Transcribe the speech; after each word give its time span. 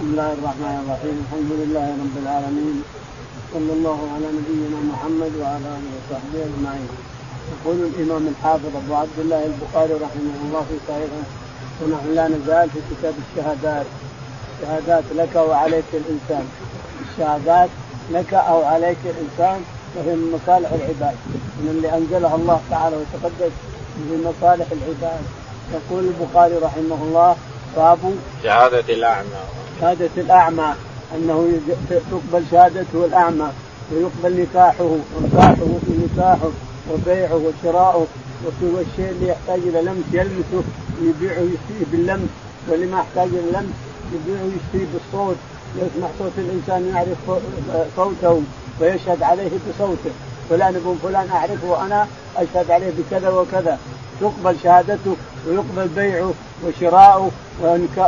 بسم 0.00 0.10
الله 0.10 0.32
الرحمن 0.32 0.76
الرحيم. 0.82 1.16
الحمد 1.24 1.50
لله 1.60 1.86
رب 2.02 2.16
العالمين. 2.22 2.76
صلى 3.54 3.72
الله 3.76 3.98
على 4.14 4.26
نبينا 4.38 4.78
محمد 4.92 5.32
وعلى 5.40 5.68
آله 5.76 5.90
وصحبه 5.96 6.40
أجمعين. 6.48 6.88
يقول 7.52 7.78
الإمام 7.90 8.24
الحافظ 8.32 8.72
أبو 8.76 8.94
عبد 8.94 9.18
الله 9.18 9.42
البخاري 9.50 9.92
رحمه 9.92 10.36
الله 10.44 10.62
في 10.68 10.76
صحيحه 10.88 11.24
ونحن 11.80 12.14
لا 12.14 12.28
نزال 12.28 12.70
في 12.70 12.80
كتاب 12.90 13.14
الشهادات. 13.24 13.86
شهادات 14.62 15.04
لك 15.20 15.34
وعليك 15.36 15.90
الإنسان. 15.94 16.46
الشهادات 17.04 17.70
لك 18.10 18.34
أو 18.34 18.64
عليك 18.64 19.02
الإنسان 19.04 19.60
وهي 19.96 20.14
من 20.16 20.28
مصالح 20.36 20.70
العباد. 20.72 21.16
من 21.60 21.68
اللي 21.74 21.88
أنزلها 21.98 22.34
الله 22.34 22.60
تعالى 22.70 22.96
وتقدس 22.96 23.54
من 23.96 24.18
مصالح 24.28 24.66
العباد. 24.78 25.24
يقول 25.76 26.04
البخاري 26.04 26.56
رحمه 26.56 27.00
الله 27.06 27.36
باب 27.76 27.98
شهادة 28.42 28.94
الأعمى. 28.94 29.42
شهادة 29.80 30.10
الأعمى 30.16 30.74
أنه 31.14 31.60
تقبل 31.90 32.44
شهادته 32.50 33.04
الأعمى 33.04 33.48
ويقبل 33.92 34.40
نكاحه 34.40 34.84
ونكاحه 35.16 35.66
نكاحه 36.04 36.50
وبيعه 36.92 37.34
وشراؤه 37.34 38.06
وفي 38.46 38.64
الشيء 38.64 39.10
اللي 39.10 39.28
يحتاج 39.28 39.58
إلى 39.58 39.82
لمس 39.82 40.04
يلمسه 40.12 40.62
يبيعه 41.02 41.40
ويشتريه 41.40 41.86
باللمس. 41.92 42.28
واللي 42.68 42.86
ما 42.86 42.98
يحتاج 42.98 43.28
إلى 43.28 43.50
لمس 43.52 43.74
يبيعه 44.14 44.44
ويشتريه 44.44 44.92
بالصوت 44.92 45.36
يسمع 45.76 46.08
صوت 46.18 46.32
الإنسان 46.38 46.88
يعرف 46.94 47.42
صوته 47.96 48.42
ويشهد 48.80 49.22
عليه 49.22 49.50
بصوته. 49.68 50.10
فلان 50.50 50.74
ابن 50.76 50.96
فلان 51.02 51.30
أعرفه 51.30 51.70
وأنا 51.70 52.06
أشهد 52.36 52.70
عليه 52.70 52.92
بكذا 52.98 53.28
وكذا. 53.28 53.78
تقبل 54.20 54.56
شهادته 54.62 55.16
ويقبل 55.48 55.88
بيعه 55.88 56.32
وشراؤه 56.66 57.30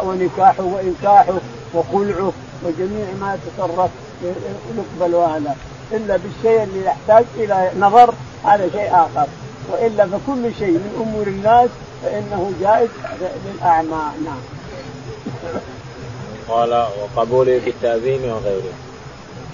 ونكاحه 0.04 0.62
وإنكاحه. 0.62 1.34
وخلعه 1.74 2.32
وجميع 2.64 3.06
ما 3.20 3.34
يتصرف 3.34 3.90
يقبل 4.78 5.14
هذا 5.14 5.56
إلا 5.92 6.16
بالشيء 6.16 6.62
اللي 6.62 6.84
يحتاج 6.84 7.24
إلى 7.36 7.70
نظر 7.78 8.14
هذا 8.44 8.68
شيء 8.72 8.90
آخر. 8.90 9.26
وإلا 9.72 10.06
فكل 10.06 10.54
شيء 10.58 10.72
من 10.72 11.02
أمور 11.06 11.26
الناس 11.26 11.70
فإنه 12.02 12.52
جائز 12.60 12.88
للأعمى. 13.46 14.02
نعم. 14.24 14.40
قال 16.48 16.86
وقبوله 17.02 17.58
في 17.58 17.70
التأذين 17.70 18.30
وغيره. 18.30 18.72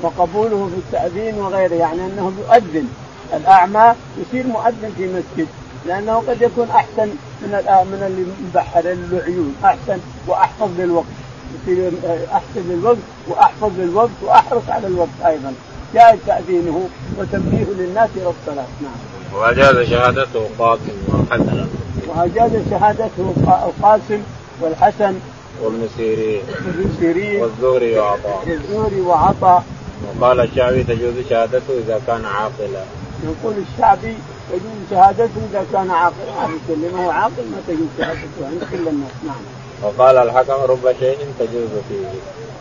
وقبوله 0.02 0.70
في 0.74 0.78
التأذين 0.78 1.34
وغيره 1.34 1.74
يعني 1.74 2.06
أنه 2.06 2.32
يؤذن 2.38 2.88
الأعمى 3.36 3.94
يصير 4.18 4.46
مؤذن 4.46 4.92
في 4.96 5.06
مسجد 5.06 5.48
لأنه 5.86 6.22
قد 6.28 6.42
يكون 6.42 6.70
أحسن 6.70 7.08
من 7.42 7.50
من 7.90 8.02
اللي 8.06 8.26
مبحر 8.48 8.80
للعيون 8.80 9.54
أحسن 9.64 9.98
وأحفظ 10.26 10.68
للوقت. 10.78 11.06
يصير 11.54 11.90
أحسن 12.32 12.68
للوقت 12.68 12.98
وأحفظ 13.28 13.70
للوقت 13.78 14.10
وأحرص 14.22 14.62
على 14.68 14.86
الوقت 14.86 15.18
أيضا 15.26 15.54
جاء 15.94 16.18
تأذينه 16.26 16.88
وتنبيه 17.18 17.64
للناس 17.78 18.08
إلى 18.16 18.32
الصلاة 18.40 18.66
نعم. 18.82 19.38
وأجاز 19.40 19.88
شهادته 19.88 20.48
قاسم 20.58 20.92
والحسن. 21.08 21.66
وأجاز 22.06 22.50
شهادته 22.70 23.34
القاسم 23.48 24.22
والحسن 24.60 25.14
وابن 25.62 25.88
سيرين 25.96 26.40
وابن 26.66 26.90
سيرين 27.00 27.42
والزهري 27.42 27.98
وعطاء 27.98 28.44
والزهري 28.46 29.00
وعطاء 29.00 29.64
وقال 30.20 30.40
الشعبي 30.40 30.82
تجوز 30.82 31.14
شهادته 31.30 31.78
إذا 31.86 32.00
كان 32.06 32.24
عاقلا. 32.24 32.84
يقول 33.24 33.54
الشعبي 33.72 34.14
تجوز 34.50 34.90
شهادته 34.90 35.40
إذا 35.50 35.66
كان 35.72 35.90
عاقلا 35.90 36.46
ما 36.46 36.58
في 36.66 36.96
هو 36.96 37.10
عاقل 37.10 37.44
ما 37.50 37.60
تجوز 37.68 37.88
شهادته 37.98 38.46
عند 38.46 38.62
كل 38.72 38.88
الناس 38.88 39.12
نعم. 39.26 39.40
وقال 39.82 40.16
الحكم 40.16 40.52
رب 40.52 40.94
شيء 41.00 41.18
تجوز 41.38 41.68
فيه. 41.88 42.06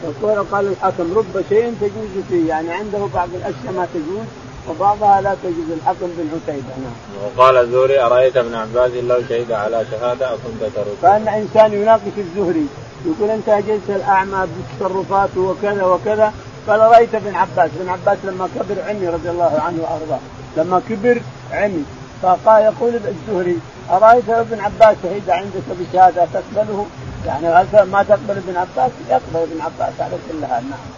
يقول 0.03 0.45
قال 0.51 0.67
الحكم 0.67 1.17
رب 1.17 1.43
شيء 1.49 1.73
تجوز 1.81 2.23
فيه 2.29 2.49
يعني 2.49 2.71
عنده 2.71 2.99
بعض 3.13 3.29
الأشياء 3.35 3.73
ما 3.75 3.87
تجوز 3.93 4.25
وبعضها 4.69 5.21
لا 5.21 5.35
تجوز 5.43 5.71
الحكم 5.77 6.07
بن 6.17 6.29
عتيبة 6.35 6.73
نعم. 6.83 6.93
وقال 7.37 7.57
الزهري 7.57 7.99
أرأيت 7.99 8.37
ابن 8.37 8.53
عباس 8.55 8.91
لو 8.91 9.21
شهد 9.29 9.51
على 9.51 9.85
شهادة 9.91 10.33
أكنت 10.33 10.75
ترد. 10.75 10.95
كان 11.01 11.27
إنسان 11.27 11.73
يناقش 11.73 12.15
الزهري 12.17 12.67
يقول 13.05 13.29
أنت 13.29 13.49
أجلت 13.49 13.89
الأعمى 13.89 14.47
بتصرفاته 14.47 15.41
وكذا 15.41 15.83
وكذا 15.85 16.33
قال 16.67 16.79
رأيت 16.79 17.15
ابن 17.15 17.35
عباس 17.35 17.69
ابن 17.79 17.89
عباس 17.89 18.17
لما 18.23 18.49
كبر 18.55 18.81
عمي 18.89 19.07
رضي 19.07 19.29
الله 19.29 19.61
عنه 19.65 19.81
وأرضاه 19.81 20.19
لما 20.57 20.81
كبر 20.89 21.21
عمي 21.51 21.83
فقال 22.21 22.63
يقول 22.63 22.95
الزهري 22.95 23.59
أرأيت 23.91 24.29
ابن 24.29 24.59
عباس 24.59 24.95
شهد 25.03 25.29
عندك 25.29 25.63
بشهادة 25.79 26.27
تقبله 26.33 26.85
يعني 27.25 27.47
هل 27.47 27.83
ما 27.83 28.03
تقبل 28.03 28.37
ابن 28.37 28.57
عباس 28.57 28.91
يقبل 29.09 29.47
ابن 29.51 29.61
عباس 29.61 29.93
على 29.99 30.17
كل 30.31 30.45
حال 30.45 30.63
نعم 30.69 30.97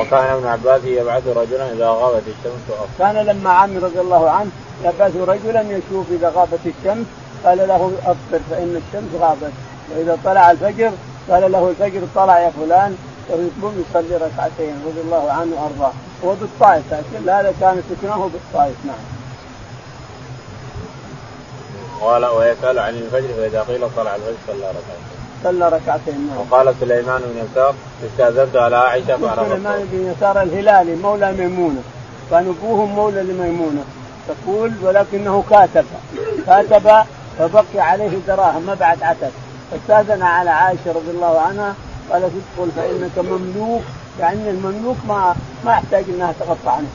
وكان 0.00 0.26
ابن 0.26 0.46
عباس 0.46 0.84
يبعث 0.84 1.26
رجلا 1.26 1.72
إذا 1.72 1.88
غابت 1.88 2.22
الشمس 2.28 2.62
أفضل. 2.70 2.86
كان 2.98 3.16
لما 3.26 3.50
عمي 3.50 3.78
رضي 3.78 4.00
الله 4.00 4.30
عنه 4.30 4.50
يبعث 4.84 5.16
رجلا 5.16 5.60
يشوف 5.60 6.06
إذا 6.10 6.32
غابت 6.36 6.60
الشمس 6.66 7.06
قال 7.44 7.58
له 7.58 7.92
أفطر 8.06 8.40
فإن 8.50 8.82
الشمس 8.86 9.20
غابت 9.20 9.52
وإذا 9.90 10.18
طلع 10.24 10.50
الفجر 10.50 10.92
قال 11.30 11.52
له 11.52 11.68
الفجر 11.68 12.00
طلع 12.14 12.40
يا 12.40 12.50
فلان 12.50 12.96
ويقوم 13.30 13.84
يصلي 13.90 14.16
ركعتين 14.16 14.74
رضي 14.86 15.00
الله 15.00 15.30
عنه 15.30 15.52
وأرضاه 15.54 15.92
هو 16.24 16.34
بالطائف 16.34 16.82
لكن 16.92 17.28
هذا 17.28 17.54
كان 17.60 17.82
سكنه 17.90 18.30
بالطائف 18.32 18.76
نعم. 18.84 18.96
قال 22.00 22.24
ويسأل 22.24 22.78
عن 22.78 22.94
الفجر 22.94 23.28
فإذا 23.36 23.62
قيل 23.62 23.88
طلع 23.96 24.14
الفجر 24.14 24.34
صلى 24.46 24.66
ركعتين. 24.68 25.14
صلى 25.44 25.68
ركعتين 25.68 26.26
نعم. 26.26 26.38
وقال 26.38 26.74
سليمان 26.80 27.22
بن 27.22 27.46
يسار 27.50 27.74
استأذنت 28.06 28.56
على 28.56 28.76
عائشة 28.76 29.16
فعرفت 29.16 29.50
سليمان 29.50 29.88
بن 29.92 30.12
يسار 30.16 30.42
الهلالي 30.42 30.94
مولى 30.96 31.32
ميمونة 31.32 31.82
كان 32.30 32.54
ابوهم 32.58 32.94
مولى 32.94 33.22
لميمونة 33.22 33.84
تقول 34.28 34.72
ولكنه 34.82 35.44
كاتب 35.50 35.84
كاتب 36.46 36.90
فبقي 37.38 37.80
عليه 37.80 38.18
دراهم 38.26 38.66
ما 38.66 38.74
بعد 38.74 39.02
عتب 39.02 39.30
فاستأذن 39.70 40.22
على 40.22 40.50
عائشة 40.50 40.92
رضي 40.92 41.10
الله 41.10 41.40
عنها 41.40 41.74
قالت 42.10 42.32
ادخل 42.40 42.70
فإنك 42.76 43.18
مملوك 43.18 43.82
يعني 44.20 44.50
المملوك 44.50 44.96
ما 45.08 45.34
ما 45.64 45.72
يحتاج 45.72 46.04
إنها 46.08 46.32
تغطى 46.40 46.70
عنه. 46.70 46.86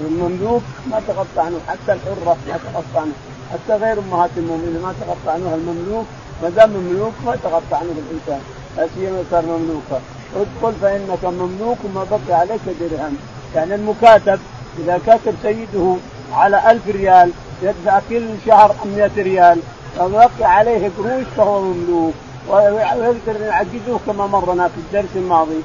المملوك 0.00 0.62
ما 0.90 1.00
تغطى 1.08 1.40
عنه 1.40 1.58
حتى 1.68 1.92
الحرة 1.92 2.36
ما 2.48 2.58
تغطى 2.72 2.98
عنه. 2.98 3.12
حتى 3.52 3.84
غير 3.84 3.98
أمهات 3.98 4.30
المؤمنين 4.36 4.82
ما 4.82 4.94
تغطى 5.00 5.30
عنها 5.30 5.54
المملوك 5.54 6.06
ما 6.42 6.48
دام 6.48 6.70
مملوك 6.70 7.12
ما 7.26 7.36
تغطى 7.36 7.74
عنه 7.74 7.94
الإنسان. 7.98 8.40
لا 8.76 8.86
سيما 8.94 9.22
صار 9.30 9.42
مملوكا. 9.42 10.00
ادخل 10.36 10.78
فإنك 10.82 11.24
مملوك 11.24 11.78
وما 11.84 12.04
بقي 12.10 12.40
عليك 12.40 12.60
درهم. 12.80 13.16
يعني 13.54 13.74
المكاتب 13.74 14.40
إذا 14.78 15.00
كاتب 15.06 15.34
سيده 15.42 15.96
على 16.32 16.70
ألف 16.70 16.88
ريال 16.88 17.30
يدفع 17.62 18.00
كل 18.10 18.26
شهر 18.46 18.74
100 18.96 19.10
ريال. 19.16 19.58
فبقي 19.96 20.44
عليه 20.44 20.90
قروش 20.98 21.24
فهو 21.36 21.60
مملوك. 21.60 22.14
ويقدر 22.50 23.40
يعقده 23.40 23.98
كما 24.06 24.26
مرنا 24.26 24.68
في 24.68 24.78
الدرس 24.78 25.16
الماضي. 25.16 25.60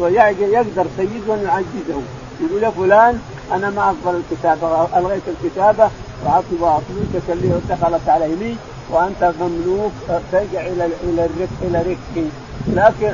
ويقدر 0.00 0.86
سيده 0.96 1.34
أن 1.34 1.42
يعقده 1.44 2.00
يقول 2.40 2.62
يا 2.62 2.70
فلان 2.70 3.18
أنا 3.52 3.70
ما 3.70 3.82
أقبل 3.84 4.20
الكتابة 4.20 4.98
ألغيت 4.98 5.22
الكتابة 5.28 5.90
واعطي 6.24 6.82
فلوسك 6.88 7.30
اللي 7.30 7.60
دخلت 7.70 8.08
علي 8.08 8.34
لي 8.34 8.54
وأنت 8.90 9.32
مملوك 9.40 9.92
ترجع 10.32 10.60
إلى 10.60 10.88
إلى 11.02 11.24
الرق 11.24 11.48
إلى 11.62 11.78
رقه 11.78 12.26
لكن 12.68 13.12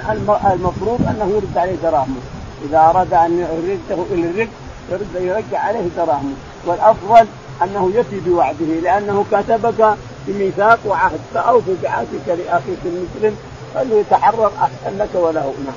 المفروض 0.52 1.00
أنه 1.10 1.32
يرد 1.36 1.58
عليه 1.58 1.76
دراهمه. 1.82 2.20
إذا 2.68 2.78
أراد 2.78 3.14
أن 3.14 3.38
يرده 3.38 4.02
إلى 4.10 4.30
الرق 4.30 4.48
يرد 4.90 5.14
يرجع 5.14 5.58
عليه 5.58 5.88
دراهمه. 5.96 6.34
والأفضل 6.66 7.26
أنه 7.62 7.90
يفي 7.94 8.20
بوعده 8.20 8.66
لأنه 8.82 9.24
كتبك 9.32 9.94
بميثاق 10.26 10.78
وعهد. 10.86 11.20
فأوفي 11.34 11.74
بعهدك 11.82 12.26
لأخيك 12.28 12.78
المسلم 12.84 13.36
فليتحرر 13.74 14.52
أحسن 14.58 14.98
لك 14.98 15.08
وله. 15.14 15.54
نعم. 15.66 15.74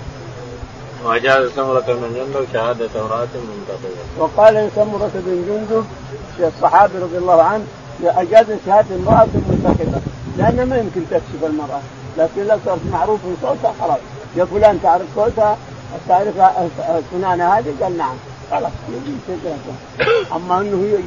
وأجاز 1.06 1.52
سمرة 1.56 1.80
بن 1.88 2.14
جندب 2.16 2.48
شهادة 2.54 2.90
امرأة 2.96 3.28
منتقبة. 3.50 4.02
وقال 4.20 4.70
سمرة 4.76 5.12
بن 5.14 5.46
جندب 5.48 5.86
الصحابي 6.40 6.98
رضي 6.98 7.18
الله 7.18 7.42
عنه 7.42 7.66
اجاز 8.04 8.46
شهادة 8.66 8.96
امرأة 8.96 9.28
منتخبه 9.34 10.02
لانها 10.38 10.66
ما 10.66 10.78
يمكن 10.78 11.02
تكشف 11.12 11.44
المرأة. 11.44 11.82
لكن 12.18 12.48
لو 12.48 12.58
صارت 12.66 12.82
معروف 12.92 13.20
من 13.26 13.38
صوتها 13.42 13.74
خلاص. 13.82 14.00
يا 14.36 14.46
فلان 14.46 14.80
تعرف 14.84 15.06
صوتها 15.16 15.58
تعرف 16.08 16.36
فلانه 17.12 17.50
هذه؟ 17.50 17.74
قال 17.82 17.98
نعم. 17.98 18.16
خلاص 18.52 18.72
يجي 18.90 19.38
أما 20.36 20.62
إنه 20.62 21.02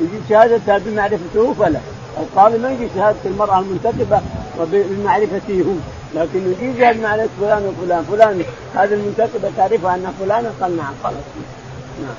يجي 0.00 0.18
شهادتها 0.28 0.78
بمعرفته 0.78 1.54
فلا 1.58 1.80
القاضي 2.16 2.58
ما 2.58 2.70
يجي 2.70 2.88
شهادة 2.94 3.16
المرأة 3.24 3.58
المنتخبه 3.58 4.20
بمعرفته 4.58 5.64
هو. 5.66 5.74
لكن 6.14 6.54
يجي 6.60 6.80
شهاده 6.80 7.00
معرفة 7.00 7.28
فلان 7.40 7.66
وفلان. 7.66 8.04
فلان 8.04 8.44
هذه 8.74 8.94
المنتخبه 8.94 9.50
تعرفها 9.56 9.94
أن 9.94 10.14
فلان 10.20 10.52
قال 10.60 10.76
نعم 10.76 10.94
خلاص. 11.04 11.14
نعم. 12.02 12.14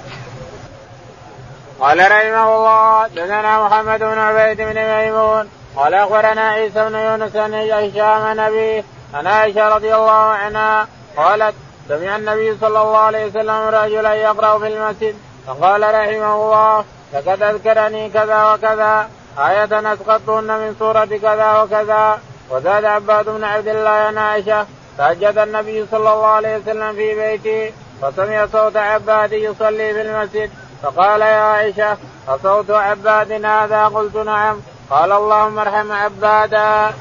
قال 1.79 1.99
رحمه 1.99 2.55
الله 2.55 3.07
دثنا 3.07 3.65
محمد 3.65 3.99
بن 3.99 4.17
عبيد 4.17 4.57
بن 4.61 4.75
ميمون 4.75 5.47
قال 5.75 5.93
أخبرنا 5.93 6.41
عيسى 6.41 6.89
بن 6.89 6.95
يونس 6.95 7.31
بن 7.31 7.53
هشام 7.53 8.39
نبي 8.39 8.83
عن 9.13 9.27
عائشة 9.27 9.75
رضي 9.75 9.95
الله 9.95 10.11
عنها 10.11 10.87
قالت 11.17 11.55
سمع 11.89 12.15
النبي 12.15 12.57
صلى 12.61 12.81
الله 12.81 12.97
عليه 12.97 13.25
وسلم 13.25 13.67
رجلا 13.67 14.13
يقرأ 14.13 14.59
في 14.59 14.67
المسجد 14.67 15.15
فقال 15.47 15.81
رحمه 15.81 16.35
الله 16.35 16.85
لقد 17.13 17.43
أذكرني 17.43 18.09
كذا 18.09 18.53
وكذا. 18.53 19.09
آية 19.37 19.93
أسقطتهن 19.93 20.47
من 20.59 20.75
سورة 20.79 21.05
كذا 21.05 21.61
وكذا. 21.61 22.19
وزاد 22.49 22.85
عباد 22.85 23.29
بن 23.29 23.43
عبد 23.43 23.67
الله 23.67 23.89
عن 23.89 24.17
عائشة 24.17 24.65
تهجد 24.97 25.37
النبي 25.37 25.85
صلى 25.91 26.13
الله 26.13 26.25
عليه 26.25 26.57
وسلم 26.57 26.93
في 26.93 27.15
بيته 27.15 27.73
فسمع 28.01 28.45
صوت 28.45 28.77
عباد 28.77 29.31
يصلي 29.33 29.93
في 29.93 30.01
المسجد 30.01 30.49
فقال 30.83 31.21
يا 31.21 31.41
عائشة 31.41 31.97
أصوت 32.27 32.71
عباد 32.71 33.31
هذا؟ 33.45 33.85
قلت 33.85 34.15
نعم. 34.15 34.57
قال 34.89 35.11
اللهم 35.11 35.59
ارحم 35.59 35.91
عبادا. 35.91 36.93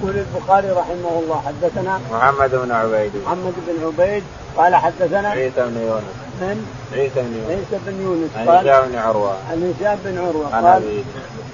يقول 0.00 0.16
البخاري 0.16 0.70
رحمه 0.70 1.20
الله 1.22 1.42
حدثنا 1.46 2.00
محمد 2.12 2.50
بن 2.50 2.72
عبيد. 2.72 3.12
محمد 3.26 3.54
بن 3.66 3.86
عبيد 3.86 4.24
قال 4.56 4.76
حدثنا 4.76 5.28
عيسى 5.28 5.62
بن 5.62 5.80
يونس. 5.80 6.23
من 6.40 6.66
عيسى 6.92 7.22
بن 7.22 7.34
يونس. 7.36 7.50
عيسى 7.50 7.84
بن 7.86 8.02
يونس. 8.02 8.30
عن 8.36 8.48
هشام 8.48 8.88
بن 8.88 8.98
عروة. 8.98 9.36
عن 9.50 9.74
هشام 9.80 9.98
بن 10.04 10.18
عروة. 10.18 10.54
عن 10.54 10.64
قال 10.64 10.82
أبيه. 10.82 11.02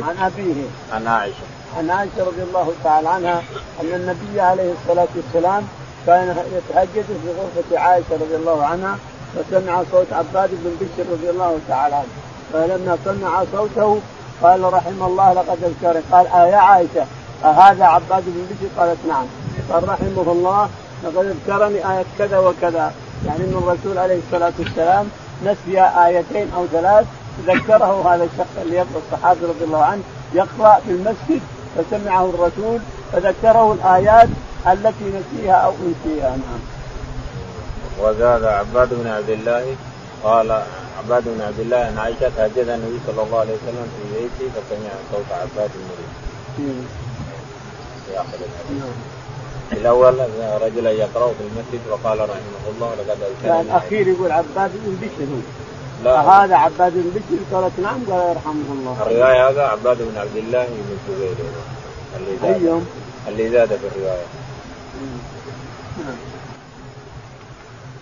عن 0.08 0.16
أبيه. 0.26 0.64
عن 0.92 1.06
عائشة. 1.06 1.46
عن 1.78 1.90
عائشة 1.90 2.20
رضي 2.20 2.42
الله 2.42 2.72
تعالى 2.84 3.08
عنها 3.08 3.42
أن 3.80 3.94
النبي 3.94 4.40
عليه 4.40 4.72
الصلاة 4.72 5.08
والسلام 5.16 5.62
كان 6.06 6.36
يتهجد 6.56 7.04
في 7.04 7.28
غرفة 7.38 7.78
عائشة 7.78 8.12
رضي 8.12 8.36
الله 8.36 8.64
عنها 8.64 8.98
فسمع 9.34 9.82
صوت 9.92 10.12
عباد 10.12 10.50
بن 10.52 10.70
بشر 10.80 11.10
رضي 11.12 11.30
الله 11.30 11.58
تعالى 11.68 11.94
عنه. 11.94 12.08
فلما 12.52 12.98
سمع 13.04 13.44
صوته 13.52 14.00
قال 14.42 14.72
رحم 14.72 15.02
الله 15.02 15.32
لقد 15.32 15.58
اذكرني 15.64 16.02
قال 16.12 16.26
آه 16.26 16.46
يا 16.46 16.56
عائشة 16.56 17.06
أهذا 17.44 17.84
عباد 17.84 18.22
بن 18.26 18.46
بشر؟ 18.50 18.80
قالت 18.80 18.98
نعم. 19.08 19.26
قال 19.72 19.88
رحمه 19.88 20.32
الله 20.32 20.68
لقد 21.04 21.24
أذكرني 21.26 21.92
آية 21.92 22.04
كذا 22.18 22.38
وكذا. 22.38 22.92
يعني 23.26 23.44
إن 23.44 23.62
الرسول 23.62 23.98
عليه 23.98 24.18
الصلاة 24.26 24.52
والسلام 24.58 25.08
نسي 25.44 25.80
آيتين 25.80 26.50
أو 26.56 26.66
ثلاث 26.66 27.06
ذكره 27.46 28.14
هذا 28.14 28.24
الشخص 28.24 28.56
اللي 28.62 28.76
يقرأ 28.76 29.00
الصحابي 29.06 29.40
رضي 29.46 29.64
الله 29.64 29.84
عنه 29.84 30.02
يقرأ 30.34 30.80
في 30.86 30.90
المسجد 30.90 31.40
فسمعه 31.76 32.24
الرسول 32.24 32.80
فذكره 33.12 33.72
الآيات 33.72 34.28
التي 34.66 35.04
نسيها 35.04 35.52
أو 35.54 35.72
أنسيها 35.72 36.30
نعم. 36.30 36.60
وزاد 38.00 38.44
عباد 38.44 38.94
بن 38.94 39.06
عبد 39.06 39.30
الله 39.30 39.76
قال 40.24 40.62
عباد 40.98 41.24
بن 41.24 41.40
عبد 41.40 41.60
الله 41.60 41.76
عن 41.76 41.98
عائشة 41.98 42.30
تهجد 42.36 42.68
النبي 42.68 43.00
صلى 43.06 43.22
الله 43.22 43.38
عليه 43.38 43.52
وسلم 43.54 43.86
في 43.96 44.18
بيته 44.20 44.52
فسمع 44.52 44.90
صوت 45.12 45.32
عباد 45.32 45.70
المريض. 45.74 46.84
في 48.06 48.20
آخر 48.20 48.34
الحديث. 48.34 49.19
الأول 49.72 50.14
رجلا 50.62 50.90
يقرأ 50.90 51.26
في 51.26 51.40
المسجد 51.40 51.80
وقال 51.90 52.20
رحمه 52.20 52.64
الله 52.74 52.94
لقد 52.94 53.18
كان 53.42 53.60
الأخير 53.60 54.08
يقول 54.08 54.32
عباد 54.32 54.70
بن 54.74 54.96
بشر. 55.02 55.42
لا. 56.04 56.20
هذا 56.20 56.56
عباد 56.56 56.92
بن 56.92 57.10
بشر 57.14 57.56
قالت 57.56 57.80
نعم 57.80 58.00
قال 58.10 58.30
يرحمه 58.30 58.72
الله. 58.72 58.96
الرواية 59.06 59.48
هذا 59.48 59.62
عباد 59.62 59.98
بن 59.98 60.18
عبد 60.18 60.36
الله 60.36 60.64
بن 60.64 60.98
الزبير 61.08 61.36
اللي 62.16 62.36
زاد. 62.42 62.62
أيوم. 62.62 62.86
اللي 63.28 63.50
زاد 63.50 63.68
في 63.68 63.86
الرواية. 63.96 64.26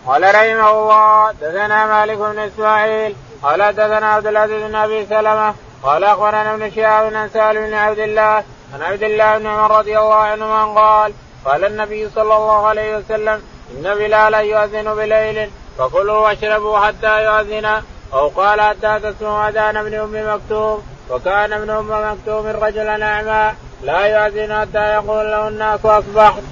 قال 0.06 0.22
رحمه 0.22 0.70
الله 0.70 1.32
دثنا 1.32 1.86
مالك 1.86 2.18
بن 2.18 2.38
إسماعيل 2.38 3.14
قال 3.42 3.72
دثنا 3.72 4.06
عبد 4.06 4.26
العزيز 4.26 4.62
بن 4.62 4.74
أبي 4.74 5.06
سلمة 5.06 5.54
قال 5.82 6.04
أخبرنا 6.04 6.54
ابن 6.54 6.70
شهاب 6.70 7.12
بن 7.12 7.28
سالم 7.28 7.66
بن 7.66 7.74
عبد 7.74 7.98
الله 7.98 8.44
عن 8.74 8.82
عبد 8.82 9.02
الله 9.02 9.38
بن 9.38 9.46
عمر 9.46 9.78
رضي 9.78 9.98
الله 9.98 10.14
عنهما 10.14 10.64
قال 10.64 11.12
قال 11.44 11.64
النبي 11.64 12.08
صلى 12.14 12.36
الله 12.36 12.66
عليه 12.66 12.96
وسلم 12.96 13.42
إن 13.76 13.94
بلالا 13.94 14.38
يؤذن 14.38 14.94
بليل 14.94 15.50
فكلوا 15.78 16.18
واشربوا 16.18 16.78
حتى 16.78 17.24
يؤذن. 17.24 17.82
أو 18.12 18.28
قال 18.28 18.60
حتى 18.60 19.00
تسمعوا 19.02 19.48
أذان 19.48 19.76
ابن 19.76 19.94
أم 19.94 20.34
مكتوم. 20.34 20.82
وكان 21.10 21.52
ابن 21.52 21.70
أم 21.70 22.12
مكتوم 22.12 22.46
رجلا 22.46 23.04
أعمى 23.04 23.54
لا 23.82 24.00
يؤذن 24.06 24.60
حتى 24.60 24.84
يقول 24.94 25.26
له 25.26 25.48
الناس 25.48 25.80
اصبحت. 25.84 26.42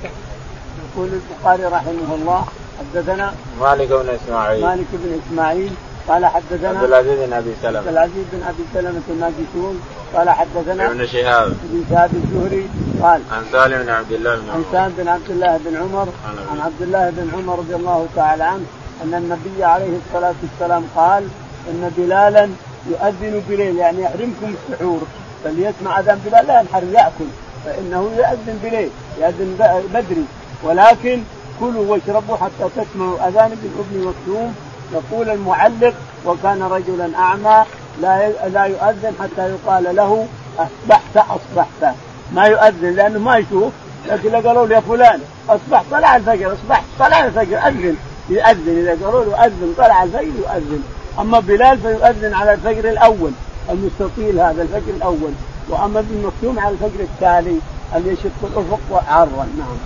يقول 0.83 1.09
البخاري 1.13 1.65
رحمه 1.65 2.15
الله 2.15 2.45
حدثنا 2.79 3.35
مالك 3.61 3.89
بن 3.89 4.09
إسماعيل. 4.09 4.63
مالك 4.63 4.87
بن 4.93 5.21
إسماعيل 5.27 5.73
قال 6.09 6.27
حدثنا 6.27 6.69
عبد 6.69 6.85
العزيز 6.85 7.19
بن 7.21 7.33
أبي 7.33 7.55
سلمة. 7.63 7.79
عبد 7.79 7.89
العزيز 7.89 8.25
بن 8.33 8.43
أبي 8.43 8.65
سلمة 8.75 9.03
الماجشون 9.09 9.83
قال 10.15 10.31
حدثنا 10.31 10.87
ابن 10.87 11.07
شهاب. 11.07 11.47
ابن 11.47 11.85
شهاب 11.91 12.11
الزهري 12.15 12.69
قال 13.03 13.21
عن 13.33 13.45
سالم 13.53 13.83
بن 13.83 13.89
عبد 13.89 14.13
الله 14.13 14.37
بن 14.37 14.49
عمر. 14.49 14.55
عن 14.55 14.65
سالم 14.73 14.95
بن 14.99 15.09
عبد 15.09 15.31
الله 15.31 15.57
بن 15.65 15.77
عمر 15.77 16.09
عن 16.51 16.61
عبد 16.61 16.83
الله 16.83 17.11
بن 17.11 17.31
عمر 17.35 17.59
رضي 17.59 17.75
الله 17.75 18.07
تعالى 18.17 18.45
عنه 18.45 18.65
أن 19.05 19.15
النبي 19.15 19.65
عليه 19.65 19.99
الصلاة 20.07 20.35
والسلام 20.43 20.85
قال 20.97 21.29
إن 21.71 21.91
بلالا 21.97 22.49
يؤذن 22.91 23.43
بليل 23.49 23.77
يعني 23.77 24.03
يحرمكم 24.03 24.55
السحور 24.55 25.01
فليسمع 25.45 26.01
أذان 26.01 26.21
بلال 26.27 26.47
لا 26.47 26.61
ينحرم 26.61 26.93
يأكل 26.93 27.29
فإنه 27.65 28.11
يؤذن 28.17 28.59
بليل 28.63 28.91
يؤذن 29.21 29.57
بدري. 29.95 30.25
ولكن 30.63 31.23
كلوا 31.61 31.85
واشربوا 31.87 32.37
حتى 32.37 32.65
تسمعوا 32.77 33.29
أذان 33.29 33.53
ابن 33.53 33.71
ابن 33.79 34.07
مكتوم 34.09 34.55
يقول 34.93 35.31
المعلق 35.31 35.95
وكان 36.27 36.63
رجلا 36.63 37.19
أعمى 37.19 37.65
لا 38.01 38.49
لا 38.49 38.65
يؤذن 38.65 39.13
حتى 39.21 39.51
يقال 39.51 39.97
له 39.97 40.27
أصبحت 40.59 41.17
أصبحت. 41.17 41.95
ما 42.33 42.45
يؤذن 42.45 42.95
لأنه 42.95 43.19
ما 43.19 43.37
يشوف 43.37 43.73
لكن 44.07 44.33
لو 44.33 44.49
قالوا 44.49 44.67
له 44.67 44.75
يا 44.75 44.81
فلان 44.81 45.21
أصبحت 45.49 45.85
طلع 45.91 46.17
الفجر 46.17 46.53
أصبحت 46.53 46.85
طلع 46.99 47.25
الفجر 47.25 47.59
أذن. 47.59 47.97
يؤذن 48.29 48.79
إذا 48.79 49.07
قالوا 49.07 49.25
له 49.25 49.45
أذن 49.47 49.75
طلع 49.79 50.03
الفجر 50.03 50.33
يؤذن. 50.39 50.83
أما 51.19 51.41
بلال 51.41 51.79
فيؤذن 51.79 52.35
على 52.35 52.53
الفجر 52.53 52.89
الأول 52.89 53.31
المستطيل 53.71 54.41
هذا 54.41 54.63
الفجر 54.63 54.95
الأول. 54.97 55.33
وأما 55.69 55.99
ابن 56.01 56.27
مكتوم 56.27 56.59
على 56.59 56.75
الفجر 56.75 57.01
التالي 57.01 57.59
اللي 57.97 58.13
يشق 58.13 58.41
الأفق 58.43 59.05
عرا. 59.09 59.49
نعم. 59.59 59.79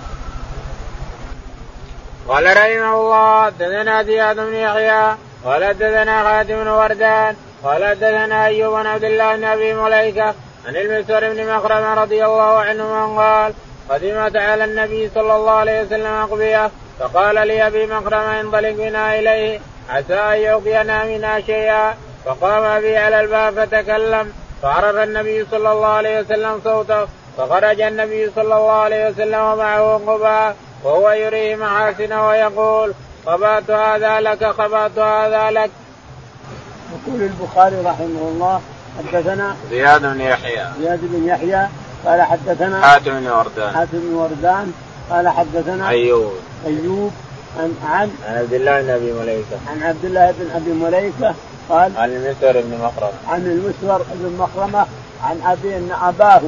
قال 2.27 2.43
رحمه 2.43 3.01
الله 3.01 3.45
حدثنا 3.45 4.03
زياد 4.03 4.35
بن 4.35 4.53
يحيى 4.53 5.15
حدثنا 5.45 6.23
خاتم 6.23 6.63
بن 6.63 6.67
وردان 6.67 7.35
قال 7.63 7.85
حدثنا 7.85 8.45
أيوب 8.45 8.73
بن 8.73 8.87
عبد 8.87 9.03
الله 9.03 9.35
بن 9.35 9.43
أبي 9.43 9.73
مليكة 9.73 10.33
عن 10.67 10.75
المسور 10.75 11.19
بن 11.19 11.55
مخرم 11.55 11.99
رضي 11.99 12.25
الله 12.25 12.57
عنه 12.59 13.17
قال 13.17 13.53
قدمت 13.89 14.35
على 14.35 14.63
النبي 14.63 15.09
صلى 15.15 15.35
الله 15.35 15.51
عليه 15.51 15.81
وسلم 15.81 16.05
أقبية 16.05 16.71
فقال 16.99 17.47
لي 17.47 17.67
أبي 17.67 17.85
مخرم 17.85 18.29
انطلق 18.29 18.71
بنا 18.71 19.19
إليه 19.19 19.59
عسى 19.89 20.13
أن 20.13 20.41
يوقينا 20.41 21.03
منا 21.03 21.41
شيئا 21.41 21.93
فقام 22.25 22.63
أبي 22.63 22.97
على 22.97 23.19
الباب 23.19 23.65
فتكلم 23.65 24.33
فعرف 24.61 24.95
النبي 24.95 25.45
صلى 25.51 25.71
الله 25.71 25.87
عليه 25.87 26.19
وسلم 26.19 26.61
صوته 26.63 27.07
فخرج 27.37 27.81
النبي 27.81 28.31
صلى 28.35 28.57
الله 28.57 28.71
عليه 28.71 29.07
وسلم 29.09 29.39
ومعه 29.39 30.01
قباء 30.07 30.55
وهو 30.83 31.11
يريه 31.11 31.55
محاسنه 31.55 32.27
ويقول 32.27 32.93
قبات 33.25 33.71
هذا 33.71 34.19
لك 34.19 34.43
قبات 34.43 34.99
هذا 34.99 35.51
لك. 35.51 35.71
يقول 37.11 37.23
البخاري 37.23 37.75
رحمه 37.75 38.29
الله 38.31 38.61
حدثنا 38.97 39.55
زياد 39.69 40.01
بن 40.01 40.21
يحيى. 40.21 40.65
زياد 40.79 40.99
بن 41.03 41.27
يحيى 41.27 41.67
قال 42.05 42.21
حدثنا 42.21 42.81
حاتم 42.81 43.19
بن 43.19 43.27
وردان. 43.27 43.73
حاتم 43.73 43.99
بن 43.99 44.13
وردان 44.13 44.71
قال 45.09 45.29
حدثنا 45.29 45.89
أيوب. 45.89 46.31
أيوب 46.65 47.11
عن 47.59 47.73
عن 47.85 48.09
عن 48.27 48.37
عبد 48.37 48.53
الله 48.53 48.81
بن 48.81 48.89
أبي 48.89 49.11
مليكة. 49.13 49.57
عن 49.67 49.83
عبد 49.83 50.05
الله 50.05 50.33
بن 50.39 50.51
أبي 50.55 50.71
مليكة 50.71 51.35
قال 51.69 51.97
عن 51.97 52.09
المسور 52.09 52.61
بن 52.61 52.77
مخرمة. 52.83 53.13
عن 53.27 53.41
المسور 53.41 54.05
بن 54.13 54.37
مخرمة 54.39 54.85
عن 55.23 55.41
أبي 55.45 55.77
أن 55.77 55.91
أباه 56.01 56.41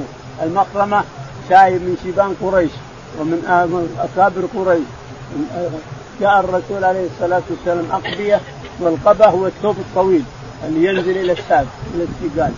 المخرمة 0.43 1.03
شايب 1.49 1.81
من 1.81 1.97
شيبان 2.03 2.35
قريش 2.41 2.71
ومن 3.19 3.89
أكابر 3.99 4.41
قريش. 4.55 4.87
جاء 6.21 6.39
الرسول 6.39 6.83
عليه 6.83 7.07
الصلاة 7.15 7.41
والسلام 7.49 7.85
أقبية 7.91 8.39
والقبة 8.79 9.25
هو 9.25 9.47
الثوب 9.47 9.75
الطويل. 9.77 10.23
اللي 10.67 10.89
ينزل 10.89 11.17
إلى 11.17 11.31
الساق 11.31 11.65
إلى 11.95 12.03
السيقان 12.03 12.53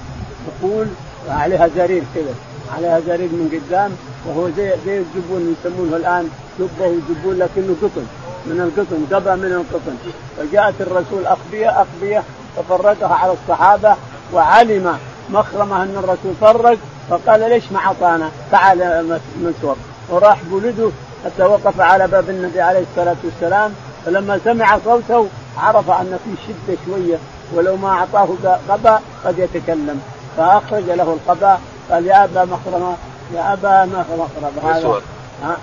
يقول 0.47 0.87
عليها 1.29 1.67
زرير 1.75 2.03
كذا 2.15 2.35
عليها 2.77 2.99
زرير 2.99 3.29
من 3.29 3.49
قدام 3.53 3.91
وهو 4.25 4.49
زي 4.57 4.73
زي 4.85 4.97
الزبون 4.97 5.55
يسمونه 5.59 5.97
الآن 5.97 6.29
جبه 6.59 6.87
وزبون 6.87 7.39
لكنه 7.39 7.75
قطن. 7.81 8.05
من 8.45 8.61
القطن 8.61 9.15
قبى 9.15 9.41
من 9.41 9.53
القطن. 9.53 9.95
فجاءت 10.37 10.73
الرسول 10.81 11.25
أقبية 11.25 11.69
أقبية 11.69 12.23
ففرقها 12.57 13.15
على 13.15 13.33
الصحابة 13.33 13.95
وعلم 14.33 14.97
مخرمة 15.29 15.83
أن 15.83 15.95
الرسول 15.97 16.33
فرق 16.41 16.77
فقال 17.09 17.49
ليش 17.49 17.71
ما 17.71 17.79
أعطانا؟ 17.79 18.31
تعال 18.51 19.19
مسور 19.41 19.75
وراح 20.09 20.43
بولده 20.43 20.89
حتى 21.25 21.43
وقف 21.43 21.79
على 21.79 22.07
باب 22.07 22.29
النبي 22.29 22.61
عليه 22.61 22.83
الصلاة 22.91 23.15
والسلام. 23.23 23.71
فلما 24.05 24.39
سمع 24.43 24.79
صوته 24.85 25.27
عرف 25.57 25.89
أن 25.89 26.19
في 26.25 26.31
شدة 26.47 26.77
شوية 26.85 27.17
ولو 27.53 27.75
ما 27.75 27.89
أعطاه 27.89 28.27
قبا 28.69 28.99
قد 29.25 29.39
يتكلم. 29.39 30.01
فأخرج 30.37 30.83
له 30.83 31.17
القبا 31.17 31.59
قال 31.91 32.05
يا 32.05 32.23
أبا 32.23 32.45
مخرمه 32.45 32.95
يا 33.33 33.53
أبا 33.53 33.85
مخرمه 33.85 34.75
هذا 34.75 35.01
ها؟ 35.43 35.57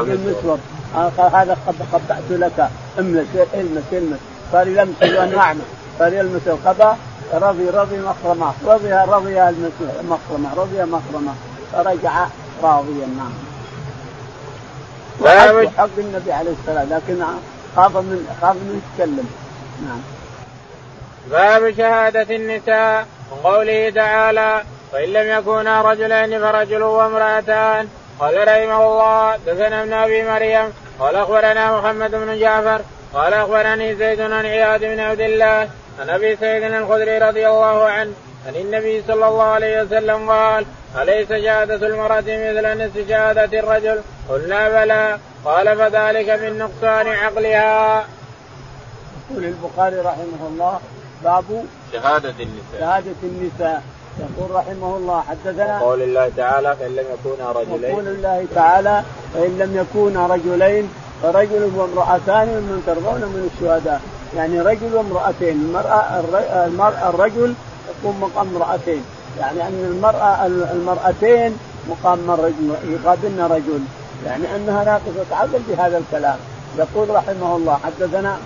ابي 0.00 0.12
المسور 0.12 0.58
هذا 1.18 1.56
قبعت 1.92 2.30
لك. 2.30 2.70
املس 2.98 3.28
المس 3.54 3.82
المس. 3.92 4.18
صار 4.52 4.68
يلمس 4.68 5.02
النعمه 5.02 5.60
صار 5.98 6.12
يلمس 6.12 6.42
القبا. 6.46 6.96
رضي 7.34 7.70
رضي 7.70 7.98
مخرمه 7.98 8.52
رضي 8.66 8.92
رضي 8.92 9.42
المخرمه 9.48 10.54
رضي 10.56 10.82
مخرمه 10.82 11.34
فرجع 11.72 12.26
راضيا. 12.62 13.06
نعم. 13.16 13.32
وحق 15.20 15.76
حق 15.78 15.88
النبي 15.98 16.32
عليه 16.32 16.50
السلام 16.60 16.88
لكن 16.90 17.24
خاف 17.76 17.96
من 17.96 18.36
خاف 18.40 18.56
من 18.56 18.80
يتكلم. 18.82 19.28
نعم. 19.86 20.00
باب 21.30 21.74
شهادة 21.76 22.36
النساء. 22.36 23.06
وقوله 23.30 23.90
تعالى 23.90 24.62
وإن 24.92 25.08
لم 25.08 25.38
يكونا 25.38 25.82
رجلين 25.82 26.40
فرجل 26.40 26.82
وامرأتان 26.82 27.88
قال 28.20 28.48
رحمه 28.48 28.86
الله 28.86 29.36
دثنا 29.46 29.82
ابن 29.82 29.92
أبي 29.92 30.22
مريم 30.22 30.72
قال 31.00 31.16
أخبرنا 31.16 31.78
محمد 31.78 32.10
بن 32.10 32.38
جعفر 32.38 32.80
قال 33.14 33.34
أخبرني 33.34 33.94
زيد 33.94 34.20
عن 34.20 34.46
عياض 34.46 34.80
بن 34.80 35.00
عبد 35.00 35.20
الله 35.20 35.68
عن 36.00 36.10
أبي 36.10 36.36
سعيد 36.36 36.62
الخدري 36.62 37.18
رضي 37.18 37.48
الله 37.48 37.84
عنه 37.84 38.12
عن 38.46 38.54
النبي 38.56 39.02
صلى 39.08 39.28
الله 39.28 39.42
عليه 39.42 39.82
وسلم 39.82 40.30
قال 40.30 40.66
أليس 41.02 41.28
شهادة 41.28 41.86
المرأة 41.86 42.20
مثل 42.20 42.84
نصف 42.84 43.08
شهادة 43.08 43.60
الرجل؟ 43.60 44.00
قلنا 44.28 44.68
بلى 44.68 45.18
قال 45.44 45.78
فذلك 45.78 46.30
من 46.30 46.58
نقصان 46.58 47.08
عقلها. 47.08 48.04
يقول 49.30 49.44
البخاري 49.44 49.96
رحمه 49.96 50.48
الله 50.48 50.80
باب 51.24 51.44
شهادة 51.92 52.34
النساء. 52.40 52.80
شهادة 52.80 53.20
النساء. 53.22 53.82
يقول 54.18 54.50
رحمه 54.50 54.96
الله 54.96 55.20
حدثنا 55.20 55.80
قول 55.80 56.02
الله 56.02 56.30
تعالى 56.36 56.76
فإن 56.76 56.96
لم 56.96 57.04
يكونا 57.14 57.52
رجلين. 57.52 57.90
يقول 57.90 58.08
الله 58.08 58.46
تعالى 58.54 59.02
فإن 59.34 59.58
لم 59.58 59.76
يكونا 59.76 60.26
رجلين 60.26 60.90
فرجل 61.22 61.70
وامرأتان 61.76 62.48
ممن 62.48 62.82
ترضون 62.86 63.20
من 63.20 63.50
الشهداء. 63.54 64.00
يعني 64.36 64.60
رجل 64.60 64.94
وامرأتين 64.94 65.56
المرأة 65.56 66.20
المرأة 66.66 67.08
الرجل 67.10 67.54
يكون 67.90 68.20
مقام 68.20 68.56
امرأتين. 68.56 69.04
يعني 69.40 69.62
أن 69.62 69.84
المرأة 69.90 70.46
المرأتين 70.46 71.58
مقام 71.88 72.30
رجل 72.30 72.74
يقابلن 72.84 73.40
رجل. 73.50 73.80
يعني 74.26 74.56
أنها 74.56 74.84
ناقصة 74.84 75.36
عقل 75.36 75.60
بهذا 75.68 75.98
الكلام. 75.98 76.38
يقول 76.78 77.10
رحمه 77.10 77.56
الله 77.56 77.78
حدثنا 77.84 78.38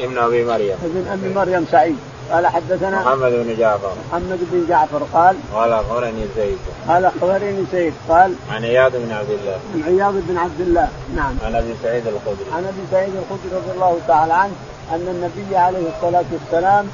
ابن 0.00 0.18
أبي 0.18 0.44
مريم. 0.44 0.76
ابن 0.84 1.06
ابي 1.12 1.34
مريم 1.34 1.66
سعيد. 1.72 1.96
قال 2.32 2.46
حدثنا 2.46 3.00
محمد 3.00 3.32
بن 3.32 3.56
جعفر. 3.58 3.92
محمد 4.08 4.38
بن 4.52 4.66
جعفر 4.68 5.02
قال 5.14 5.36
قال 5.54 5.72
أخبرني 5.72 6.26
زيد. 6.36 6.58
قال 6.88 7.04
أخبرني 7.04 7.64
زيد 7.72 7.94
قال 8.08 8.34
عن 8.50 8.64
عياض 8.64 8.92
بن 8.92 9.12
عبد 9.12 9.30
الله. 9.30 9.58
عن 9.74 9.82
عياض 9.82 10.14
بن 10.28 10.38
عبد 10.38 10.60
الله. 10.60 10.88
نعم. 11.16 11.34
عن 11.44 11.54
أبي 11.54 11.74
سعيد 11.82 12.06
الخدري. 12.06 12.46
عن 12.52 12.64
أبي 12.64 12.82
سعيد 12.90 13.12
الخدري 13.14 13.56
رضي 13.56 13.72
الله 13.74 13.98
تعالى 14.08 14.32
عنه 14.32 14.52
أن 14.90 15.08
النبي 15.08 15.56
عليه 15.56 15.88
الصلاة 15.96 16.24
والسلام 16.32 16.88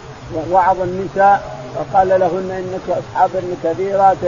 وعظ 0.51 0.81
النساء 0.81 1.63
وقال 1.77 2.09
لهن 2.09 2.51
إنك 2.51 2.99
أصحاب 2.99 3.31
كثيرات 3.65 4.23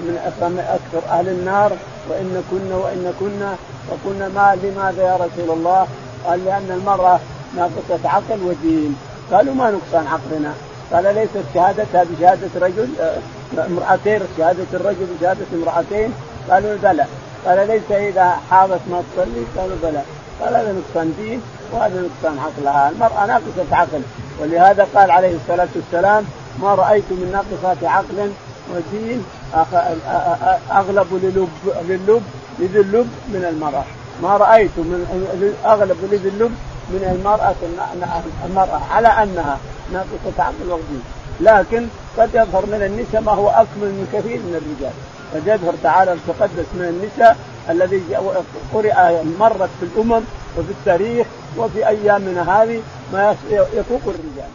من 0.00 0.58
أكثر 0.58 1.10
أهل 1.10 1.28
النار 1.28 1.72
وان 2.10 2.44
كن 2.50 2.72
وإن 2.72 3.14
كنا 3.20 3.56
وقلنا 3.88 4.28
ما 4.28 4.58
لماذا 4.62 5.02
يا 5.02 5.16
رسول 5.16 5.58
الله؟ 5.58 5.86
قال 6.26 6.44
لأن 6.44 6.70
المرأة 6.70 7.20
ناقصة 7.56 8.08
عقل 8.08 8.42
ودين. 8.42 8.96
قالوا 9.32 9.54
ما 9.54 9.70
نقصان 9.70 10.06
عقلنا. 10.06 10.52
قال 10.92 11.14
ليست 11.14 11.44
شهادتها 11.54 12.04
بشهادة 12.04 12.50
رجل 12.66 12.88
آه، 13.00 13.16
امرأتين 13.66 14.20
شهادة 14.36 14.66
الرجل 14.74 15.06
بشهادة 15.14 15.46
امرأتين؟ 15.54 16.12
قالوا 16.50 16.76
بلى. 16.82 17.06
قال 17.46 17.68
ليس 17.68 17.90
إذا 17.90 18.36
حاضت 18.50 18.80
ما 18.90 19.02
تصلي؟ 19.12 19.44
قالوا 19.56 19.76
بلى. 19.82 20.02
قال 20.40 20.56
هذا 20.56 20.72
نقصان 20.72 21.14
دين 21.18 21.42
وهذا 21.72 22.02
نقصان 22.02 22.38
عقلها. 22.38 22.90
المرأة 22.90 23.26
ناقصة 23.26 23.68
عقل. 23.72 24.02
ولهذا 24.40 24.86
قال 24.94 25.10
عليه 25.10 25.36
الصلاة 25.36 25.68
والسلام 25.76 26.24
ما 26.62 26.74
رأيت 26.74 27.04
من 27.10 27.30
ناقصات 27.32 27.84
عقل 27.84 28.30
ودين 28.74 29.24
أغلب 30.70 31.06
للب 31.22 31.48
للب 31.88 32.22
لذي 32.58 32.80
اللب 32.80 33.08
من 33.28 33.44
المرأة. 33.44 33.84
ما 34.22 34.36
رأيت 34.36 34.70
من 34.76 35.54
أغلب 35.64 35.96
لذي 36.12 36.28
اللب 36.28 36.54
من 36.90 37.16
المرأة 37.16 37.54
المرأة 38.46 38.80
على 38.90 39.08
أنها 39.08 39.58
ناقصة 39.92 40.38
عقل 40.38 40.70
ودين 40.70 41.02
لكن 41.40 41.86
قد 42.18 42.28
يظهر 42.34 42.66
من 42.66 42.82
النساء 42.82 43.20
ما 43.20 43.32
هو 43.32 43.48
أكمل 43.48 43.88
من 43.88 44.08
كثير 44.12 44.38
من 44.38 44.54
الرجال. 44.54 44.92
قد 45.34 45.46
يظهر 45.46 45.74
تعالى 45.82 46.16
تقدس 46.28 46.66
من 46.74 46.84
النساء 46.84 47.36
الذي 47.70 48.02
قرئ 48.74 48.94
مرت 49.40 49.70
في 49.80 49.86
الأمم 49.86 50.22
وفي 50.58 50.70
التاريخ 50.70 51.26
وفي 51.58 51.88
أيامنا 51.88 52.62
هذه 52.62 52.82
ما 53.12 53.36
يفوق 53.50 54.00
الرجال. 54.06 54.50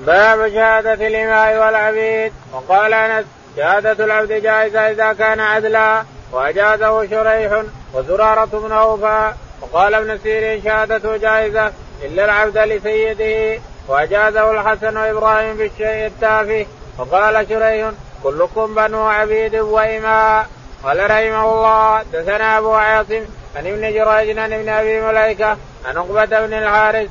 باب 0.00 0.48
شهادة 0.48 1.06
الإماء 1.06 1.58
والعبيد. 1.58 2.32
وقال 2.52 2.92
أنس 2.92 3.24
شهادة 3.56 4.04
العبد 4.04 4.32
جائزة 4.32 4.80
إذا 4.90 5.12
كان 5.12 5.40
عدلا 5.40 6.02
وأجازه 6.32 7.06
شريح 7.10 7.62
وزرارة 7.94 8.44
بن 8.44 8.72
أوفى. 8.72 9.32
وقال 9.60 9.94
ابن 9.94 10.18
سيرين 10.18 10.62
شهادته 10.62 11.16
جائزة 11.16 11.72
إلا 12.02 12.24
العبد 12.24 12.58
لسيده 12.58 13.60
وأجازه 13.88 14.50
الحسن 14.50 14.96
وإبراهيم 14.96 15.56
بالشيء 15.56 16.06
التافه. 16.06 16.66
وقال 16.98 17.48
شريح 17.48 17.90
كلكم 18.22 18.74
بنو 18.74 19.06
عبيد 19.06 19.56
وإماء. 19.56 20.46
قال 20.84 21.10
رحمه 21.10 21.44
الله 21.44 22.02
دثنا 22.12 22.58
أبو 22.58 22.72
عاصم 22.72 23.22
عن 23.56 23.66
ابن 23.66 23.80
جريج 23.80 24.38
عن 24.38 24.52
ابن 24.52 24.68
أبي 24.68 25.00
مليكة 25.00 25.56
عن 25.84 25.96
عقبة 25.96 26.46
بن 26.46 26.54
الحارث 26.54 27.10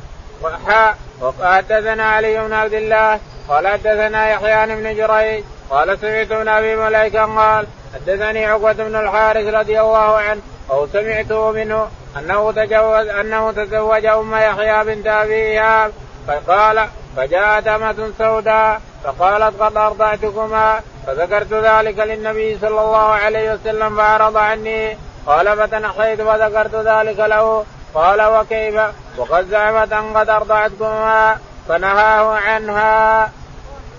وحدثنا 1.22 2.04
علي 2.04 2.48
بن 2.48 2.54
عبد 2.54 2.74
الله 2.74 3.20
قال 3.50 3.68
حدثنا 3.68 4.30
يحيى 4.30 4.76
بن 4.76 4.96
جريج 4.96 5.44
قال 5.70 6.00
سمعت 6.00 6.32
ابن 6.32 6.48
أبي 6.48 6.76
مليكه 6.76 7.26
قال 7.36 7.68
حدثني 7.94 8.46
عقبة 8.46 8.74
بن 8.74 8.96
الحارث 8.96 9.54
رضي 9.54 9.82
الله 9.82 10.18
عنه 10.18 10.42
أو 10.72 10.88
سمعته 10.88 11.52
منه 11.52 11.88
أنه 12.18 12.52
تجوز 12.52 13.08
أنه 13.08 13.52
تزوج 13.52 14.06
أم 14.06 14.36
يحيى 14.36 14.84
بنت 14.84 15.08
أبي 15.08 15.34
إيهاب 15.34 15.92
فقال 16.28 16.88
فجاءت 17.18 17.68
أمة 17.68 18.12
سوداء 18.18 18.82
فقالت 19.04 19.62
قد 19.62 19.78
أرضعتكما 19.78 20.82
فذكرت 21.08 21.54
ذلك 21.54 22.00
للنبي 22.00 22.58
صلى 22.62 22.82
الله 22.82 23.08
عليه 23.08 23.54
وسلم 23.54 23.98
فعرض 23.98 24.38
عني 24.38 24.98
قال 25.26 25.58
فتنحيت 25.58 26.22
فذكرت 26.22 26.76
ذلك 26.76 27.20
له 27.20 27.66
قال 27.98 28.22
وكيف؟ 28.22 28.76
وقد 29.18 29.48
زعمت 29.50 29.94
أن 29.94 30.18
قد 30.18 30.30
ارضعتكما 30.30 31.38
فنهاه 31.68 32.36
عنها. 32.36 33.32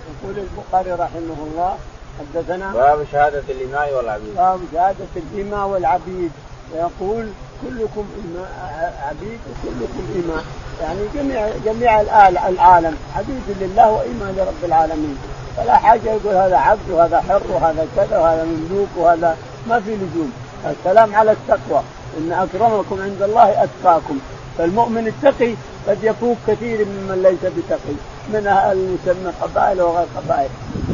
يقول 0.09 0.38
البخاري 0.38 0.93
رحمه 0.93 1.38
الله 1.50 1.76
حدثنا 2.19 2.73
باب 2.73 3.07
شهادة 3.12 3.43
الإماء 3.49 3.95
والعبيد. 3.95 4.35
باب 4.37 4.61
شهادة 4.73 5.12
الإماء 5.17 5.67
والعبيد. 5.67 6.31
ويقول 6.73 7.28
كلكم 7.62 8.07
إماء 8.25 8.95
عبيد 9.09 9.40
وكلكم 9.50 10.05
إماء. 10.25 10.45
يعني 10.83 11.00
جميع 11.14 11.49
جميع 11.64 12.00
العالم. 12.28 12.97
عبيد 13.17 13.43
لله 13.61 13.90
وإماء 13.90 14.33
لرب 14.37 14.64
العالمين. 14.64 15.19
فلا 15.57 15.76
حاجة 15.76 16.11
يقول 16.11 16.35
هذا 16.35 16.57
عبد 16.57 16.90
وهذا 16.90 17.21
حر 17.21 17.43
وهذا 17.50 17.87
كذا 17.97 18.19
وهذا 18.19 18.45
مملوك 18.45 18.88
وهذا 18.97 19.37
ما 19.69 19.81
في 19.81 19.95
لزوم 19.95 20.33
الكلام 20.67 21.14
على 21.14 21.33
التقوى. 21.33 21.83
إن 22.18 22.32
أكرمكم 22.32 23.02
عند 23.02 23.22
الله 23.22 23.64
أتقاكم. 23.64 24.18
فالمؤمن 24.58 25.06
التقي 25.06 25.54
قد 25.88 25.98
يفوق 26.02 26.37
كثير 26.46 26.78
ممن 26.78 27.22
ليس 27.22 27.52
بتقي. 27.52 27.96
من 28.28 28.46
المسمى 28.46 29.32
قبائل 29.42 29.82
وغير 29.82 30.06
قبائل. 30.16 30.48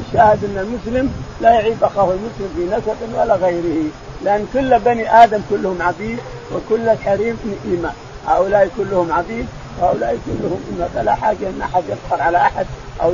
الشاهد 0.07 0.45
أن 0.45 0.59
المسلم 0.59 1.13
لا 1.41 1.51
يعيب 1.51 1.85
أخاه 1.85 2.05
المسلم 2.11 2.49
في 2.57 2.77
نسب 2.77 3.19
ولا 3.19 3.35
غيره. 3.35 3.85
لأن 4.25 4.47
كل 4.53 4.79
بني 4.79 5.25
آدم 5.25 5.41
كلهم 5.51 5.83
عبيد 5.83 6.19
وكل 6.55 6.89
الحريم 6.89 7.39
إيمان. 7.65 7.95
هؤلاء 8.27 8.71
كلهم 8.77 9.13
عبيد 9.13 9.47
وهؤلاء 9.81 10.19
كلهم 10.27 10.61
إيمان. 10.73 10.89
فلا 10.95 11.15
حاجة 11.15 11.49
أن 11.49 11.63
أحد 11.63 11.83
يفخر 11.89 12.23
على 12.23 12.39
أحد 12.39 12.67
أو 13.03 13.13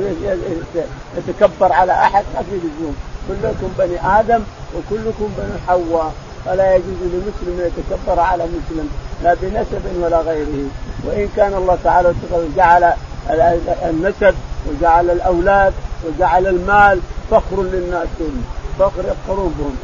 يتكبر 1.17 1.73
على 1.73 1.91
أحد. 1.91 2.23
ما 2.35 2.41
في 2.41 2.55
لزوم 2.55 2.95
كلكم 3.27 3.73
بني 3.77 4.19
آدم 4.19 4.43
وكلكم 4.75 5.29
بني 5.37 5.57
حواء. 5.67 6.13
فلا 6.45 6.75
يجوز 6.75 6.99
لمسلم 7.03 7.59
أن 7.59 7.71
يتكبر 7.77 8.19
على 8.19 8.43
مسلم 8.43 8.89
لا 9.23 9.33
بنسب 9.41 9.81
ولا 10.03 10.21
غيره. 10.21 10.65
وإن 11.05 11.29
كان 11.35 11.53
الله 11.53 11.77
تعالى 11.83 12.13
جعل 12.57 12.93
النسب 13.89 14.35
وجعل 14.67 15.09
الأولاد 15.09 15.73
وجعل 16.05 16.47
المال 16.47 16.99
فخر 17.31 17.63
للناس 17.63 18.07
فخر 18.79 18.99
يفخرون 18.99 19.53
بهم 19.57 19.75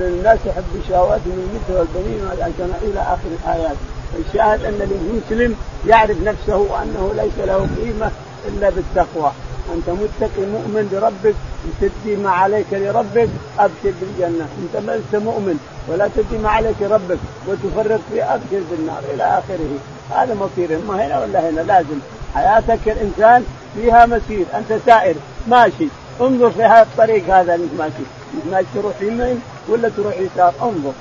الناس 0.00 0.38
يحب 0.46 0.64
الشهوات 0.84 1.20
من 1.26 1.50
المثل 1.50 1.78
والبنين 1.78 2.20
والأجنة 2.30 2.78
إلى 2.82 3.00
آخر 3.00 3.28
الآيات. 3.44 3.76
الشاهد 4.18 4.64
أن 4.64 5.00
المسلم 5.00 5.56
يعرف 5.86 6.16
نفسه 6.24 6.56
وأنه 6.56 7.12
ليس 7.16 7.46
له 7.46 7.66
قيمة 7.82 8.10
إلا 8.48 8.70
بالتقوى. 8.70 9.32
أنت 9.74 9.88
متقي 9.88 10.46
مؤمن 10.46 10.88
بربك 10.92 11.34
تدي 11.80 12.16
ما 12.16 12.30
عليك 12.30 12.66
لربك 12.72 13.28
أبشر 13.58 13.92
بالجنة. 14.00 14.46
أنت 14.62 14.88
أنت 14.88 15.22
مؤمن 15.22 15.58
ولا 15.88 16.08
تدي 16.16 16.38
ما 16.38 16.48
عليك 16.48 16.76
لربك 16.80 17.18
وتفرط 17.46 18.00
في 18.12 18.22
أبشر 18.22 18.62
بالنار 18.70 19.02
إلى 19.14 19.24
آخره. 19.24 19.78
هذا 20.10 20.34
مصير 20.34 20.76
اما 20.76 21.06
هنا 21.06 21.20
ولا 21.20 21.50
هنا 21.50 21.60
لازم. 21.60 21.98
حياتك 22.34 22.78
الإنسان 22.86 23.44
فيها 23.74 24.06
مسير. 24.06 24.46
أنت 24.54 24.80
سائر. 24.86 25.14
ماشي. 25.48 25.88
انظر 26.20 26.50
في 26.50 26.62
هذا 26.62 26.82
الطريق 26.82 27.34
هذا 27.34 27.54
اللي 27.54 27.68
ماشي. 27.78 28.04
ماشي 28.50 28.66
تروح 28.74 28.94
يمين 29.00 29.40
ولا 29.68 29.88
تروح 29.88 30.14
يسار. 30.18 30.52
انظر. 30.62 30.92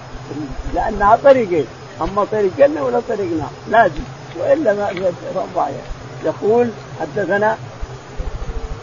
لانها 0.74 1.18
طريقين 1.24 1.66
أما 2.02 2.26
طريق 2.32 2.52
جنة 2.58 2.84
ولا 2.84 3.02
طريق 3.10 3.32
نار. 3.40 3.52
لازم. 3.70 4.04
وإلا 4.40 4.74
ما 4.74 4.90
ضايع 5.56 5.82
يقول 6.26 6.68
حدثنا 7.02 7.58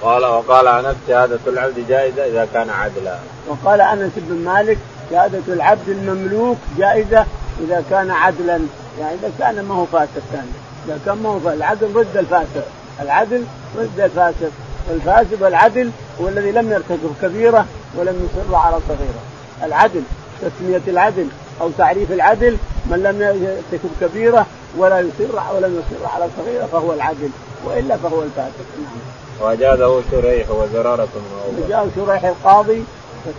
قال 0.05 0.25
وقال 0.25 0.69
انس 0.69 0.97
شهادة 1.09 1.39
العبد 1.47 1.89
جائزة 1.89 2.27
إذا 2.27 2.49
كان 2.55 2.71
عدلا. 2.71 3.19
وقال 3.49 3.81
أنس 3.81 4.13
بن 4.17 4.45
مالك 4.45 4.79
شهادة 5.11 5.43
العبد 5.49 5.89
المملوك 5.89 6.57
جائزة 6.79 7.27
إذا 7.61 7.85
كان 7.91 8.11
عدلا. 8.11 8.61
يعني 9.01 9.15
إذا 9.15 9.31
كان 9.39 9.65
ما 9.65 9.75
هو 9.75 9.85
فاسق 9.85 10.23
كان. 10.33 10.47
إذا 10.87 10.99
كان 11.07 11.19
ما 11.23 11.29
هو 11.29 11.39
فاسق. 11.39 11.55
العدل 11.55 11.93
ضد 11.93 12.17
الفاسق. 12.17 12.67
العدل 13.01 13.45
ضد 13.77 14.01
الفاسق. 14.01 14.51
الفاسق 14.91 15.37
والعدل 15.41 15.91
هو 16.21 16.29
الذي 16.29 16.53
لم 16.53 16.73
يرتكب 16.73 17.15
كبيرة 17.23 17.67
ولم 17.97 18.29
يصر 18.29 18.57
على 18.57 18.77
صغيرة. 18.89 19.23
العدل 19.63 20.03
تسمية 20.43 20.83
العدل 20.89 21.27
أو 21.61 21.71
تعريف 21.79 22.13
العدل 22.13 22.57
من 22.87 23.03
لم 23.03 23.23
يرتكب 23.23 23.91
كبيرة 24.01 24.47
ولا 24.77 25.01
يصر 25.01 25.55
ولم 25.55 25.83
يصر 25.83 26.07
على 26.15 26.29
صغيرة 26.39 26.67
فهو 26.73 26.93
العدل. 26.93 27.31
وإلا 27.65 27.97
فهو 27.97 28.23
الفاسق. 28.23 28.67
نعم. 28.79 29.24
وجازه 29.41 30.03
شريح 30.11 30.51
وزرارة 30.51 31.09
بن 31.15 31.23
أوفى 31.45 31.63
وجاء 31.65 31.89
شريح 31.97 32.25
القاضي 32.25 32.85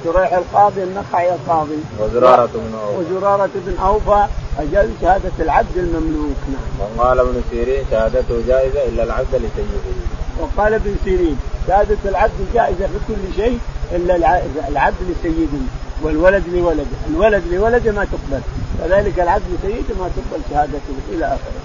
شريح 0.04 0.34
القاضي 0.34 0.84
النخعي 0.84 1.34
القاضي. 1.34 1.78
وزرارة 2.00 2.50
بن 2.54 2.74
أوفى 2.84 3.16
وزرارة 3.16 3.50
بن 3.56 3.78
أوفى 3.78 4.26
أجاز 4.60 4.90
شهادة 5.02 5.32
العبد 5.40 5.78
المملوك. 5.78 6.38
نعم. 6.48 7.00
وقال 7.00 7.20
ابن 7.20 7.42
سيرين 7.52 7.86
شهادته 7.92 8.42
جائزة 8.48 8.84
إلا 8.84 9.04
العبد 9.04 9.36
لسيده. 9.36 9.96
وقال 10.40 10.74
ابن 10.74 10.96
سيرين 11.04 11.40
شهادة 11.68 11.98
العبد 12.06 12.48
جائزة 12.54 12.88
في 12.88 13.00
كل 13.08 13.44
شيء 13.44 13.60
إلا 13.92 14.42
العبد 14.70 14.96
لسيده 15.10 15.64
والولد 16.04 16.44
لولده، 16.54 16.86
الولد 17.10 17.44
لولده 17.52 17.92
ما 17.92 18.06
تقبل، 18.06 18.42
كذلك 18.80 19.20
العبد 19.20 19.44
لسيده 19.54 19.96
ما 20.00 20.10
تقبل 20.16 20.44
شهادته 20.52 20.96
إلى 21.12 21.26
آخره. 21.26 21.62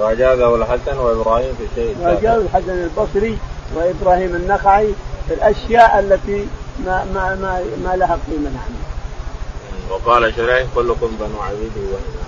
وأجازه 0.00 0.54
الحسن 0.54 0.98
وإبراهيم 0.98 1.54
في 1.58 1.66
شيء. 1.74 1.96
وأجازه 2.02 2.42
الحسن 2.42 2.70
البصري 2.70 3.38
وإبراهيم 3.74 4.34
النخعي 4.34 4.94
في 5.28 5.34
الأشياء 5.34 5.98
التي 5.98 6.46
ما 6.86 7.04
ما 7.14 7.34
ما, 7.34 7.60
ما 7.84 7.96
لها 7.96 8.18
قيمة 8.30 8.50
نعم. 8.50 8.84
وقال 9.90 10.34
شريح 10.36 10.66
كلكم 10.74 11.10
بنو 11.20 11.40
عبيد 11.40 11.72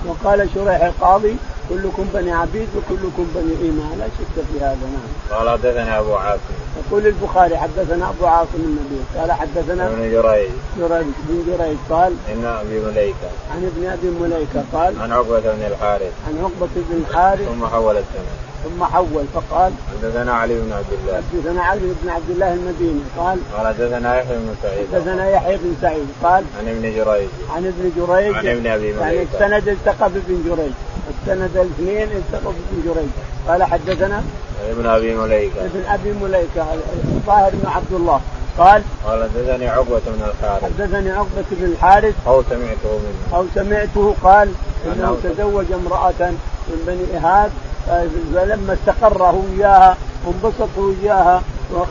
وقال 0.06 0.48
شريح 0.54 0.82
القاضي 0.82 1.36
كلكم 1.68 2.06
بني 2.14 2.32
عبيد 2.32 2.68
وكلكم 2.76 3.26
بني 3.34 3.52
إيمان 3.62 3.98
لا 3.98 4.06
شك 4.06 4.44
في 4.52 4.64
هذا 4.64 4.78
نعم. 4.82 5.38
قال 5.38 5.50
حدثنا 5.50 5.98
أبو 5.98 6.14
عاصم. 6.14 6.40
يقول 6.86 7.06
البخاري 7.06 7.56
حدثنا 7.56 8.10
أبو 8.10 8.26
عاصم 8.26 8.48
النبيل 8.54 9.00
قال 9.18 9.32
حدثنا 9.32 9.86
ابن 9.86 10.10
جريج. 10.10 10.50
جريج 10.78 11.06
بن 11.28 11.44
جريج 11.46 11.76
قال. 11.90 12.12
عن 12.28 12.44
أبي 12.44 12.80
مليكة. 12.80 13.30
عن 13.50 13.70
ابن 13.76 13.86
أبي 13.86 14.10
مليكة 14.10 14.64
قال. 14.72 15.00
عن 15.00 15.12
عقبة 15.12 15.40
بن 15.40 15.66
الحارث. 15.66 16.12
عن 16.28 16.38
عقبة 16.42 16.68
بن 16.76 17.04
الحارث. 17.08 17.48
ثم 17.48 17.66
حول 17.66 17.96
السنة. 17.96 18.32
ثم 18.66 18.84
حول 18.84 19.24
فقال 19.34 19.72
حدثنا 20.02 20.32
علي 20.32 20.54
بن 20.54 20.72
عبد 20.72 20.92
الله. 20.92 21.22
حدثنا 21.32 21.62
علي 21.62 21.80
بن 22.02 22.08
عبد 22.08 22.30
الله 22.30 22.52
المديني 22.54 23.00
قال 23.18 23.38
قال 23.56 23.66
حدثنا 23.66 24.20
يحيى 24.20 24.36
بن 24.36 24.54
سعيد. 24.62 24.86
حدثنا 24.92 25.30
يحيى 25.30 25.56
بن 25.56 25.74
سعيد 25.82 26.06
قال 26.22 26.44
عن 26.58 26.68
ابن 26.68 26.82
جريج. 26.82 27.28
عن 27.54 27.66
ابن 27.66 27.92
جريج 27.96 28.34
عن 28.34 28.46
ابن 28.46 28.66
أبي 28.66 28.92
مليكة. 28.92 29.00
يعني 29.00 29.22
السند 29.22 29.68
التقى 29.68 30.10
بابن 30.10 30.42
جريج 30.46 30.72
السند 31.22 31.56
الاثنين 31.56 32.08
التقوا 32.16 32.52
بابن 32.52 32.94
جريج. 32.94 33.08
قال 33.48 33.64
حدثنا 33.64 34.22
ابن 34.70 34.86
أبي 34.86 35.14
مليكة. 35.14 35.60
ابن 35.64 35.84
أبي 35.88 36.12
مليكة 36.12 36.66
الظاهر 37.04 37.50
بن 37.52 37.68
عبد 37.68 37.92
الله. 37.92 38.20
قال 38.58 38.82
قال 39.06 39.22
حدثني 39.22 39.68
عقبة 39.68 40.00
بن 40.06 40.22
الحارث. 40.30 40.64
حدثني 40.64 41.10
عقبة 41.10 41.44
بن 41.50 41.64
الحارث 41.64 42.14
أو 42.26 42.42
سمعته 42.42 42.98
منه. 42.98 43.36
أو 43.36 43.44
سمعته 43.54 44.14
قال 44.22 44.48
إنه 44.86 45.16
تزوج 45.24 45.72
امرأة 45.72 46.30
من 46.68 46.84
بني 46.86 47.18
إيهاب 47.18 47.50
فلما 47.86 48.72
استقر 48.74 49.34
إياها 49.56 49.96
وانبسطوا 50.24 50.92
إياها 51.02 51.42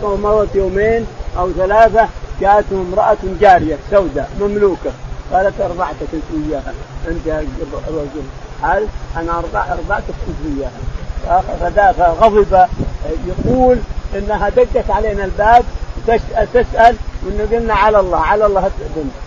ومضت 0.03 0.55
يومين 0.55 1.05
أو 1.37 1.51
ثلاثة 1.51 2.07
جاءته 2.41 2.81
امرأة 2.89 3.17
جارية 3.41 3.77
سوداء 3.91 4.29
مملوكة. 4.39 4.91
قالت 5.33 5.61
ارضعتك 5.61 6.07
انت 6.13 6.23
وياها 6.33 6.73
أنت 7.07 7.25
يا 7.25 7.45
رجل 7.87 8.23
هل 8.61 8.87
أنا 9.17 9.39
ارضع 9.39 9.73
ارضعتك 9.73 10.13
انت 10.27 10.57
وياها 10.57 11.91
فغضب 11.91 12.67
يقول 13.27 13.77
إنها 14.15 14.49
دقت 14.49 14.89
علينا 14.89 15.25
الباب 15.25 15.63
تسأل 16.07 16.47
تسال 16.53 16.95
قلنا 17.51 17.73
على 17.73 17.99
الله 17.99 18.17
على 18.17 18.45
الله 18.45 18.71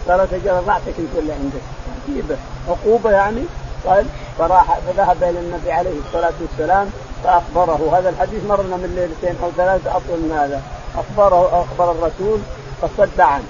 قالت 0.09 0.47
أرضعتك 0.47 0.95
انت 0.99 1.19
اللي 1.19 1.33
عندك. 1.33 1.63
عجيبه 2.09 2.37
عقوبة 2.69 3.11
يعني؟ 3.11 3.43
قال 3.87 4.07
فراح 4.39 4.79
فذهب 4.79 5.23
إلى 5.23 5.41
النبي 5.41 5.73
عليه 5.73 5.99
الصلاة 6.07 6.33
والسلام 6.41 6.91
فأخبره. 7.25 7.99
هذا 7.99 8.09
الحديث 8.09 8.45
مرنا 8.45 8.77
من 8.77 8.95
ليلتين 8.97 9.43
أو 9.45 9.51
ثلاثة 9.57 9.91
أطول 9.91 10.19
من 10.19 10.33
هذا. 10.33 10.63
اخبره 10.97 11.65
أخبر 11.65 11.91
الرسول 11.93 12.39
فصد 12.83 13.21
عنه 13.21 13.45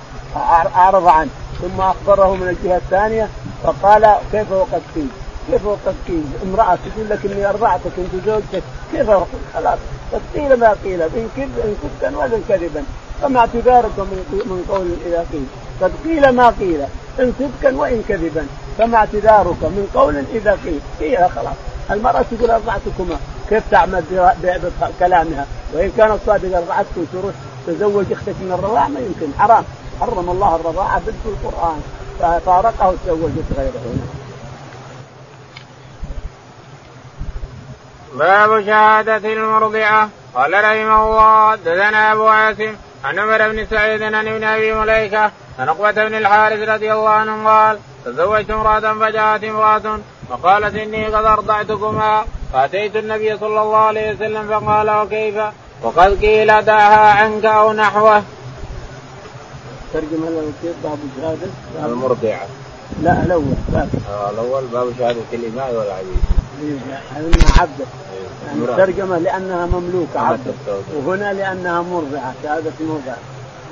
أعرض 0.77 1.07
عنه 1.07 1.31
ثم 1.61 1.81
أخبره 1.81 2.35
من 2.35 2.49
الجهة 2.49 2.77
الثانية 2.77 3.29
فقال 3.63 4.15
كيف 4.33 4.53
وقد 4.53 4.83
قيل 4.95 5.09
كيف 5.51 5.67
وقد 5.67 5.95
قيل 6.09 6.25
امرأة 6.43 6.75
تقول 6.75 7.09
لك 7.09 7.19
إني 7.25 7.49
أرضعتك 7.49 7.91
أنت 7.99 8.25
زوجتك 8.27 8.63
كيف 8.93 9.11
خلاص 9.55 9.79
قد 10.13 10.21
قيل 10.35 10.61
ما 10.61 10.77
قيل 10.85 11.03
إن 11.03 11.29
كذبا 11.37 12.19
ولا 12.19 12.41
كذبا 12.49 12.85
فما 13.23 13.41
اعتذاركم 13.41 14.07
من 14.33 14.65
قول 14.69 14.87
إذا 15.07 15.27
قيل. 15.33 15.47
قد 15.81 15.93
قيل 16.05 16.29
ما 16.29 16.49
قيل 16.49 16.81
إن 17.21 17.33
صدقا 17.39 17.77
وإن 17.77 18.05
كذبا. 18.09 18.47
فما 18.79 18.97
اعتذارك 18.97 19.63
من 19.63 19.91
قول 19.95 20.25
إذا 20.35 20.59
قيل. 20.65 20.81
قيل 21.01 21.31
خلاص. 21.31 21.55
المرأة 21.91 22.25
تقول 22.31 22.51
أرضعتكما. 22.51 23.19
كيف 23.51 23.63
تعمل 23.71 24.05
بكلامها 24.83 25.47
وإن 25.73 25.93
كانت 25.97 26.19
صادقه 26.27 26.59
أرضعتكم 26.59 27.05
تروح 27.13 27.35
تزوج 27.67 28.13
أختك 28.13 28.35
من 28.41 28.53
الرضاعة 28.59 28.89
ما 28.89 29.01
يمكن. 29.01 29.39
حرام. 29.39 29.65
حرم 30.01 30.31
الله 30.31 30.57
الرضاعة 30.57 31.01
في 31.01 31.27
القرآن. 31.27 31.83
ففارقه 32.21 32.89
وتزوجت 32.89 33.45
غيره. 33.57 33.95
باب 38.15 38.67
شهادة 38.67 39.33
المرضعة. 39.33 40.09
قال 40.35 40.53
رحمه 40.53 41.05
الله 41.05 41.55
دثنا 41.55 42.13
أبو 42.13 42.29
عاصم 42.29 42.75
عن 43.05 43.19
عمر 43.19 43.49
بن 43.49 43.67
سعيد 43.71 44.03
عن 44.03 44.29
ابن 44.29 44.45
أبي 44.45 44.75
مليكة 44.75 45.31
عن 45.59 45.69
عقبة 45.69 45.91
بن 46.09 46.15
الحارث 46.15 46.69
رضي 46.69 46.93
الله 46.93 47.09
عنه 47.09 47.49
قال 47.49 47.79
تزوجت 48.05 48.51
امرأة 48.51 48.95
فجاءت 48.95 49.45
امرأة 49.45 49.99
فقالت 50.31 50.75
إني 50.75 51.07
قد 51.07 51.25
أرضعتكما 51.25 52.25
فأتيت 52.53 52.97
النبي 52.97 53.39
صلى 53.39 53.63
الله 53.63 53.77
عليه 53.77 54.15
وسلم 54.15 54.49
فقال 54.49 54.91
وكيف 54.91 55.35
وقد 55.83 56.21
قيل 56.21 56.63
دعها 56.63 57.23
عنك 57.23 57.45
أو 57.45 57.73
نحوه. 57.73 58.23
ترجمة 59.93 60.53
كيف 60.63 60.75
باب 60.85 60.99
شهادة 61.17 61.87
المرضعة. 61.87 62.47
لا 63.03 63.23
الأول 63.23 63.55
باب. 63.69 63.89
آه 64.11 64.31
الأول 64.31 64.65
باب 64.73 64.93
شهادة 64.99 65.21
الإماء 65.33 65.75
والعبيد. 65.75 66.23
انها 67.17 67.53
عبده 67.59 67.85
يعني 68.47 68.67
ترجمة 68.77 69.19
لأنها 69.19 69.67
مملوكة 69.67 70.21
عبده 70.21 70.53
وهنا 70.95 71.33
لأنها 71.33 71.83
مرضعة 71.83 72.35
شهادة 72.43 72.73
مرضعة 72.81 73.19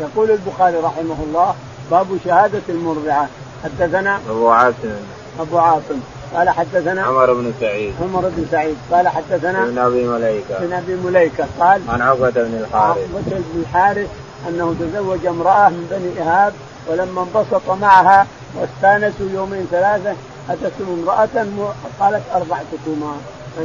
يقول 0.00 0.30
البخاري 0.30 0.76
رحمه 0.76 1.16
الله 1.26 1.54
باب 1.90 2.06
شهادة 2.24 2.62
المرضعة. 2.68 3.28
حدثنا 3.64 4.20
أبو 4.30 4.48
عاصم. 4.48 4.94
أبو 5.40 5.58
عاصم. 5.58 6.00
قال 6.34 6.50
حدثنا 6.50 7.02
عمر 7.02 7.34
بن 7.34 7.52
سعيد. 7.60 7.94
عمر 8.02 8.20
بن 8.20 8.46
سعيد. 8.50 8.76
قال 8.92 9.08
حدثنا 9.08 9.64
ابن 9.64 9.78
أبي 9.78 10.06
مليكة. 10.06 10.58
ابن 10.58 10.72
أبي 10.72 10.94
مليكة. 10.94 11.46
قال 11.60 11.80
عن 11.88 12.02
عقبة 12.02 12.30
بن 12.30 12.54
الحارث. 12.60 12.98
عقبة 12.98 13.36
بن 13.36 13.60
الحارث 13.60 14.08
أنه 14.48 14.74
تزوج 14.80 15.26
امرأة 15.26 15.68
من 15.68 15.86
بني 15.90 16.24
ايهاب 16.24 16.52
ولما 16.88 17.22
انبسط 17.22 17.70
معها 17.70 18.26
واستانسوا 18.54 19.26
يومين 19.34 19.66
ثلاثة 19.70 20.14
اتتهم 20.50 21.02
امرأة 21.02 21.46
قالت 22.00 22.22
ارضعتكما 22.34 23.16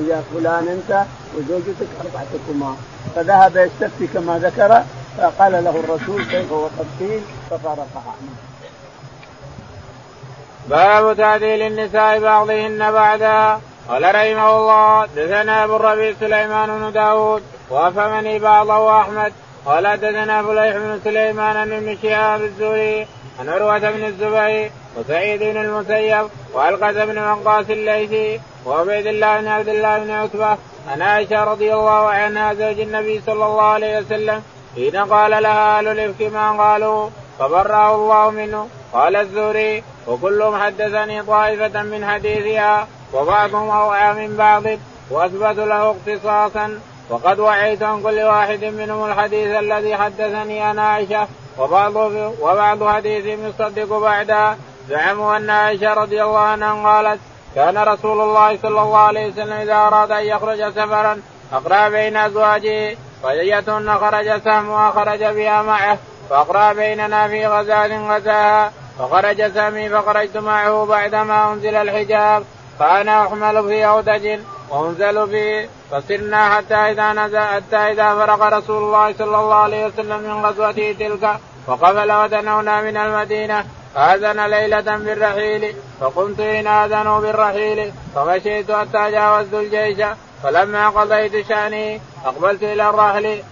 يا 0.09 0.23
فلان 0.33 0.67
أنت 0.67 1.03
وزوجتك 1.37 1.87
ارضعتكما 2.01 2.75
فذهب 3.15 3.55
يستفتي 3.55 4.07
كما 4.07 4.39
ذكر 4.39 4.83
فقال 5.17 5.51
له 5.51 5.69
الرسول 5.69 6.25
كيف 6.25 6.51
وقد 6.51 6.87
قيل 6.99 7.21
ففارقها 7.49 8.15
باب 10.69 11.17
تعديل 11.17 11.61
النساء 11.61 12.19
بعضهن 12.19 12.91
بعدا. 12.91 13.59
قال 13.89 14.03
رحمه 14.03 14.57
الله 14.57 15.05
دثنا 15.05 15.63
أبو 15.63 15.75
الربيع 15.75 16.13
سليمان 16.19 16.79
بن 16.79 16.91
داود 16.91 17.43
وأفهمني 17.69 18.39
بعضه 18.39 19.01
أحمد. 19.01 19.33
قال 19.65 19.87
حدثنا 19.87 20.43
فليح 20.43 20.77
بن 20.77 20.99
سليمان 21.03 21.71
ابن 21.71 21.97
شهاب 22.01 22.41
الزهري 22.41 23.07
عن 23.39 23.49
عروة 23.49 23.79
بن 23.79 24.05
الزبير 24.05 24.71
وسعيد 24.97 25.39
بن 25.39 25.57
المسيب 25.57 26.27
وعلقة 26.53 27.05
بن 27.05 27.17
وقاص 27.17 27.65
الليثي 27.69 28.39
وعبيد 28.65 29.07
الله 29.07 29.41
بن 29.41 29.47
عبد 29.47 29.69
الله 29.69 29.99
بن 29.99 30.11
عتبة 30.11 30.57
عن 30.87 31.01
عائشة 31.01 31.43
رضي 31.43 31.73
الله 31.73 32.09
عنها 32.09 32.53
زوج 32.53 32.79
النبي 32.79 33.21
صلى 33.25 33.45
الله 33.45 33.61
عليه 33.61 33.99
وسلم 33.99 34.43
حين 34.75 34.95
قال 34.95 35.43
لها 35.43 35.77
أهل 35.77 35.87
الإفك 35.87 36.21
ما 36.21 36.51
قالوا 36.51 37.09
فبرأه 37.39 37.95
الله 37.95 38.29
منه. 38.29 38.67
قال 38.93 39.15
الزهري 39.15 39.83
وكلهم 40.07 40.61
حدثني 40.63 41.23
طائفة 41.23 41.83
من 41.83 42.05
حديثها 42.05 42.87
وبعضهم 43.13 43.69
أوعى 43.69 44.27
من 44.27 44.37
بعض 44.37 44.63
وأثبت 45.09 45.57
له 45.57 45.91
اختصاصا. 45.91 46.79
وقد 47.09 47.39
وعيت 47.39 47.83
عن 47.83 48.03
كل 48.03 48.19
واحد 48.19 48.63
منهم 48.65 49.11
الحديث 49.11 49.47
الذي 49.47 49.95
حدثني 49.95 50.71
أنا 50.71 50.81
عائشة 50.81 51.27
وبعض 51.57 51.95
وبعض 52.41 52.83
حديث 52.83 53.25
يصدق 53.25 53.97
بعدها. 53.97 54.57
زعموا 54.89 55.37
أن 55.37 55.49
عائشة 55.49 55.93
رضي 55.93 56.23
الله 56.23 56.39
عنها 56.39 56.91
قالت 56.91 57.19
كان 57.55 57.77
رسول 57.77 58.21
الله 58.21 58.57
صلى 58.57 58.81
الله 58.81 58.97
عليه 58.97 59.27
وسلم 59.27 59.53
إذا 59.53 59.75
أراد 59.75 60.11
أن 60.11 60.25
يخرج 60.25 60.69
سفرا 60.69 61.21
أقرأ 61.53 61.89
بين 61.89 62.17
أزواجه 62.17 62.97
فأيتهن 63.23 63.97
خرج 63.97 64.41
سهمها 64.43 64.91
خرج 64.91 65.23
بها 65.23 65.61
معه 65.61 65.97
فأقرأ 66.29 66.73
بيننا 66.73 67.27
في 67.27 67.47
غزاة 67.47 68.15
غزاها 68.15 68.71
فخرج 68.99 69.53
سامي 69.53 69.89
فخرجت 69.89 70.37
معه 70.37 70.85
بعدما 70.85 71.53
أنزل 71.53 71.75
الحجاب 71.75 72.43
فأنا 72.79 73.27
أحمل 73.27 73.63
في 73.67 73.85
أودج 73.85 74.39
وأنزل 74.69 75.29
فيه 75.29 75.69
فصرنا 75.91 76.55
حتى 76.55 76.75
إذا 76.75 77.13
نزل 77.13 77.39
حتى 77.39 77.77
إذا 77.77 78.15
فرغ 78.15 78.57
رسول 78.57 78.83
الله 78.83 79.13
صلى 79.13 79.37
الله 79.37 79.55
عليه 79.55 79.85
وسلم 79.85 80.19
من 80.19 80.45
غزوته 80.45 80.95
تلك 80.99 81.39
وقبل 81.67 82.11
ودنونا 82.11 82.81
من 82.81 82.97
المدينة 82.97 83.65
آذن 83.97 84.45
ليلة 84.45 84.97
بالرحيل 84.97 85.75
فقمت 86.01 86.41
حين 86.41 86.67
آذنوا 86.67 87.19
بالرحيل 87.19 87.91
فمشيت 88.15 88.71
حتى 88.71 89.11
جاوزت 89.11 89.53
الجيش 89.53 90.07
فلما 90.43 90.89
قضيت 90.89 91.47
شأني 91.47 92.01
أقبلت 92.25 92.63
إلى 92.63 92.89
الرحل 92.89 93.43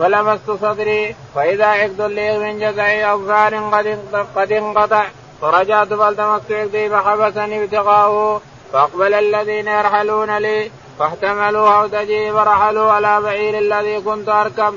فلمست 0.00 0.50
صدري 0.50 1.16
فإذا 1.34 1.66
عقد 1.66 2.00
لي 2.00 2.38
من 2.38 2.58
جزع 2.58 3.14
أظفار 3.14 3.54
قد 3.54 3.98
قد 4.36 4.52
انقطع 4.52 5.06
فرجعت 5.42 5.88
فالتمست 5.88 6.52
عقدي 6.52 6.90
فحبسني 6.90 7.64
ابتغاؤه 7.64 8.40
فأقبل 8.72 9.14
الذين 9.14 9.68
يرحلون 9.68 10.38
لي 10.38 10.70
فاحتملوا 10.98 11.68
هودجي 11.68 12.32
فرحلوا 12.32 12.92
على 12.92 13.20
بعير 13.20 13.58
الذي 13.58 14.00
كنت 14.00 14.28
أركب. 14.28 14.74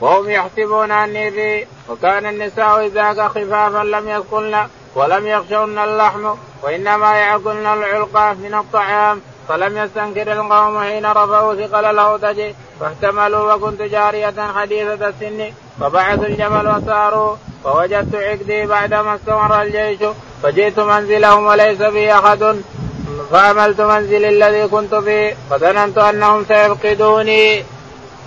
وهم 0.00 0.30
يحسبون 0.30 0.90
أني 0.90 1.30
فيه 1.30 1.66
وكان 1.88 2.26
النساء 2.26 2.86
إذاك 2.86 3.20
خفافا 3.20 3.84
لم 3.84 4.08
يثقلن 4.08 4.68
ولم 4.94 5.26
يخشون 5.26 5.78
اللحم 5.78 6.34
وإنما 6.62 7.20
يأكلن 7.20 7.66
العلقة 7.66 8.32
من 8.32 8.54
الطعام. 8.54 9.20
فلم 9.48 9.76
يستنكر 9.76 10.32
القوم 10.32 10.78
حين 10.80 11.06
رفعوا 11.06 11.54
ثقل 11.54 11.84
الهودج 11.84 12.40
فاحتملوا 12.80 13.54
وكنت 13.54 13.82
جارية 13.82 14.34
حديثة 14.56 15.08
السن 15.08 15.52
فبعثوا 15.80 16.26
الجمل 16.26 16.68
وساروا 16.68 17.36
فوجدت 17.64 18.14
عقدي 18.14 18.66
بعدما 18.66 19.14
استمر 19.14 19.62
الجيش 19.62 19.98
فجئت 20.42 20.78
منزلهم 20.80 21.46
وليس 21.46 21.82
بي 21.82 22.12
أحد 22.12 22.56
فعملت 23.30 23.80
منزلي 23.80 24.28
الذي 24.28 24.68
كنت 24.68 24.94
فيه 24.94 25.36
فظننت 25.50 25.98
أنهم 25.98 26.44
سيفقدوني 26.48 27.64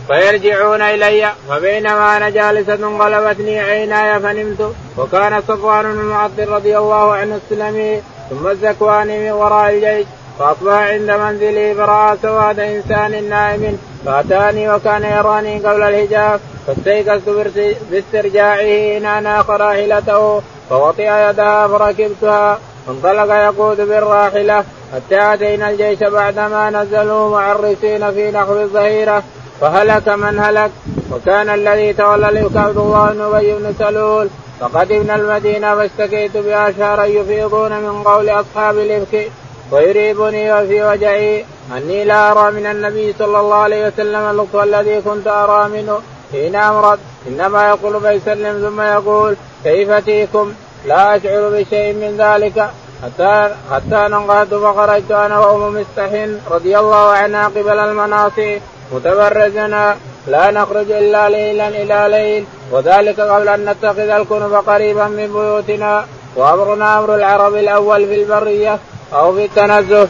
فيرجعون 0.08 0.82
إلي 0.82 1.32
فبينما 1.50 2.18
أنا 2.18 2.30
جالسة 2.30 2.98
غلبتني 2.98 3.60
عيناي 3.60 4.20
فنمت 4.20 4.76
وكان 4.98 5.42
صفوان 5.48 5.84
بن 5.84 6.00
المعطل 6.00 6.48
رضي 6.50 6.78
الله 6.78 7.14
عنه 7.14 7.40
السلمي 7.44 8.02
ثم 8.30 8.48
الزكواني 8.48 9.20
من 9.20 9.32
وراء 9.32 9.70
الجيش. 9.70 10.08
فاصبح 10.40 10.74
عند 10.74 11.12
منزلي 11.12 11.74
فراى 11.76 12.18
سواد 12.22 12.60
إنسان 12.60 13.30
نائم. 13.30 13.78
فأتاني 14.06 14.74
وكان 14.74 15.04
يراني 15.04 15.60
قبل 15.60 15.82
الحجاب 15.82 16.40
فاستيقظت 16.68 17.78
باسترجاعه 17.92 18.98
ان 18.98 19.06
أنا 19.06 19.42
راحلته 19.50 20.42
فوطئ 20.70 21.10
يدها 21.30 21.68
فركبتها 21.68 22.60
فانطلق 22.88 23.36
يقود 23.36 23.82
بالراحلة. 23.82 24.64
حتى 24.94 25.34
آتينا 25.34 25.70
الجيش 25.70 26.00
بعدما 26.00 26.70
نزلوا 26.70 27.30
معرسين 27.30 28.12
في 28.12 28.32
نحو 28.32 28.54
الظهيرة 28.54 29.24
فهلك 29.62 30.10
من 30.10 30.40
هلك. 30.40 30.72
وكان 31.12 31.50
الذي 31.50 31.94
تولى 31.94 32.30
الإفك 32.30 32.58
عبد 32.58 32.78
الله 32.78 33.12
بن 33.12 33.22
ابي 33.22 33.54
بن 33.54 33.74
سلول. 33.80 34.28
فقدمنا 34.60 35.16
المدينة 35.16 35.76
فاشتكيت 35.76 36.38
بأشهر 36.38 37.06
يفيضون 37.06 37.72
من 37.72 38.04
قول 38.04 38.30
أصحاب 38.30 38.78
الافك 38.78 39.32
ويريبني 39.72 40.54
وفي 40.54 40.84
وجعي 40.84 41.46
أني 41.78 42.04
لا 42.04 42.32
أرى 42.32 42.52
من 42.52 42.66
النبي 42.66 43.14
صلى 43.20 43.40
الله 43.40 43.56
عليه 43.56 43.88
وسلم 43.88 44.24
اللطف 44.32 44.56
الذي 44.56 45.02
كنت 45.02 45.28
أرى 45.28 45.70
منه. 45.70 46.00
حين 46.32 46.56
أمرض 46.56 47.00
إنما 47.28 47.70
يقول 47.70 48.02
فيسلم 48.02 48.70
ثم 48.70 48.82
يقول 48.82 49.36
كيف 49.64 49.92
تيكم 49.92 50.54
لا 50.86 51.16
أشعر 51.16 51.50
بشيء 51.50 51.94
من 51.94 52.18
ذلك. 52.18 52.70
حتى 53.04 53.56
حتى 53.72 54.08
نقعت 54.14 54.48
فخرجت 54.48 55.12
أنا 55.12 55.40
وأم 55.40 55.74
مستح 55.74 56.12
رضي 56.52 56.80
الله 56.80 57.12
عنها 57.12 57.46
قبل 57.48 57.80
المناصي 57.80 58.62
متبرزنا 58.92 59.98
لا 60.28 60.52
نخرج 60.52 60.92
إلا 60.92 61.30
ليلا 61.30 61.68
إلى 61.68 62.08
ليل. 62.16 62.46
وذلك 62.72 63.20
قبل 63.20 63.48
أن 63.50 63.66
نتخذ 63.70 64.00
الكنف 64.00 64.54
قريبا 64.70 65.08
من 65.08 65.28
بيوتنا. 65.34 66.06
وأمرنا 66.36 67.00
أمر 67.00 67.16
العرب 67.16 67.56
الأول 67.56 68.08
في 68.08 68.24
البريه 68.24 68.80
أو 69.14 69.36
في 69.36 69.46
التنزه. 69.46 70.08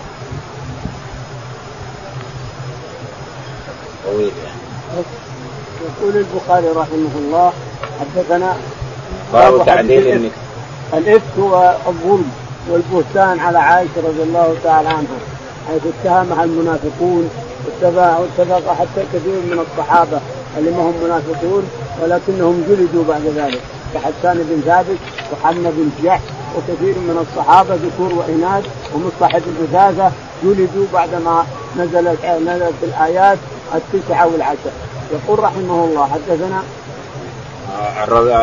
طويل 4.06 4.32
يقول 5.82 6.18
البخاري 6.18 6.68
رحمه 6.68 7.14
الله 7.16 7.54
حدثنا 8.00 8.56
باب 9.34 9.66
تعديل 9.66 10.32
الإفك. 10.94 11.22
هو 11.40 11.76
الظلم 11.88 12.32
والبهتان 12.70 13.40
على 13.40 13.60
عائشة 13.60 13.98
رضي 13.98 14.24
الله 14.24 14.56
تعالى 14.64 14.90
عنها 14.90 15.20
حيث 15.68 15.82
اتهمها 15.86 16.44
المنافقون 16.44 17.30
واتفق 17.84 18.74
حتى 18.74 19.04
كثير 19.14 19.40
من 19.52 19.66
الصحابة 19.72 20.20
اللي 20.58 20.72
ما 20.72 20.82
هم 20.82 20.94
منافقون 21.04 21.70
ولكنهم 22.02 22.64
جلدوا 22.70 23.04
بعد 23.08 23.22
ذلك. 23.36 23.62
كحسان 23.94 24.38
بن 24.50 24.62
ثابت 24.66 24.98
وحمد 25.32 25.64
بن 25.64 25.90
جحش 26.04 26.22
وكثير 26.58 26.96
من 26.96 27.26
الصحابة 27.28 27.76
ذكور 27.76 28.14
وإناث 28.14 28.66
ومصطح 28.94 29.38
بن 29.38 29.54
عزازة 29.62 30.12
جلدوا 30.44 30.86
بعدما 30.94 31.46
نزلت 31.78 32.26
نزلت 32.26 32.74
الآيات 32.84 33.38
التسعة 33.76 34.28
والعشر. 34.28 34.72
يقول 35.14 35.40
رحمه 35.40 35.86
الله 35.86 36.08
حدثنا؟ 36.08 36.64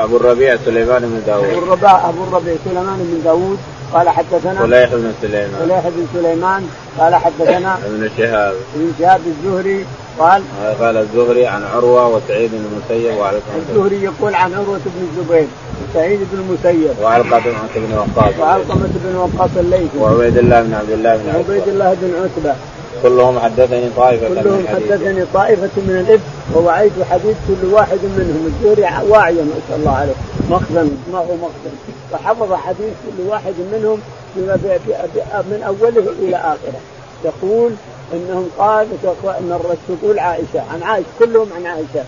أبو 0.05 0.17
الربيع 0.17 0.57
سليمان 0.65 1.03
بن 1.03 1.23
داوود 1.27 1.45
أبو 1.45 1.59
الربيع 1.59 2.09
أبو 2.09 2.25
الربيع 2.25 2.57
سليمان 2.65 2.99
بن 2.99 3.23
داوود 3.25 3.59
قال 3.93 4.09
حدثنا 4.09 4.61
فليح 4.61 4.91
بن 4.95 5.13
سليمان. 5.23 5.51
فليح 5.61 5.83
بن 5.89 6.07
سليمان 6.15 6.63
قال 6.99 7.15
حدثنا 7.15 7.79
ابن 7.87 8.11
شهاب. 8.19 8.55
ابن 8.77 8.93
شهاب 8.99 9.21
الزهري 9.27 9.85
قال 10.19 10.43
قال 10.81 10.97
الزهري 10.97 11.47
عن 11.47 11.63
عروة 11.75 12.09
وسعيد 12.09 12.51
بن 12.51 12.65
المسيب 12.73 13.19
وعلقمه 13.19 13.55
الزهري 13.69 14.03
يقول 14.03 14.35
عن 14.35 14.55
عروة 14.55 14.81
بن 14.87 15.09
الزبير 15.11 15.47
وسعيد 15.91 16.21
بن 16.33 16.39
المسيب. 16.39 16.91
وعلقمه 17.03 17.41
بن 17.77 17.95
وقاص. 17.95 18.35
وعلقمة 18.41 18.89
بن 19.05 19.17
وقاص 19.17 19.51
الليثي. 19.57 19.99
وعبيد 19.99 20.39
الله 20.39 20.63
بن 20.63 20.75
عبد 20.75 20.91
الله 20.91 21.17
بن 21.17 21.29
عتبة. 21.29 21.39
عبيد 21.39 21.69
الله 21.69 21.97
بن 22.03 22.13
عتبة. 22.23 22.55
كلهم 23.03 23.39
حدثني 23.39 23.91
طائفة 23.97 24.29
كلهم 24.29 24.65
حدثني 24.69 25.25
طائفة 25.35 25.71
من 25.77 26.05
الإبل 26.07 26.23
ووعيت 26.55 26.93
حديث 27.11 27.37
كل 27.49 27.67
واحد 27.73 27.99
منهم. 28.03 28.53
الزهري 28.53 29.09
واعيا 29.09 29.43
ما 29.43 29.61
شاء 29.69 29.79
الله 29.79 29.91
عليه. 29.97 30.15
مخزن 30.51 30.91
ما 31.13 31.19
هو 31.19 31.35
مخزن. 31.35 31.75
فحفظ 32.13 32.53
حديث 32.53 32.93
كل 33.07 33.23
واحد 33.29 33.55
منهم 33.73 34.01
من 34.37 35.63
أوله 35.67 36.13
إلى 36.23 36.37
آخره. 36.37 36.81
يقول 37.25 37.73
إنهم 38.13 38.49
قال 38.59 38.87
إن 39.25 39.77
تقول 39.89 40.19
عائشة 40.19 40.63
عن 40.73 40.83
عائشة 40.83 41.07
كلهم 41.19 41.49
عن 41.57 41.67
عائشة. 41.67 42.05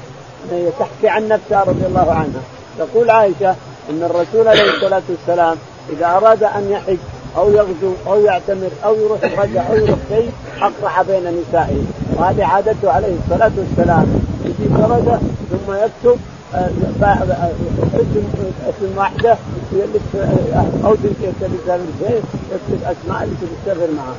هي 0.50 0.70
تحكي 0.79 1.09
عن 1.09 1.29
نفسها 1.29 1.64
رضي 1.64 1.87
الله 1.87 2.12
عنها. 2.12 2.42
تقول 2.79 3.11
عائشة 3.11 3.55
إن 3.90 4.03
الرسول 4.03 4.48
عليه 4.48 4.74
الصلاة 4.74 5.03
والسلام 5.09 5.57
إذا 5.92 6.07
أراد 6.07 6.42
أن 6.42 6.70
يحج 6.70 6.96
أو 7.37 7.50
يغزو 7.50 7.92
أو 8.07 8.24
يعتمر 8.24 8.70
أو 8.85 8.94
يروح 8.94 9.20
رجع 9.24 9.68
أو 9.70 9.76
يروح 9.76 9.98
شيء 10.09 10.33
اقرع 10.61 11.03
بين 11.03 11.42
نسائه. 11.42 11.83
وهذه 12.16 12.44
عادته 12.44 12.90
عليه 12.90 13.14
الصلاة 13.24 13.53
والسلام. 13.59 14.20
يجي 14.44 14.68
فرده 14.68 15.18
ثم 15.50 15.72
يكتب 15.74 16.20
اسم 16.55 18.25
اسم 18.69 18.99
واحدة 18.99 19.37
أو 20.85 20.95
يسافر 21.55 21.87
شيء 22.01 22.23
يكتب 22.53 22.81
أسماء 22.85 23.23
اللي 23.23 23.37
تسافر 23.65 23.89
معه. 23.97 24.15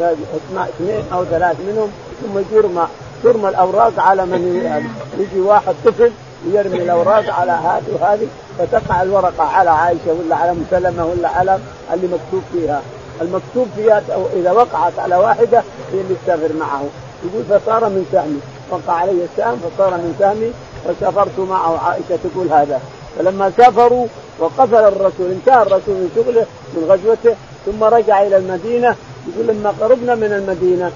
أسماء 0.00 0.68
اثنين 0.68 1.02
أو 1.12 1.24
ثلاث 1.24 1.56
منهم 1.68 1.88
ثم 2.22 2.38
يدور 2.38 2.66
مع 2.66 2.86
ترمى 3.22 3.48
الأوراق 3.48 3.92
على 3.98 4.26
من 4.26 4.70
يجي 5.18 5.40
واحد 5.40 5.74
طفل 5.84 6.10
ويرمي 6.46 6.82
الأوراق 6.82 7.34
على 7.34 7.52
هذه 7.52 7.82
وهذه 8.00 8.26
فتقع 8.58 9.02
الورقة 9.02 9.44
على 9.44 9.70
عائشة 9.70 10.12
ولا 10.24 10.36
على 10.36 10.52
مسلمة 10.52 11.06
ولا 11.06 11.28
على 11.28 11.58
اللي 11.94 12.06
مكتوب 12.06 12.42
فيها. 12.52 12.82
المكتوب 13.20 13.66
فيها 13.76 14.02
إذا 14.36 14.50
وقعت 14.50 14.98
على 14.98 15.16
واحدة 15.16 15.62
هي 15.92 16.00
اللي 16.00 16.14
تسافر 16.24 16.52
معه. 16.60 16.84
يقول 17.24 17.60
فصار 17.60 17.88
من 17.88 18.06
سهمي. 18.12 18.40
وقع 18.70 18.92
علي 18.92 19.24
السهم 19.32 19.56
فصار 19.56 19.90
من 19.90 20.14
سهمي. 20.18 20.52
وسافرت 20.88 21.38
معه 21.38 21.78
عائشة 21.78 22.18
تقول 22.24 22.48
هذا. 22.52 22.80
فلما 23.18 23.52
سافروا 23.56 24.06
وقفل 24.38 24.74
الرسول 24.74 25.30
انتهى 25.30 25.62
الرسول 25.62 25.94
من 25.94 26.10
شغله 26.16 26.46
من 26.74 26.84
غزوته 26.90 27.36
ثم 27.66 27.84
رجع 27.84 28.22
إلى 28.22 28.36
المدينة. 28.36 28.96
يقول 29.28 29.46
لما 29.46 29.74
قربنا 29.80 30.14
من 30.14 30.32
المدينة 30.32 30.92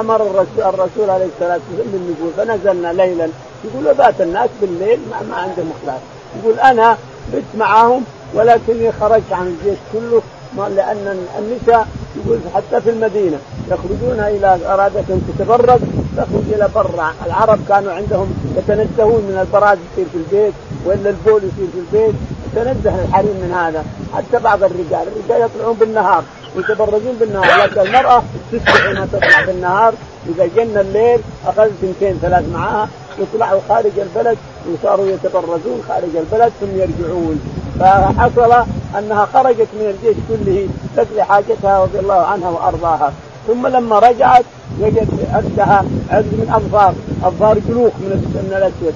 آمر 0.00 0.22
الرسول, 0.22 0.74
الرسول 0.74 1.10
عليه 1.10 1.26
الصلاة 1.26 1.60
والسلام 1.70 1.92
بالنزول 1.92 2.32
فنزلنا 2.36 2.92
ليلا. 2.92 3.28
يقول 3.64 3.94
بات 3.94 4.20
الناس 4.20 4.50
بالليل؟ 4.60 5.00
ما, 5.10 5.26
ما 5.30 5.36
عندهم 5.36 5.72
إخلاص. 5.82 6.00
يقول 6.42 6.60
أنا 6.60 6.96
بت 7.34 7.44
معاهم 7.58 8.04
ولكني 8.34 8.92
خرجت 8.92 9.32
عن 9.32 9.46
الجيش 9.46 9.78
كله 9.92 10.22
لأن 10.56 11.18
النساء 11.38 11.86
يقول 12.16 12.38
حتى 12.54 12.80
في 12.80 12.90
المدينة 12.90 13.38
يخرجون 13.68 14.20
إلى 14.20 14.58
ارادت 14.66 15.10
ان 15.10 15.22
تتبرد 15.28 15.80
تخرج 16.16 16.42
إلى 16.52 16.68
برا. 16.74 17.12
العرب 17.26 17.58
كانوا 17.68 17.92
عندهم 17.92 18.34
يتنزهون 18.56 19.22
من 19.22 19.38
البراد 19.40 19.78
يصير 19.92 20.06
في 20.12 20.18
البيت 20.18 20.54
وإلا 20.84 21.10
البول 21.10 21.42
يصير 21.44 21.66
في 21.72 21.78
البيت. 21.78 22.14
يتنزه 22.52 23.04
الحريم 23.04 23.36
من 23.42 23.52
هذا. 23.52 23.84
حتى 24.14 24.42
بعض 24.44 24.62
الرجال 24.62 25.06
الرجال 25.08 25.50
يطلعون 25.50 25.76
بالنهار 25.76 26.22
يتبرزون 26.56 27.16
بالنهار. 27.20 27.66
لكن 27.66 27.80
المرأة 27.80 28.22
تصبح 28.52 28.86
حين 28.86 29.10
تطلع 29.12 29.44
بالنهار. 29.46 29.94
إذا 30.28 30.46
جن 30.56 30.78
الليل 30.78 31.20
اخذت 31.46 31.72
اثنتين 31.82 32.18
ثلاث 32.22 32.44
معها 32.54 32.88
يطلعوا 33.18 33.60
خارج 33.68 33.92
البلد 33.98 34.38
وصاروا 34.72 35.06
يتبرزون 35.06 35.82
خارج 35.88 36.16
البلد 36.16 36.52
ثم 36.60 36.76
يرجعون. 36.76 37.40
فحصل 37.80 38.64
أنها 38.98 39.28
خرجت 39.34 39.68
من 39.74 39.94
الجيش 39.94 40.16
كله 40.28 40.68
تقضي 40.96 41.22
حاجتها 41.22 41.82
رضي 41.82 41.98
الله 41.98 42.14
عنها 42.14 42.50
وأرضاها. 42.50 43.12
ثم 43.46 43.66
لما 43.66 43.98
رجعت 43.98 44.44
وجد 44.80 45.08
عندها 45.32 45.84
عز 46.10 46.24
من 46.24 46.52
انفار 46.54 46.94
انفار 47.26 47.58
جلوخ 47.68 47.92
من 47.94 48.52
الأسود. 48.56 48.94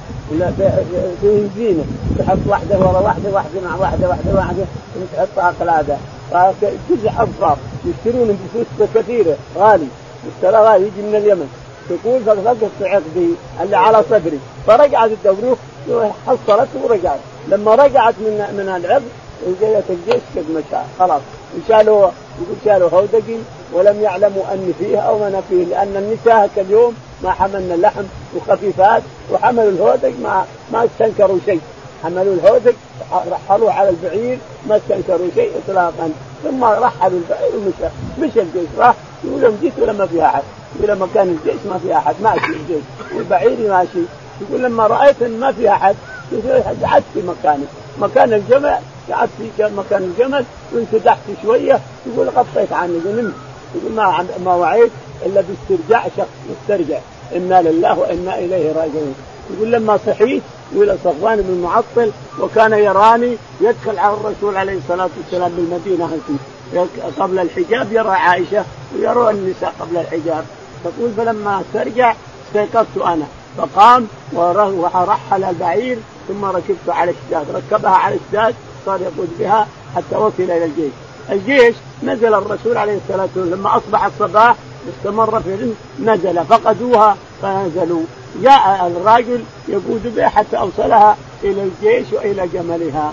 فيهم 1.20 1.50
زينة. 1.56 1.84
تحط 2.18 2.38
واحدة 2.46 2.78
ورا 2.78 3.00
واحدة 3.00 3.30
واحدة 3.30 3.60
مع 3.64 3.76
واحدة 3.76 4.08
واحدة 4.08 4.34
واحدة 4.34 4.64
تحطها 5.16 5.54
قلاده 5.60 5.96
فتزح 6.30 7.20
انفار 7.20 7.56
يشترون 7.84 8.38
بفلوس 8.54 8.90
كثيرة. 8.94 9.36
غالي. 9.58 9.86
اشترى 10.36 10.56
غالي 10.56 10.86
يجي 10.86 11.02
من 11.02 11.14
اليمن. 11.14 11.48
تقول 11.88 12.20
فلقت 12.24 12.56
عقدي 12.82 13.28
اللي 13.62 13.76
على 13.76 14.02
صدري. 14.10 14.38
فرجعت 14.66 15.10
الدبروخ 15.10 15.58
حصلته 16.26 16.84
ورجعت. 16.84 17.18
لما 17.48 17.74
رجعت 17.74 18.14
من 18.20 18.54
من 18.56 18.68
العقد 18.76 19.02
جاءت 19.60 19.84
الجيش 19.90 20.22
قد 20.36 20.44
مشى. 20.50 20.82
خلاص. 20.98 21.20
شالوا 21.68 21.98
يقول 22.40 22.56
شالوا 22.64 22.88
هودجي 22.90 23.36
ولم 23.72 24.00
يعلموا 24.02 24.42
اني 24.52 24.72
فيه 24.78 24.98
أو 24.98 25.26
أنا 25.26 25.40
فيه 25.48 25.64
لأن 25.64 25.96
النساء 25.96 26.50
اليوم 26.56 26.94
ما 27.22 27.30
حملنا 27.30 27.74
اللحم 27.74 28.02
وخفيفات 28.36 29.02
وحملوا 29.32 29.70
الهودج 29.70 30.12
ما 30.22 30.44
ما 30.72 30.84
استنكروا 30.84 31.38
شيء. 31.46 31.60
حملوا 32.04 32.34
الهودج 32.34 32.74
رحلوه 33.30 33.72
على 33.72 33.88
البعير 33.88 34.38
ما 34.68 34.76
استنكروا 34.76 35.28
شيء 35.34 35.50
اطلاقا. 35.64 36.10
ثم 36.44 36.64
رحلوا 36.64 37.18
البعير 37.18 37.52
ومشى. 37.56 37.92
مشى 38.18 38.40
الجيش 38.40 38.68
راح. 38.78 38.94
يقول 39.24 39.42
لهم 39.42 39.58
جيت 39.62 39.72
ولا 39.78 39.92
ما 39.92 40.06
في 40.06 40.24
أحد؟ 40.24 40.42
يقول 40.80 40.98
مكان 40.98 41.28
الجيش 41.28 41.60
ما 41.66 41.78
في 41.78 41.96
أحد. 41.96 42.14
ماشي 42.22 42.46
الجيش. 42.46 42.84
والبعير 43.16 43.70
ماشي. 43.70 44.02
يقول 44.40 44.62
لما 44.62 44.86
رايت 44.86 45.22
ان 45.22 45.40
ما 45.40 45.52
في 45.52 45.70
أحد. 45.70 45.96
قعدت 46.82 47.04
في 47.14 47.22
مكاني 47.22 47.64
مكان 47.98 48.32
الجمل 48.32 48.78
قعدت 49.10 49.30
في 49.56 49.70
مكان 49.76 50.02
الجمل 50.02 50.44
وانفتحت 50.72 51.18
شوية 51.42 51.80
يقول 52.06 52.28
غطيت 52.28 52.72
عني 52.72 52.96
ونمت 53.06 53.34
يقول 53.74 53.92
ما 53.92 54.26
ما 54.44 54.54
وعيت 54.54 54.90
إلا 55.26 55.40
باسترجاع 55.40 56.08
شخص 56.16 56.28
يسترجع 56.50 56.98
إنا 57.36 57.62
لله 57.62 57.98
وإنا 57.98 58.38
إليه 58.38 58.72
راجعون. 58.72 59.14
يقول 59.50 59.72
لما 59.72 59.98
صحيت 60.06 60.42
يقول 60.72 60.98
صفوان 61.04 61.40
بن 61.40 61.60
معطل 61.62 62.10
وكان 62.40 62.72
يراني 62.72 63.36
يدخل 63.60 63.98
على 63.98 64.14
الرسول 64.14 64.56
عليه 64.56 64.78
الصلاة 64.78 65.08
والسلام 65.16 65.52
بالمدينة 65.56 66.18
قبل 67.18 67.38
الحجاب 67.38 67.92
يرى 67.92 68.10
عائشة 68.10 68.64
ويرى 68.94 69.30
النساء 69.30 69.74
قبل 69.80 69.96
الحجاب. 69.96 70.44
تقول 70.84 71.10
فلما 71.16 71.60
استرجع 71.60 72.14
استيقظت 72.48 72.98
أنا. 73.04 73.26
فقام 73.58 74.06
ورحل 74.32 75.44
البعير 75.44 75.98
ثم 76.28 76.44
ركبت 76.44 76.88
على 76.88 77.10
الشداد 77.10 77.46
ركبها 77.50 77.90
على 77.90 78.14
الشداد 78.14 78.54
صار 78.86 79.00
يقود 79.00 79.28
بها 79.38 79.66
حتى 79.96 80.16
وصل 80.16 80.34
إلى 80.38 80.64
الجيش. 80.64 80.92
الجيش 81.30 81.74
نزل 82.02 82.34
الرسول 82.34 82.76
عليه 82.76 82.96
الصلاة 82.96 83.22
والسلام 83.22 83.60
لما 83.60 83.76
أصبح 83.76 84.04
الصباح 84.04 84.56
استمر 84.88 85.40
في 85.40 85.72
نزل 86.00 86.44
فقدوها 86.44 87.16
فنزلوا. 87.42 88.02
جاء 88.42 88.92
الراجل 88.96 89.42
يقود 89.68 90.14
بها 90.16 90.28
حتى 90.28 90.58
أوصلها 90.58 91.16
إلى 91.44 91.62
الجيش 91.62 92.12
وإلى 92.12 92.48
جملها. 92.48 93.12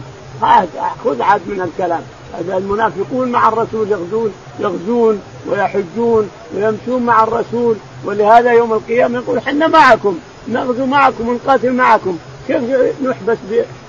خذ 1.03 1.21
عاد 1.21 1.41
من 1.47 1.62
الكلام. 1.62 2.01
المنافقون 2.49 3.32
مع 3.32 3.47
الرسول 3.47 3.91
يغزون 3.91 4.34
يغزون 4.60 5.21
ويحجون 5.47 6.29
ويمشون 6.55 7.05
مع 7.05 7.23
الرسول 7.23 7.75
ولهذا 8.05 8.51
يوم 8.51 8.73
القيامة 8.73 9.19
يقول 9.19 9.38
إحنا 9.38 9.67
معكم 9.67 10.17
نغزو 10.47 10.86
معكم 10.86 11.29
ونقاتل 11.29 11.73
معكم. 11.73 12.17
كيف 12.50 12.64
نحبس 13.04 13.38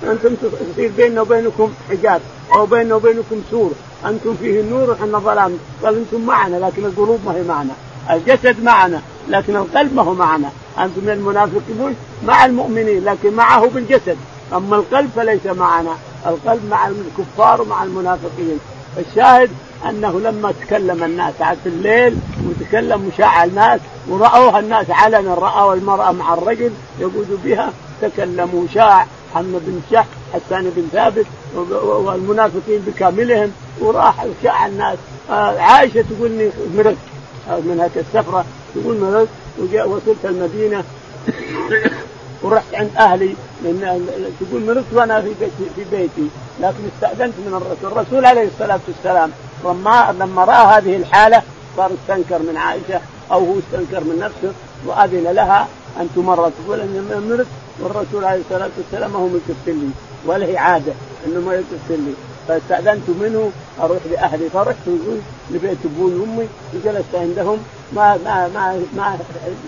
أنتم 0.04 0.34
تصير 0.34 0.90
بيننا 0.96 1.20
وبينكم 1.20 1.72
حجاب 1.90 2.20
أو 2.54 2.66
بيننا 2.66 2.94
وبينكم 2.94 3.42
سور. 3.50 3.72
أنتم 4.06 4.34
فيه 4.34 4.60
النور 4.60 4.90
وحنا 4.90 5.18
ظلام. 5.18 5.58
قال 5.82 5.96
أنتم 5.96 6.26
معنا 6.26 6.56
لكن 6.56 6.84
القلوب 6.84 7.20
ما 7.26 7.34
هي 7.34 7.42
معنا. 7.42 7.74
الجسد 8.10 8.62
معنا 8.62 9.00
لكن 9.28 9.56
القلب 9.56 9.94
ما 9.94 10.02
هو 10.02 10.14
معنا. 10.14 10.50
أنتم 10.78 11.00
من 11.02 11.10
المنافقين 11.10 11.96
مع 12.26 12.44
المؤمنين 12.44 13.04
لكن 13.04 13.32
معه 13.32 13.66
بالجسد. 13.66 14.16
أما 14.52 14.76
القلب 14.76 15.10
فليس 15.16 15.46
معنا. 15.46 15.96
القلب 16.26 16.62
مع 16.70 16.88
الكفار 16.88 17.62
ومع 17.62 17.82
المنافقين. 17.82 18.58
الشاهد 18.98 19.50
أنه 19.88 20.20
لما 20.20 20.52
تكلم 20.60 21.04
الناس 21.04 21.34
في 21.38 21.66
الليل 21.66 22.16
وتكلم 22.48 23.08
وشاع 23.08 23.44
الناس 23.44 23.80
ورأوها 24.08 24.58
الناس 24.58 24.90
علنا 24.90 25.34
رأوا 25.34 25.74
المرأة 25.74 26.12
مع 26.12 26.34
الرجل 26.34 26.70
يقود 27.00 27.40
بها 27.44 27.72
تكلموا 28.02 28.66
شاع 28.74 29.06
محمد 29.30 29.62
بن 29.66 29.80
شح 29.92 30.06
حسان 30.32 30.72
بن 30.76 30.88
ثابت 30.92 31.26
والمنافقين 31.82 32.80
بكاملهم 32.86 33.52
وراح 33.80 34.26
شاع 34.42 34.66
الناس. 34.66 34.98
آه، 35.30 35.58
عائشة 35.58 36.04
تقول 36.10 36.30
لي 36.30 36.50
مرضت 36.76 36.96
من 37.48 37.80
هذه 37.80 38.04
السفرة 38.14 38.44
تقول 38.74 39.26
وجاء 39.58 39.88
وصلت 39.88 40.24
المدينة. 40.24 40.84
ورحت 42.42 42.74
عند 42.74 42.90
أهلي 42.98 43.34
لأن 43.64 44.06
تقول 44.40 44.64
مرضت 44.64 44.84
وأنا 44.92 45.20
في 45.20 45.28
بيتي 45.28 45.70
في 45.76 45.96
بيتي. 45.96 46.28
لكن 46.60 46.78
استأذنت 46.94 47.34
من 47.46 47.54
الرسول، 47.54 47.92
الرسول 47.92 48.24
عليه 48.24 48.48
الصلاة 48.48 48.80
والسلام 48.88 49.30
لما 49.64 50.14
لما 50.20 50.44
رأى 50.44 50.78
هذه 50.78 50.96
الحالة 50.96 51.42
صار 51.76 51.90
استنكر 52.02 52.38
من 52.38 52.56
عائشة 52.56 53.00
أو 53.32 53.38
هو 53.38 53.54
استنكر 53.58 54.04
من 54.04 54.18
نفسه. 54.18 54.54
وأذن 54.86 55.32
لها 55.32 55.68
أن 56.00 56.08
تمرض. 56.16 56.52
تقول 56.64 56.80
إن 56.80 57.24
مرضت 57.28 57.46
والرسول 57.80 58.24
عليه 58.24 58.40
الصلاة 58.40 58.70
والسلام 58.78 59.10
ما 59.10 59.18
هو 59.18 59.26
مكفل 59.26 59.74
لي 59.74 59.90
ولا 60.26 60.46
هي 60.46 60.58
عادة 60.58 60.92
إنه 61.26 61.40
ما 61.40 61.54
يكفل 61.54 62.00
لي 62.00 62.14
فاستأذنت 62.48 63.08
منه 63.20 63.50
أروح 63.80 63.98
لأهلي. 64.10 64.50
فرحت 64.50 64.76
لبيت 65.50 65.78
أبوي 65.84 66.14
وأمي 66.14 66.48
وجلست 66.74 67.14
عندهم. 67.14 67.58
ما 67.92 68.18
ما 68.24 68.48
ما 68.48 68.82
ما 68.96 69.18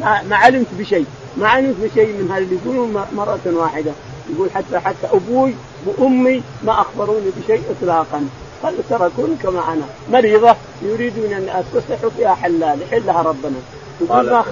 ما, 0.00 0.22
ما 0.22 0.36
علمت 0.36 0.66
بشيء. 0.78 1.06
ما 1.36 1.48
علمت 1.48 1.76
بشيء 1.82 2.06
من 2.06 2.30
هذا 2.30 2.38
اللي 2.38 2.58
يقولون 2.64 3.04
مرة 3.16 3.40
واحدة. 3.46 3.92
يقول 4.34 4.50
حتى 4.50 4.78
حتى 4.78 5.06
أبوي 5.12 5.54
وأمي 5.86 6.42
ما 6.64 6.80
أخبروني 6.80 7.30
بشيء 7.36 7.62
اطلاقا. 7.70 8.28
قال 8.62 8.74
تركونك 8.90 9.46
معنا. 9.46 9.84
مريضة 10.12 10.56
يريدون 10.82 11.32
أن 11.32 11.48
استصلحوا 11.48 12.10
فيها 12.16 12.34
حلال 12.34 12.82
يحلها 12.82 13.22
ربنا. 13.22 13.56
يقول 14.00 14.30
ما 14.30 14.44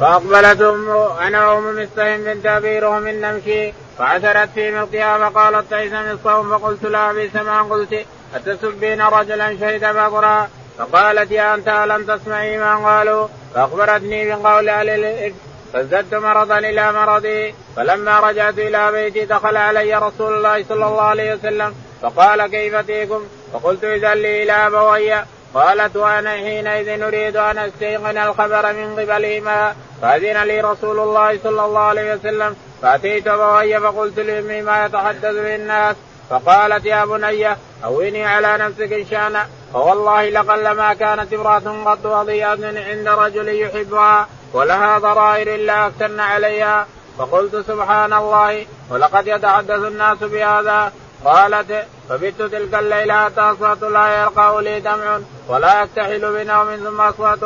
فاقبلت 0.00 0.60
ام 0.60 0.90
أنا 1.20 1.58
ام 1.58 1.82
مستهم 1.82 2.24
بنت 2.24 2.46
ابي 2.46 2.78
رهم 2.78 3.08
نمشي 3.08 3.72
فعثرت 3.98 4.48
في 4.54 4.70
ملقها 4.70 5.30
فقالت 5.30 5.70
تعيس 5.70 5.92
من 5.92 6.10
الصوم 6.10 6.58
فقلت 6.58 6.84
لها 6.84 7.12
بئس 7.12 7.34
ما 7.34 7.62
قلت. 7.62 8.06
أتسبين 8.34 9.00
رجلا 9.02 9.58
شهد 9.60 9.84
بدرا 9.84 10.48
فقالت 10.78 11.30
يا 11.30 11.54
أنت 11.54 11.68
ألم 11.68 12.16
تسمعي 12.16 12.58
ما 12.58 12.76
قالوا 12.76 13.28
فأخبرتني 13.54 14.36
بقول 14.36 14.68
أهل 14.68 14.88
الافك 14.88 15.34
فازددت 15.72 16.14
مرضا 16.14 16.58
إلى 16.58 16.92
مرضي. 16.92 17.54
فلما 17.76 18.20
رجعت 18.20 18.58
إلى 18.58 18.92
بيتي 18.92 19.24
دخل 19.24 19.56
علي 19.56 19.94
رسول 19.94 20.36
الله 20.36 20.64
صلى 20.68 20.86
الله 20.86 21.02
عليه 21.02 21.34
وسلم. 21.34 21.74
فقال 22.02 22.46
كيف 22.46 22.76
فيكم؟ 22.76 23.22
فقلت 23.52 23.84
اذا 23.84 24.14
لي 24.14 24.42
إلى 24.42 24.52
أبوي 24.52 25.14
قالت 25.56 25.96
وأنا 25.96 26.30
حينئذ 26.30 27.02
أريد 27.02 27.36
أن 27.36 27.58
أستيقن 27.58 28.18
الخبر 28.18 28.72
من 28.72 28.96
قبلهما. 28.98 29.74
فأذن 30.02 30.42
لي 30.42 30.60
رسول 30.60 30.98
الله 30.98 31.38
صلى 31.44 31.64
الله 31.64 31.80
عليه 31.80 32.14
وسلم. 32.14 32.56
فأتيت 32.82 33.26
أبوي 33.26 33.80
فقلت 33.80 34.18
لأمي 34.18 34.62
ما 34.62 34.86
يتحدث 34.86 35.34
به 35.34 35.54
الناس. 35.54 35.96
فقالت 36.30 36.84
يا 36.84 37.04
بني 37.04 37.56
هوني 37.84 38.24
على 38.24 38.58
نفسك 38.58 38.92
إن 38.92 39.06
شانا 39.10 39.46
فوالله 39.72 40.28
لقلما 40.28 40.94
كانت 40.94 41.32
امرأة 41.32 41.84
قد 41.86 42.06
وضيئة 42.06 42.48
عند 42.90 43.08
رجل 43.08 43.62
يحبها 43.62 44.28
ولها 44.52 44.98
ضرائر 44.98 45.54
إلا 45.54 45.86
أكثرن 45.86 46.20
عليها. 46.20 46.86
فقلت 47.18 47.56
سبحان 47.56 48.12
الله 48.12 48.66
ولقد 48.90 49.26
يتحدث 49.26 49.70
الناس 49.70 50.18
بهذا. 50.18 50.92
قالت 51.24 51.86
فبت 52.08 52.42
تلك 52.52 52.74
الليلة 52.74 53.24
حتى 53.24 53.40
أصبحت 53.40 53.82
لا 53.82 54.22
يلقى 54.22 54.62
لي 54.62 54.80
دمع 54.80 55.18
ولا 55.48 55.82
يكتحل 55.82 56.32
بنوم 56.32 56.76
ثم 56.76 57.00
أصبحت. 57.00 57.44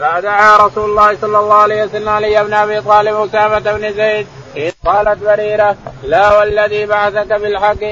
فدعا 0.00 0.56
رسول 0.56 0.90
الله 0.90 1.16
صلى 1.20 1.38
الله 1.38 1.54
عليه 1.54 1.84
وسلم 1.84 2.08
علي 2.08 2.44
بن 2.44 2.54
أبي 2.54 2.80
طالب 2.80 3.16
أسامة 3.16 3.72
بن 3.72 3.92
زيد. 3.92 4.26
إذ 4.56 4.72
قالت 4.86 5.24
بريرة 5.24 5.76
لا 6.02 6.38
والذي 6.38 6.86
بعثك 6.86 7.32
بالحق؟ 7.32 7.82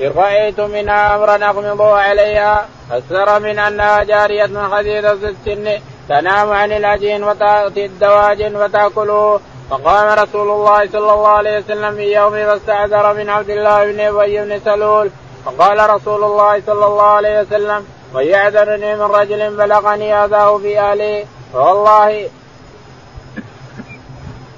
إن 0.00 0.12
رأيت 0.16 0.60
منها 0.60 1.16
أمرا 1.16 1.36
أغمضوا 1.50 1.98
عليها. 1.98 2.68
أكثر 2.92 3.40
من 3.40 3.58
أنها 3.58 4.02
جارية 4.02 4.68
حديثة 4.72 5.12
السن. 5.12 5.80
تنام 6.08 6.52
عن 6.52 6.72
العجين 6.72 7.24
وتأتي 7.24 7.84
الدواجن 7.86 8.56
وتأكله. 8.56 9.40
فقام 9.70 10.18
رسول 10.18 10.50
الله 10.50 10.86
صلى 10.92 11.12
الله 11.12 11.28
عليه 11.28 11.58
وسلم 11.58 11.94
في 11.94 12.14
يوم 12.14 12.32
فاستعذر 12.32 13.14
من 13.14 13.30
عبد 13.30 13.50
الله 13.50 13.92
بن 13.92 14.00
أبي 14.00 14.44
بن 14.44 14.60
سلول. 14.64 15.10
فقال 15.46 15.90
رسول 15.90 16.24
الله 16.24 16.62
صلى 16.66 16.86
الله 16.86 17.02
عليه 17.02 17.40
وسلم 17.40 17.86
ويعذرني 18.14 18.96
من 18.96 19.02
رجل 19.02 19.56
بلغني 19.56 20.24
أذاه 20.24 20.58
في 20.58 20.80
أهلي 20.80 21.26
فوالله 21.52 22.28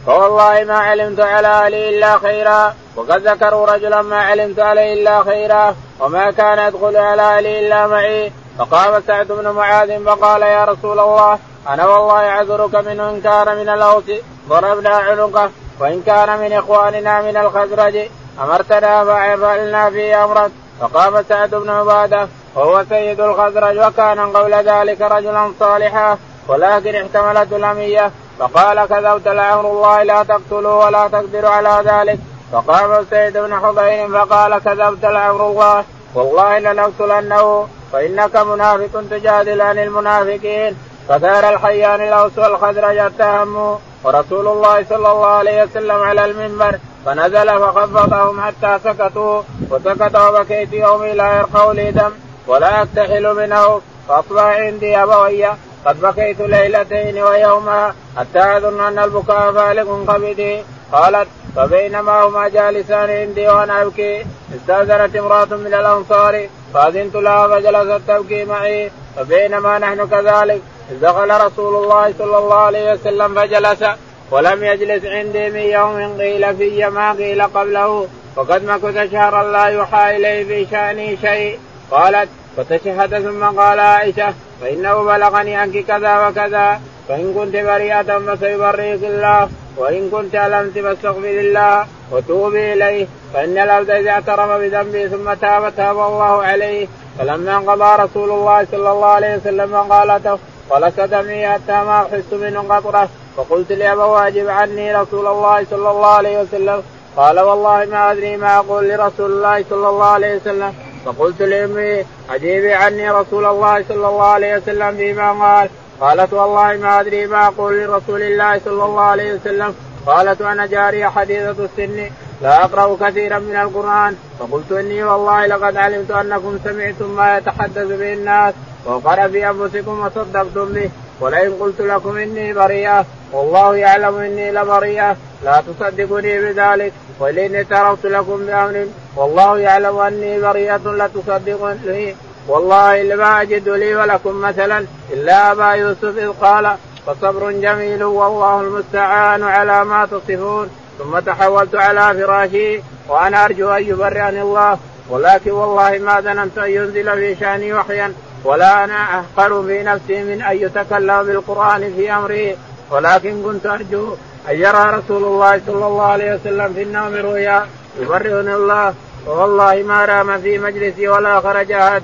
فوالله 0.06 0.64
ما 0.64 0.78
علمت 0.78 1.20
على 1.20 1.48
أهلي 1.48 1.88
إلا 1.88 2.18
خيرا 2.18 2.74
وقد 2.96 3.28
ذكروا 3.28 3.66
رجلا 3.66 4.02
ما 4.02 4.22
علمت 4.22 4.60
عليه 4.60 4.92
إلا 4.92 5.22
خيرا 5.22 5.76
وما 6.00 6.30
كان 6.30 6.58
يدخل 6.58 6.96
على 6.96 7.22
أهلي 7.22 7.66
إلا 7.66 7.86
معي. 7.86 8.32
فقام 8.58 9.02
سعد 9.06 9.26
بن 9.26 9.48
معاذ 9.48 10.04
فقال 10.04 10.42
يا 10.42 10.64
رسول 10.64 10.98
الله 11.00 11.38
أنا 11.68 11.86
والله 11.86 12.28
أعذرك 12.28 12.74
منه 12.74 13.10
إن 13.10 13.20
كان 13.20 13.56
من 13.56 13.68
الأوس 13.68 14.04
ضربنا 14.48 14.96
عنقه 14.96 15.50
وإن 15.80 16.02
كان 16.06 16.38
من 16.40 16.52
إخواننا 16.52 17.22
من 17.22 17.36
الخزرج 17.36 18.08
أمرتنا 18.40 19.04
فعلنا 19.36 19.90
فيه 19.90 20.24
امرا 20.24 20.50
فقام 20.80 21.22
سعد 21.28 21.54
بن 21.54 21.70
عبادة 21.70 22.28
وهو 22.54 22.84
سيد 22.88 23.20
الخزرج 23.20 23.78
وكان 23.78 24.36
قبل 24.36 24.54
ذلك 24.54 25.00
رجلا 25.00 25.52
صالحا 25.60 26.18
ولكن 26.48 26.94
احتملته 26.94 27.56
الأمية. 27.56 28.10
فقال 28.38 28.86
كذبت 28.86 29.28
لأمر 29.28 29.70
الله 29.70 30.02
لا 30.02 30.22
تقتلوا 30.22 30.84
ولا 30.84 31.08
تقدروا 31.08 31.50
على 31.50 31.82
ذلك. 31.84 32.18
فقام 32.52 33.06
سيد 33.10 33.38
بن 33.38 33.54
حضير 33.54 34.08
فقال 34.08 34.58
كذبت 34.58 35.04
لأمر 35.04 35.46
الله. 35.46 35.84
والله 36.14 36.58
لنقتلنه 36.58 37.68
فإنك 37.92 38.36
منافق 38.36 39.02
تجادل 39.10 39.60
عن 39.60 39.78
المنافقين. 39.78 40.76
فثار 41.08 41.48
الحيان 41.48 42.00
الأوس 42.00 42.38
والخزرج 42.38 42.96
اتهموا 42.98 43.76
ورسول 44.04 44.48
الله 44.48 44.84
صلى 44.84 44.96
الله 44.96 45.26
عليه 45.26 45.62
وسلم 45.62 46.02
على 46.02 46.24
المنبر 46.24 46.78
فنزل 47.06 47.48
فخفضهم 47.58 48.40
حتى 48.40 48.78
سكتوا 48.84 49.42
وسكت 49.70 50.16
وبكيت 50.16 50.72
يومي 50.72 51.12
لا 51.12 51.36
يرقوا 51.36 51.72
لي 51.72 51.90
دم 51.90 52.12
ولا 52.46 52.82
يكتحل 52.82 53.34
منه 53.34 53.80
فأصبح 54.08 54.42
عندي 54.42 55.02
أبوي. 55.02 55.46
قد 55.86 56.00
بكيت 56.00 56.40
ليلتين 56.40 57.22
ويوما 57.22 57.94
حتى 58.16 58.56
أظن 58.56 58.80
أن 58.80 58.98
البكاء 58.98 59.52
فالق 59.52 60.10
قبدي 60.10 60.62
قالت 60.92 61.28
فبينما 61.56 62.22
هما 62.22 62.48
جالسان 62.48 63.10
عندي 63.10 63.48
وأنا 63.48 63.82
أبكي 63.82 64.26
استأذنت 64.56 65.16
امرأة 65.16 65.44
من 65.44 65.74
الأنصار 65.74 66.48
فأذنت 66.74 67.14
لها 67.14 67.48
فجلست 67.48 68.00
تبكي 68.08 68.44
معي 68.44 68.90
فبينما 69.16 69.78
نحن 69.78 70.08
كذلك 70.08 70.60
دخل 70.92 71.30
رسول 71.46 71.84
الله 71.84 72.14
صلى 72.18 72.38
الله 72.38 72.56
عليه 72.56 72.92
وسلم 72.92 73.34
فجلس 73.34 73.84
ولم 74.30 74.64
يجلس 74.64 75.04
عندي 75.04 75.50
من 75.50 75.60
يوم 75.60 76.16
قيل 76.20 76.56
في 76.56 76.86
ما 76.86 77.12
قيل 77.12 77.42
قبله. 77.42 78.06
وقد 78.36 78.64
مكث 78.64 79.12
شهرا 79.12 79.52
لا 79.52 79.64
يوحى 79.64 80.16
إليه 80.16 80.44
في 80.44 80.70
شاني 80.70 81.16
شيء. 81.16 81.58
قالت 81.90 82.28
فتشهد 82.56 83.18
ثم 83.18 83.44
قال 83.44 83.80
عائشة 83.80 84.34
فإنه 84.60 85.02
بلغني 85.02 85.56
عنك 85.56 85.78
كذا 85.78 86.28
وكذا. 86.28 86.80
فإن 87.08 87.34
كنت 87.34 87.56
بريئة 87.56 88.18
فسيبرئك 88.18 89.04
الله. 89.04 89.48
وإن 89.76 90.10
كنت 90.10 90.34
ألمت 90.34 90.78
فاستغفر 90.78 91.40
الله 91.40 91.86
وتوبي 92.10 92.72
إليه. 92.72 93.06
فإن 93.34 93.58
العبد 93.58 93.90
إذا 93.90 94.10
اعترف 94.10 94.50
بذنبه 94.50 95.06
ثم 95.06 95.32
تاب 95.32 95.72
تاب 95.76 95.96
الله 95.96 96.42
عليه. 96.42 96.86
فلما 97.18 97.56
انقضى 97.56 98.02
رسول 98.02 98.30
الله 98.30 98.66
صلى 98.72 98.90
الله 98.90 99.06
عليه 99.06 99.36
وسلم 99.36 99.76
قالته 99.76 100.38
ولست 100.70 101.00
دمي 101.00 101.48
حتى 101.48 101.72
ما 101.72 102.02
أحس 102.02 102.32
منه 102.32 102.76
قطرة. 102.76 103.08
فقلت 103.36 103.72
لأبا 103.72 104.04
واجب 104.04 104.48
عني 104.48 104.96
رسول 104.96 105.26
الله 105.26 105.66
صلى 105.70 105.90
الله 105.90 106.06
عليه 106.06 106.40
وسلم. 106.40 106.82
قال 107.16 107.40
والله 107.40 107.84
ما 107.84 108.12
أدري 108.12 108.36
ما 108.36 108.58
أقول 108.58 108.88
لرسول 108.88 109.30
الله 109.32 109.64
صلى 109.70 109.88
الله 109.88 110.06
عليه 110.06 110.36
وسلم. 110.36 110.74
فقلت 111.04 111.42
لأمي 111.42 112.04
اجيبي 112.30 112.74
عني 112.74 113.10
رسول 113.10 113.44
الله 113.44 113.84
صلى 113.88 114.08
الله 114.08 114.26
عليه 114.26 114.56
وسلم 114.56 114.96
بما 114.96 115.32
قال. 115.32 115.68
قالت 116.00 116.32
والله 116.32 116.76
ما 116.76 117.00
أدري 117.00 117.26
ما 117.26 117.46
أقول 117.46 117.84
لرسول 117.84 118.22
الله 118.22 118.60
صلى 118.64 118.84
الله 118.84 119.00
عليه 119.00 119.34
وسلم. 119.34 119.74
قالت 120.06 120.42
أنا 120.42 120.66
جارية 120.66 121.06
حديثة 121.06 121.56
السن. 121.64 122.10
لا 122.42 122.64
أقرأ 122.64 122.96
كثيرا 123.00 123.38
من 123.38 123.56
القرآن. 123.56 124.16
فقلت 124.38 124.72
إني 124.72 125.04
والله 125.04 125.46
لقد 125.46 125.76
علمت 125.76 126.10
أنكم 126.10 126.58
سمعتم 126.64 127.16
ما 127.16 127.36
يتحدث 127.36 127.88
به 128.00 128.12
الناس 128.12 128.54
وقرأ 128.86 129.28
في 129.28 129.50
أنفسكم 129.50 130.00
وصدقتم 130.00 130.64
به. 130.64 130.90
ولئن 131.20 131.52
قلت 131.60 131.80
لكم 131.80 132.16
إني 132.16 132.52
بريئة 132.52 133.04
والله 133.32 133.76
يعلم 133.76 134.16
إني 134.16 134.50
لبريئة. 134.52 135.16
لا 135.44 135.62
تصدقني 135.66 136.40
بذلك 136.40 136.92
ولئن 137.20 137.54
اعترفت 137.54 138.06
لكم 138.06 138.46
بأمر 138.46 138.86
والله 139.16 139.58
يعلم 139.58 139.98
أني 139.98 140.40
بريئة 140.40 140.76
لتصدقني 140.86 142.14
والله 142.48 143.02
لما 143.02 143.42
أجد 143.42 143.68
لي 143.68 143.96
ولكم 143.96 144.40
مثلا 144.40 144.84
إلا 145.12 145.52
أبا 145.52 145.70
يوسف 145.72 146.18
إذ 146.18 146.28
قال 146.28 146.76
فصبر 147.06 147.50
جميل 147.50 148.04
والله 148.04 148.60
المستعان 148.60 149.42
على 149.42 149.84
ما 149.84 150.06
تصفون. 150.06 150.70
ثم 150.98 151.18
تحولت 151.18 151.74
على 151.74 152.20
فراشي 152.20 152.80
وأنا 153.08 153.44
أرجو 153.44 153.68
أن 153.70 153.82
يبرئني 153.82 154.42
الله 154.42 154.78
ولكن 155.10 155.50
والله 155.50 155.98
ما 155.98 156.20
ظننت 156.20 156.58
أن 156.58 156.70
ينزل 156.70 157.12
في 157.12 157.36
شأني 157.40 157.72
وحيا 157.72 158.12
ولا 158.44 158.84
أنا 158.84 159.20
أحقر 159.20 159.62
في 159.62 159.82
نفسي 159.82 160.24
من 160.24 160.42
أن 160.42 160.56
يتكلم 160.56 161.22
بالقرآن 161.22 161.94
في 161.96 162.12
أمري 162.12 162.56
ولكن 162.90 163.42
كنت 163.42 163.66
أرجو 163.66 164.14
أن 164.50 164.54
يرى 164.54 164.90
رسول 164.98 165.24
الله 165.24 165.60
صلى 165.66 165.86
الله 165.86 166.04
عليه 166.04 166.34
وسلم 166.34 166.74
في 166.74 166.82
النوم 166.82 167.14
رؤيا 167.14 167.66
يبرئني 168.00 168.54
الله 168.54 168.94
والله 169.26 169.82
ما 169.82 170.04
رام 170.04 170.40
في 170.40 170.58
مجلسي 170.58 171.08
ولا 171.08 171.40
خرج 171.40 171.72
أحد. 171.72 172.02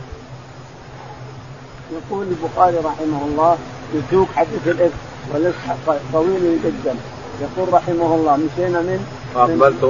يقول 1.93 2.27
البخاري 2.27 2.77
رحمه 2.77 3.25
الله 3.25 3.59
يسوق 3.95 4.29
حديث 4.37 4.69
الإفك 4.69 4.93
والإفك 5.35 6.01
طويل 6.13 6.59
جدا 6.65 6.97
يقول 7.41 7.73
رحمه 7.73 8.15
الله 8.15 8.37
مشينا 8.37 8.81
من 8.81 9.07
فاقبلت 9.35 9.85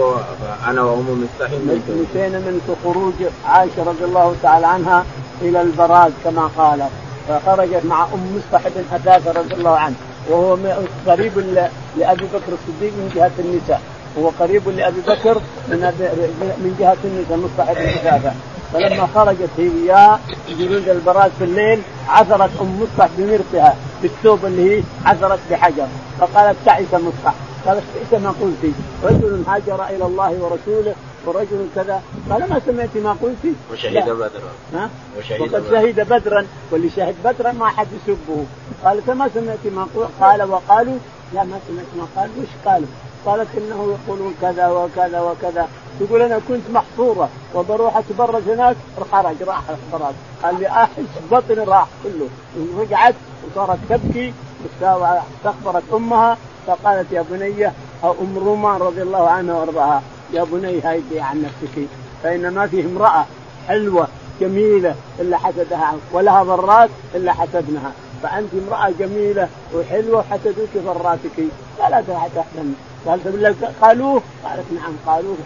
أنا 0.68 0.83
وأم 0.83 1.24
مستحيل 1.24 1.61
مشينا 1.88 2.38
من 2.38 2.76
خروج 2.85 3.14
عائشة 3.46 3.83
رضي 3.85 4.04
الله 4.04 4.35
تعالى 4.42 4.66
عنها 4.66 5.04
إلى 5.42 5.62
البراز 5.62 6.12
كما 6.24 6.50
قالت 6.59 6.90
فخرجت 7.28 7.85
مع 7.85 8.04
أم 8.04 8.37
مصطح 8.37 8.68
بن 8.68 8.85
حذافة 8.92 9.33
رضي 9.40 9.54
الله 9.54 9.76
عنه 9.76 9.94
وهو 10.30 10.57
قريب 11.07 11.38
لأبي 11.96 12.24
بكر 12.24 12.52
الصديق 12.52 12.92
من 12.92 13.12
جهة 13.14 13.33
النساء 13.38 13.80
هو 14.18 14.30
قريب 14.40 14.68
لأبي 14.68 15.01
بكر 15.01 15.40
من 15.68 15.80
من 16.64 16.76
جهة 16.80 16.97
النساء 17.05 17.36
مصطح 17.38 17.72
بن 17.72 17.88
حذافة. 17.88 18.32
فلما 18.75 19.09
خرجت 19.14 19.51
هي 19.59 19.68
وياه 19.68 20.18
جنود 20.49 20.89
البراز 20.89 21.31
في 21.39 21.45
الليل 21.45 21.83
عثرت 22.09 22.51
أم 22.61 22.81
مصطح 22.83 23.09
بمرطها 23.18 23.77
بالثوب 24.03 24.45
اللي 24.45 24.79
هي 24.79 24.83
عثرت 25.05 25.39
بحجر. 25.51 25.87
فقالت 26.20 26.57
تعس 26.66 26.95
مصطح 26.95 27.35
قالت 27.66 27.83
بئس 27.95 28.20
ما 28.20 28.35
قلت 28.41 28.75
رجل 29.05 29.43
هاجر 29.49 29.85
إلى 29.85 30.05
الله 30.05 30.31
ورسوله 30.31 30.95
ورجل 31.27 31.66
كذا. 31.75 32.03
قال 32.31 32.41
ما 32.51 32.61
سمعت 32.66 32.97
ما 32.97 33.16
قلت 33.22 33.55
وشهد 33.72 34.11
بدرا. 34.11 34.53
ها؟ 34.75 34.91
وشهد 35.18 35.41
وقد 35.41 35.64
شهد 35.70 36.09
بدرا. 36.09 36.47
واللي 36.70 36.91
شهد 36.97 37.14
بدرا 37.25 37.53
ما 37.53 37.68
حد 37.68 37.87
يسبه. 38.09 38.45
قال 38.85 39.03
فما 39.03 39.29
سمعت 39.35 39.66
ما 39.77 39.87
قلت 39.95 40.09
قال 40.20 40.43
وقالوا 40.43 40.99
لا 41.35 41.45
ما 41.45 41.59
سمعت 41.68 41.87
ما 41.97 42.07
قال 42.16 42.31
وش 42.39 42.49
قالوا؟ 42.66 42.89
قالت 43.27 43.49
إنه 43.59 43.97
يقولون 43.97 44.35
كذا 44.43 44.68
وكذا 44.68 45.20
وكذا. 45.20 45.68
تقول 46.01 46.22
أنا 46.22 46.40
كنت 46.49 46.70
محصوره 46.72 47.28
وبروح 47.55 47.97
اتبرج 47.97 48.42
هناك 48.49 48.76
خرج 49.12 49.42
راح 49.42 49.62
البراز 49.70 50.14
قال 50.42 50.61
لي 50.61 50.68
احس 50.68 50.90
بطني 51.30 51.64
راح 51.64 51.86
كله 52.05 52.28
رجعت 52.78 53.14
وصارت 53.47 53.78
تبكي 53.88 54.32
واستغفرت 54.82 55.82
امها 55.95 56.36
فقالت 56.66 57.12
يا 57.12 57.24
بني 57.30 57.66
ام 58.05 58.38
رومان 58.38 58.80
رضي 58.80 59.03
الله 59.03 59.28
عنها 59.28 59.55
وارضاها 59.55 60.03
يا 60.32 60.45
بني 60.45 60.80
هيدي 60.84 61.20
عن 61.20 61.42
نفسك 61.42 61.88
فان 62.22 62.49
ما 62.55 62.66
فيه 62.66 62.84
امراه 62.84 63.24
حلوة 63.68 64.09
جميله 64.40 64.95
الا 65.20 65.36
حسدها 65.38 65.95
ولها 66.12 66.42
ضرات 66.42 66.90
الا 67.14 67.32
حسدنها 67.32 67.92
فانت 68.22 68.49
امراه 68.55 68.90
جميله 68.99 69.49
وحلوه 69.74 70.24
حسدوك 70.30 70.68
ضراتك 70.76 71.45
فلا 71.78 72.01
تحزن 72.34 72.74
قال 73.07 73.20
قالوه؟ 73.82 74.22
قالت 74.44 74.66
نعم 74.72 74.94
قالوه. 75.07 75.36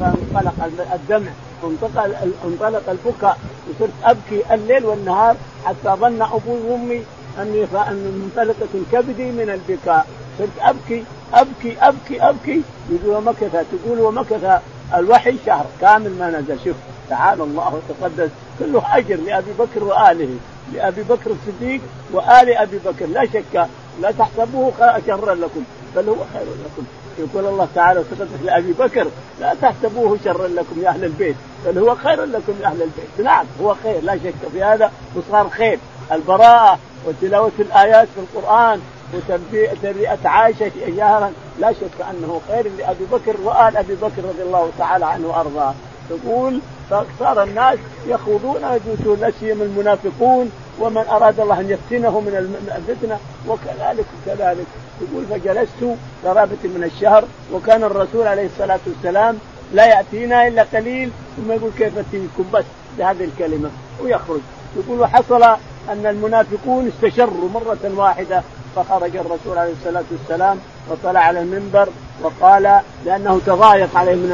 فانطلق 0.00 0.70
الدمع 0.94 1.30
انطلق 1.64 2.28
انطلق 2.44 2.90
البكاء. 2.90 3.38
وصرت 3.68 3.90
أبكي 4.04 4.54
الليل 4.54 4.84
والنهار 4.84 5.36
حتى 5.64 5.88
ظن 5.88 6.22
أبوي 6.22 6.60
وأمي 6.68 7.02
أني 7.38 7.64
أن 7.64 8.22
منطلقه 8.22 8.68
كبدي 8.92 9.30
من 9.30 9.50
البكاء. 9.50 10.06
صرت 10.38 10.58
أبكي 10.60 11.04
أبكي 11.34 11.76
أبكي 11.80 12.22
أبكي. 12.22 12.62
يقول 12.90 13.16
ومكث 13.16 13.52
تقول 13.72 14.00
ومكث 14.00 14.60
الوحي 14.94 15.36
شهر 15.46 15.66
كامل 15.80 16.10
ما 16.18 16.30
نزل. 16.30 16.58
شوف 16.64 16.76
تعالى 17.10 17.42
الله 17.42 17.74
وتقدس 17.74 18.30
كله 18.58 18.82
أجر 18.98 19.16
لأبي 19.16 19.52
بكر 19.58 19.84
وآله 19.84 20.28
لأبي 20.74 21.02
بكر 21.02 21.30
الصديق 21.30 21.80
وآل 22.12 22.56
أبي 22.56 22.78
بكر. 22.86 23.06
لا 23.06 23.26
شك 23.26 23.68
لا 24.02 24.10
تحسبوه 24.10 24.72
شرا 25.06 25.34
لكم. 25.34 25.64
بل 25.98 26.08
هو 26.08 26.16
خير 26.32 26.42
لكم. 26.42 26.86
يقول 27.18 27.46
الله 27.46 27.68
تعالى 27.74 28.00
وتقدس 28.00 28.42
لأبي 28.44 28.72
بكر 28.72 29.06
لا 29.40 29.54
تحسبوه 29.62 30.18
شرا 30.24 30.48
لكم 30.48 30.82
يا 30.82 30.88
أهل 30.88 31.04
البيت 31.04 31.36
بل 31.66 31.78
هو 31.78 31.94
خير 31.94 32.24
لكم 32.24 32.54
يا 32.62 32.66
أهل 32.66 32.82
البيت. 32.82 33.26
نعم 33.26 33.46
هو 33.62 33.74
خير 33.82 34.00
لا 34.02 34.16
شك 34.16 34.34
في 34.52 34.62
هذا 34.62 34.92
وصار 35.16 35.48
خير. 35.48 35.78
البراءة 36.12 36.78
وتلاوة 37.06 37.52
الآيات 37.58 38.08
في 38.14 38.20
القرآن 38.20 38.80
وتبرئه 39.14 40.18
عائشة 40.24 40.70
جهرا 40.86 41.32
لا 41.58 41.72
شك 41.72 42.06
أنه 42.10 42.40
خير 42.48 42.70
لأبي 42.78 43.04
بكر 43.12 43.36
وآل 43.44 43.76
أبي 43.76 43.94
بكر 43.94 44.24
رضي 44.24 44.42
الله 44.42 44.70
تعالى 44.78 45.06
عنه 45.06 45.28
وأرضاه. 45.28 45.74
تقول 46.10 46.60
فصار 46.90 47.42
الناس 47.42 47.78
يخوضون 48.06 48.64
ويجوسون 48.64 49.18
لا 49.20 49.32
سيما 49.40 49.64
المنافقون 49.64 50.50
ومن 50.80 51.04
أراد 51.10 51.40
الله 51.40 51.60
أن 51.60 51.70
يفتنه 51.70 52.20
من 52.20 52.60
الفتنة 52.76 53.18
وكذلك 53.48 54.04
وكذلك 54.26 54.66
يقول 55.00 55.24
فجلست 55.30 55.98
قرابه 56.24 56.56
من 56.64 56.90
الشهر 56.94 57.24
وكان 57.52 57.84
الرسول 57.84 58.26
عليه 58.26 58.46
الصلاة 58.46 58.80
والسلام 58.86 59.38
لا 59.72 59.86
يأتينا 59.86 60.48
إلا 60.48 60.62
قليل. 60.62 61.10
ثم 61.36 61.52
يقول 61.52 61.70
كيف 61.78 61.98
أتيكم؟ 61.98 62.44
بس 62.52 62.64
بهذه 62.98 63.24
الكلمة. 63.24 63.70
ويخرج. 64.02 64.40
يقول 64.76 65.00
وحصل 65.00 65.42
أن 65.88 66.06
المنافقون 66.06 66.88
استشروا 66.88 67.48
مرة 67.54 67.92
واحدة 67.96 68.42
فخرج 68.76 69.16
الرسول 69.16 69.58
عليه 69.58 69.72
الصلاة 69.72 70.04
والسلام 70.10 70.58
وطلع 70.90 71.20
على 71.20 71.40
المنبر 71.40 71.88
وقال 72.22 72.80
لأنه 73.06 73.40
تضايق 73.46 73.96
عليه 73.96 74.14
من 74.14 74.32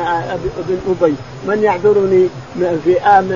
ابن 0.58 0.78
أبي. 1.00 1.14
من 1.48 1.62
يعذرني 1.62 2.28
في 2.84 2.94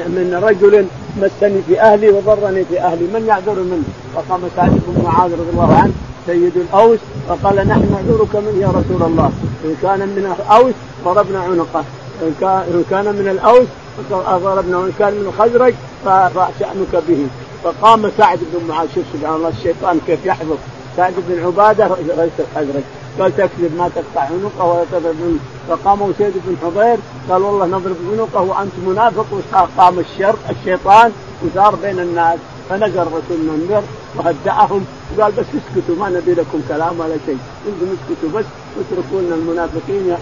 من 0.09 0.41
رجل 0.43 0.87
مسني 1.17 1.63
في 1.63 1.81
أهلي 1.81 2.11
وضرني 2.11 2.65
في 2.65 2.81
أهلي؟ 2.81 3.07
من 3.15 3.27
يعذر 3.27 3.55
منه؟ 3.55 3.85
فقام 4.15 4.41
سعد 4.57 4.71
بن 4.71 5.03
معاذ 5.05 5.33
رضي 5.33 5.51
الله 5.53 5.75
عنه 5.75 5.93
سيد 6.27 6.57
الأوس 6.57 6.99
وقال 7.29 7.57
نحن 7.57 7.93
نعذرك 7.93 8.37
منه 8.37 8.63
يا 8.63 8.69
رسول 8.69 9.03
الله. 9.03 9.33
إن 9.65 9.77
كان 9.83 9.99
من 9.99 10.35
الأوس 10.39 10.75
ضربنا 11.05 11.41
عنقه. 11.41 11.85
إن 12.23 12.85
كان 12.91 13.05
من 13.05 13.29
الأوس 13.29 13.67
ضربنا 14.11 14.79
وان 14.79 14.93
كان 14.99 15.13
من 15.13 15.27
الخزرج 15.27 15.75
فشأنك 16.05 17.03
به. 17.09 17.27
فقام 17.65 18.11
سعد 18.19 18.39
بن 18.39 18.69
معاذ. 18.69 18.89
شوف 18.95 19.05
سبحان 19.13 19.35
الله 19.35 19.49
الشيطان 19.49 20.01
كيف 20.07 20.27
يحفظ 20.27 20.57
سعد 20.99 21.15
بن 21.29 21.45
عبادة 21.47 21.87
رئيس 21.87 22.33
الحجرج 22.39 22.83
قال 23.19 23.37
تكذب 23.37 23.73
ما 23.79 23.91
تقطع 23.95 24.21
عنقه 24.21 24.65
ولا 24.65 24.85
تضرب 24.93 25.17
عنقه 25.23 25.39
فقام 25.69 26.13
سيد 26.19 26.33
بن 26.47 26.57
حضير. 26.63 26.99
قال 27.31 27.43
والله 27.43 27.67
نضرب 27.67 27.97
عنقه 28.13 28.43
وأنت 28.43 28.73
منافق 28.87 29.27
وقام 29.53 29.99
الشر 29.99 30.37
الشيطان 30.51 31.13
وصار 31.43 31.75
بين 31.75 31.99
الناس. 31.99 32.39
فنزل 32.71 32.99
الرسول 32.99 33.37
المنبر 33.41 33.83
وهدأهم. 34.17 34.85
وقال 35.17 35.33
بس 35.33 35.47
اسكتوا 35.59 35.97
ما 35.97 36.09
نبي 36.09 36.35
لكم 36.35 36.61
كلام 36.69 37.01
ولا 37.01 37.17
شيء. 37.27 37.39
أنتم 37.69 37.87
اسكتوا 37.97 38.41
بس 38.41 38.45
اتركوا 38.81 39.21
لنا 39.21 39.35
المنافقين 39.35 40.17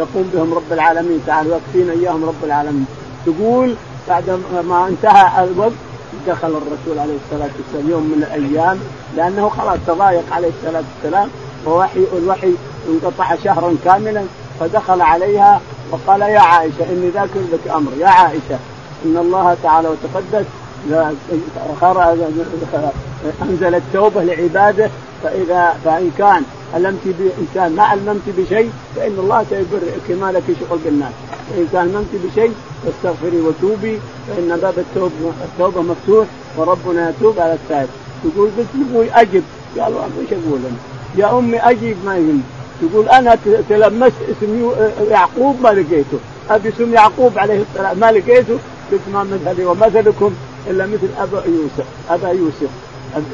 يقوم 0.00 0.30
بهم 0.34 0.54
رب 0.54 0.72
العالمين. 0.72 1.20
تعالى 1.26 1.50
ويكفينا 1.50 1.92
إياهم 1.92 2.24
رب 2.24 2.44
العالمين. 2.44 2.86
تقول 3.26 3.74
بعد 4.08 4.40
ما 4.68 4.88
انتهى 4.88 5.44
الوقت 5.44 5.72
دخل 6.26 6.48
الرسول 6.48 6.98
عليه 6.98 7.16
الصلاة 7.24 7.50
والسلام 7.58 7.90
يوم 7.90 8.02
من 8.02 8.22
الأيام 8.22 8.80
لأنه 9.16 9.48
خلاص 9.48 9.78
تضايق 9.86 10.24
عليه 10.32 10.48
الصلاة 10.48 10.82
والسلام 10.94 11.28
ووحي 11.66 12.04
الوحي 12.18 12.54
انقطع 12.88 13.34
شهرا 13.44 13.76
كاملا 13.84 14.24
فدخل 14.60 15.00
عليها 15.00 15.60
وقال 15.90 16.20
يا 16.20 16.40
عائشة 16.40 16.90
إني 16.90 17.08
ذاكر 17.08 17.40
لك 17.52 17.72
أمر. 17.74 17.92
يا 17.98 18.08
عائشة 18.08 18.58
إن 19.04 19.16
الله 19.16 19.56
تعالى 19.62 19.88
وتقدس 19.88 20.46
أنزل 23.42 23.74
التوبة 23.74 24.22
لعباده 24.22 24.90
فاذا 25.22 25.74
فإن 25.84 26.10
كان 26.18 26.42
الممت 26.76 27.00
بانسان 27.04 27.76
ما 27.76 27.94
الممت 27.94 28.22
بشيء 28.38 28.72
فإن 28.96 29.16
الله 29.18 29.44
سيبرئك 29.50 30.20
ما 30.20 30.32
لك 30.32 30.42
شغل 30.60 30.78
بالناس. 30.84 31.12
وإن 31.50 31.68
كان 31.72 31.84
الممت 31.86 32.30
بشيء 32.32 32.54
فاستغفري 32.84 33.40
وتوبي 33.40 34.00
فإن 34.28 34.58
باب 34.62 34.78
التوبه 34.78 35.32
التوبة 35.44 35.82
مفتوح 35.82 36.26
وربنا 36.56 37.10
يتوب 37.10 37.38
على 37.38 37.52
التائب 37.54 37.88
يقول 38.24 38.50
قلت 38.58 38.66
أبوي 38.90 39.10
اجب 39.10 39.42
قالوا 39.78 40.00
إيش 40.20 40.32
أقول 40.32 40.58
أنا؟ 40.58 40.78
يا 41.16 41.38
أمي 41.38 41.58
أجيب 41.58 41.96
ما 42.06 42.16
يهم. 42.16 42.42
تقول 42.80 43.08
أنا 43.08 43.38
تلمست 43.68 44.12
اسم 44.30 44.70
يعقوب 45.10 45.56
ما 45.62 45.68
لقيته. 45.68 46.18
أبي 46.50 46.68
اسم 46.68 46.94
يعقوب 46.94 47.38
عليه 47.38 47.62
السلام. 47.70 47.98
ما 47.98 48.12
لقيته؟ 48.12 48.58
قلت 48.92 49.00
ما 49.12 49.24
مذهبي 49.24 49.64
ومثلكم 49.64 50.34
إلا 50.70 50.86
مثل 50.86 51.08
أبا 51.18 51.42
يوسف. 51.46 51.86
أبا 52.10 52.28
يوسف. 52.28 52.70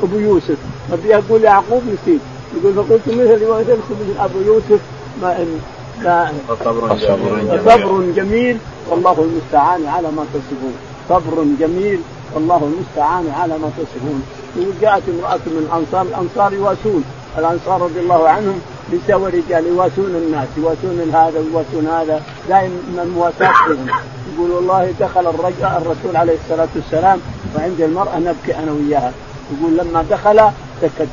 أبو 0.02 0.18
يوسف. 0.18 0.56
أبي 0.92 1.16
أقول 1.16 1.44
يعقوب 1.44 1.82
نسيت. 1.82 2.20
يقول 2.56 2.74
فقلت 2.74 3.08
مثلي 3.08 3.46
ومثلكم 3.46 3.94
مثل 4.00 4.20
أبو 4.24 4.40
يوسف. 4.46 4.80
ما 5.22 5.36
إن 5.38 5.60
لا 6.02 6.32
صبر 6.64 6.94
جميل. 6.94 7.60
صبر 7.64 8.02
جميل. 8.16 8.56
والله 8.90 9.28
المستعان 9.30 9.86
على 9.86 10.08
ما 10.08 10.24
تصفون. 10.34 10.74
صبر 11.08 11.44
جميل. 11.60 12.00
والله 12.34 12.72
المستعان 12.72 13.30
على 13.40 13.58
ما 13.58 13.70
تصفون. 13.78 14.22
يقول 14.56 14.74
جاءت 14.80 15.02
امرأة 15.08 15.40
من 15.46 15.68
الأنصار 15.70 16.02
الأنصار 16.02 16.52
يواسون. 16.52 17.04
الأنصار 17.38 17.82
رضي 17.82 18.00
الله 18.00 18.28
عنهم 18.28 18.60
نساء 18.92 19.18
ورجال 19.18 19.66
يواسون 19.66 20.06
الناس 20.06 20.48
يواسون 20.56 21.10
هذا 21.14 21.38
ويواسون 21.38 21.86
هذا. 21.86 22.22
دائما 22.48 23.02
المواساة 23.02 23.52
فيهم. 23.66 23.86
يقول 24.34 24.50
والله 24.50 24.94
دخل 25.00 25.26
الرجل 25.26 25.64
الرسول 25.64 26.16
عليه 26.16 26.36
الصلاة 26.44 26.68
والسلام 26.76 27.20
وعند 27.56 27.80
المرأة 27.80 28.18
نبكي 28.18 28.58
أنا 28.58 28.72
وياها. 28.72 29.12
يقول 29.52 29.76
لما 29.76 30.04
دخل 30.10 30.40
سكت 30.82 31.08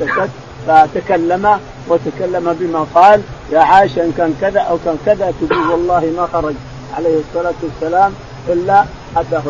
سكت 0.00 0.30
فتكلم 0.66 1.58
وتكلم 1.88 2.56
بما 2.60 2.86
قال. 2.94 3.22
يا 3.52 3.60
عائشة 3.60 4.04
إن 4.04 4.12
كان 4.18 4.34
كذا 4.40 4.60
أو 4.60 4.78
كان 4.84 4.96
كذا 5.06 5.32
تقول 5.40 5.70
والله 5.70 6.12
ما 6.16 6.28
خرج 6.32 6.54
عليه 6.96 7.20
الصلاة 7.20 7.54
والسلام 7.62 8.12
إلا 8.48 8.84
أتاه 9.16 9.42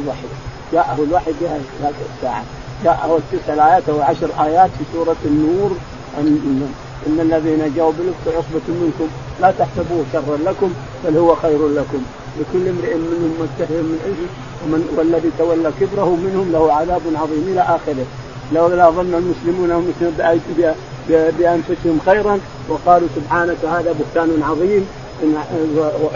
الوحي. 0.00 0.28
جاءه 0.72 0.96
الوحي 1.08 1.32
في 1.38 1.46
هذه 1.82 1.92
الساعة. 2.16 2.44
جاءه 2.84 3.18
التسع 3.18 3.72
ايات 3.72 3.88
أو 3.88 4.00
عشر 4.00 4.30
آيات 4.44 4.70
في 4.78 4.84
سورة 4.92 5.16
النور. 5.24 5.70
ان 7.06 7.20
الذين 7.20 7.72
جاءوا 7.76 7.92
بالإفك 7.98 8.26
عصبة 8.26 8.66
منكم 8.68 9.08
لا 9.40 9.52
تحسبوه 9.58 10.04
شرا 10.12 10.36
لكم 10.46 10.72
بل 11.04 11.16
هو 11.16 11.34
خير 11.34 11.68
لكم. 11.68 12.02
لكل 12.40 12.68
امرئ 12.68 12.94
منهم 12.94 13.32
متهم 13.40 13.84
من 13.84 13.98
أجل 14.06 14.26
ومن 14.64 14.80
والذي 14.96 15.30
تولى 15.38 15.70
كبره 15.80 16.16
منهم 16.16 16.52
له 16.52 16.72
عذاب 16.72 17.00
عظيم 17.14 17.44
إلى 17.52 17.60
آخره. 17.60 18.06
لولا 18.52 18.90
ظن 18.90 19.14
المسلمون 19.14 19.70
هم 19.70 19.92
بأنفسهم 21.08 21.98
خيرا 22.06 22.38
وقالوا 22.68 23.08
سبحانك 23.16 23.64
هذا 23.64 23.94
بهتان 23.98 24.42
عظيم. 24.42 24.86
إن 25.22 25.34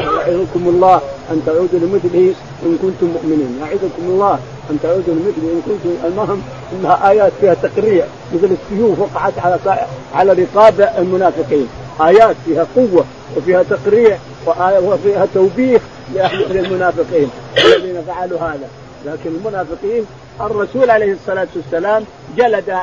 يعظكم 0.01 0.69
الله 0.69 1.01
أن 1.31 1.43
تعودوا 1.47 1.79
لمثله 1.79 2.35
إن 2.67 2.79
كنتم 2.83 3.07
مؤمنين. 3.07 3.59
يعظكم 3.61 4.03
الله 4.03 4.39
ان 4.71 4.79
تعودوا 4.83 5.14
لمثله 5.14 5.53
إن 5.53 5.62
كنتم 5.67 6.07
المهم 6.07 6.43
إنها 6.73 7.11
آيات 7.11 7.33
فيها 7.41 7.55
تقريع 7.55 8.05
مثل 8.35 8.57
السيوف 8.62 8.99
وقعت 8.99 9.33
على 9.39 9.59
على 10.14 10.33
رقاب 10.33 10.93
المنافقين. 10.99 11.69
آيات 12.01 12.37
فيها 12.45 12.67
قوة 12.77 13.05
وفيها 13.37 13.62
تقريع 13.62 14.19
وفيها 14.83 15.27
توبيخ 15.35 15.83
للمنافقين 16.51 17.31
الذين 17.59 18.03
فعلوا 18.07 18.39
هذا. 18.39 18.69
لكن 19.07 19.31
المنافقين 19.31 20.07
الرسول 20.41 20.91
عليه 20.91 21.12
الصلاة 21.12 21.49
والسلام 21.57 22.05
جلد 22.37 22.75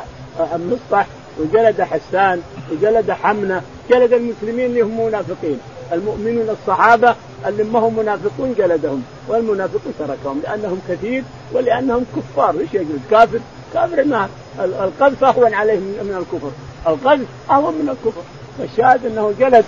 مصطح 0.70 1.06
وجلد 1.40 1.80
حسان 1.82 2.40
وجلد 2.72 3.10
حمنة 3.10 3.62
جلد 3.90 4.12
المسلمين 4.12 4.66
اللي 4.66 4.80
هم 4.80 5.06
منافقين. 5.06 5.58
المؤمنون 5.92 6.48
الصحابة 6.50 7.14
اللي 7.46 7.64
ما 7.64 7.78
هم 7.78 7.98
منافقون 7.98 8.54
جلدهم 8.58 9.02
والمنافقون 9.28 9.92
تركهم 9.98 10.40
لأنهم 10.44 10.80
كثير 10.88 11.22
ولأنهم 11.52 12.04
كفار. 12.16 12.54
إيش 12.60 12.74
يجلد 12.74 13.00
كافر؟ 13.10 13.40
الكافر 13.68 14.04
ما 14.04 14.28
القذف 14.64 15.24
اهون 15.24 15.54
عليه 15.54 15.78
من 15.78 16.24
الكفر. 16.26 16.50
القذف 16.86 17.26
أهون 17.50 17.74
من 17.74 17.88
الكفر. 17.88 18.22
فالشاهد 18.58 19.06
إنه 19.06 19.34
جلد 19.40 19.64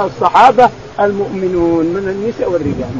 الصحابة 0.00 0.70
المؤمنون 1.00 1.86
من 1.86 2.08
النساء 2.08 2.50
والرجال. 2.50 2.90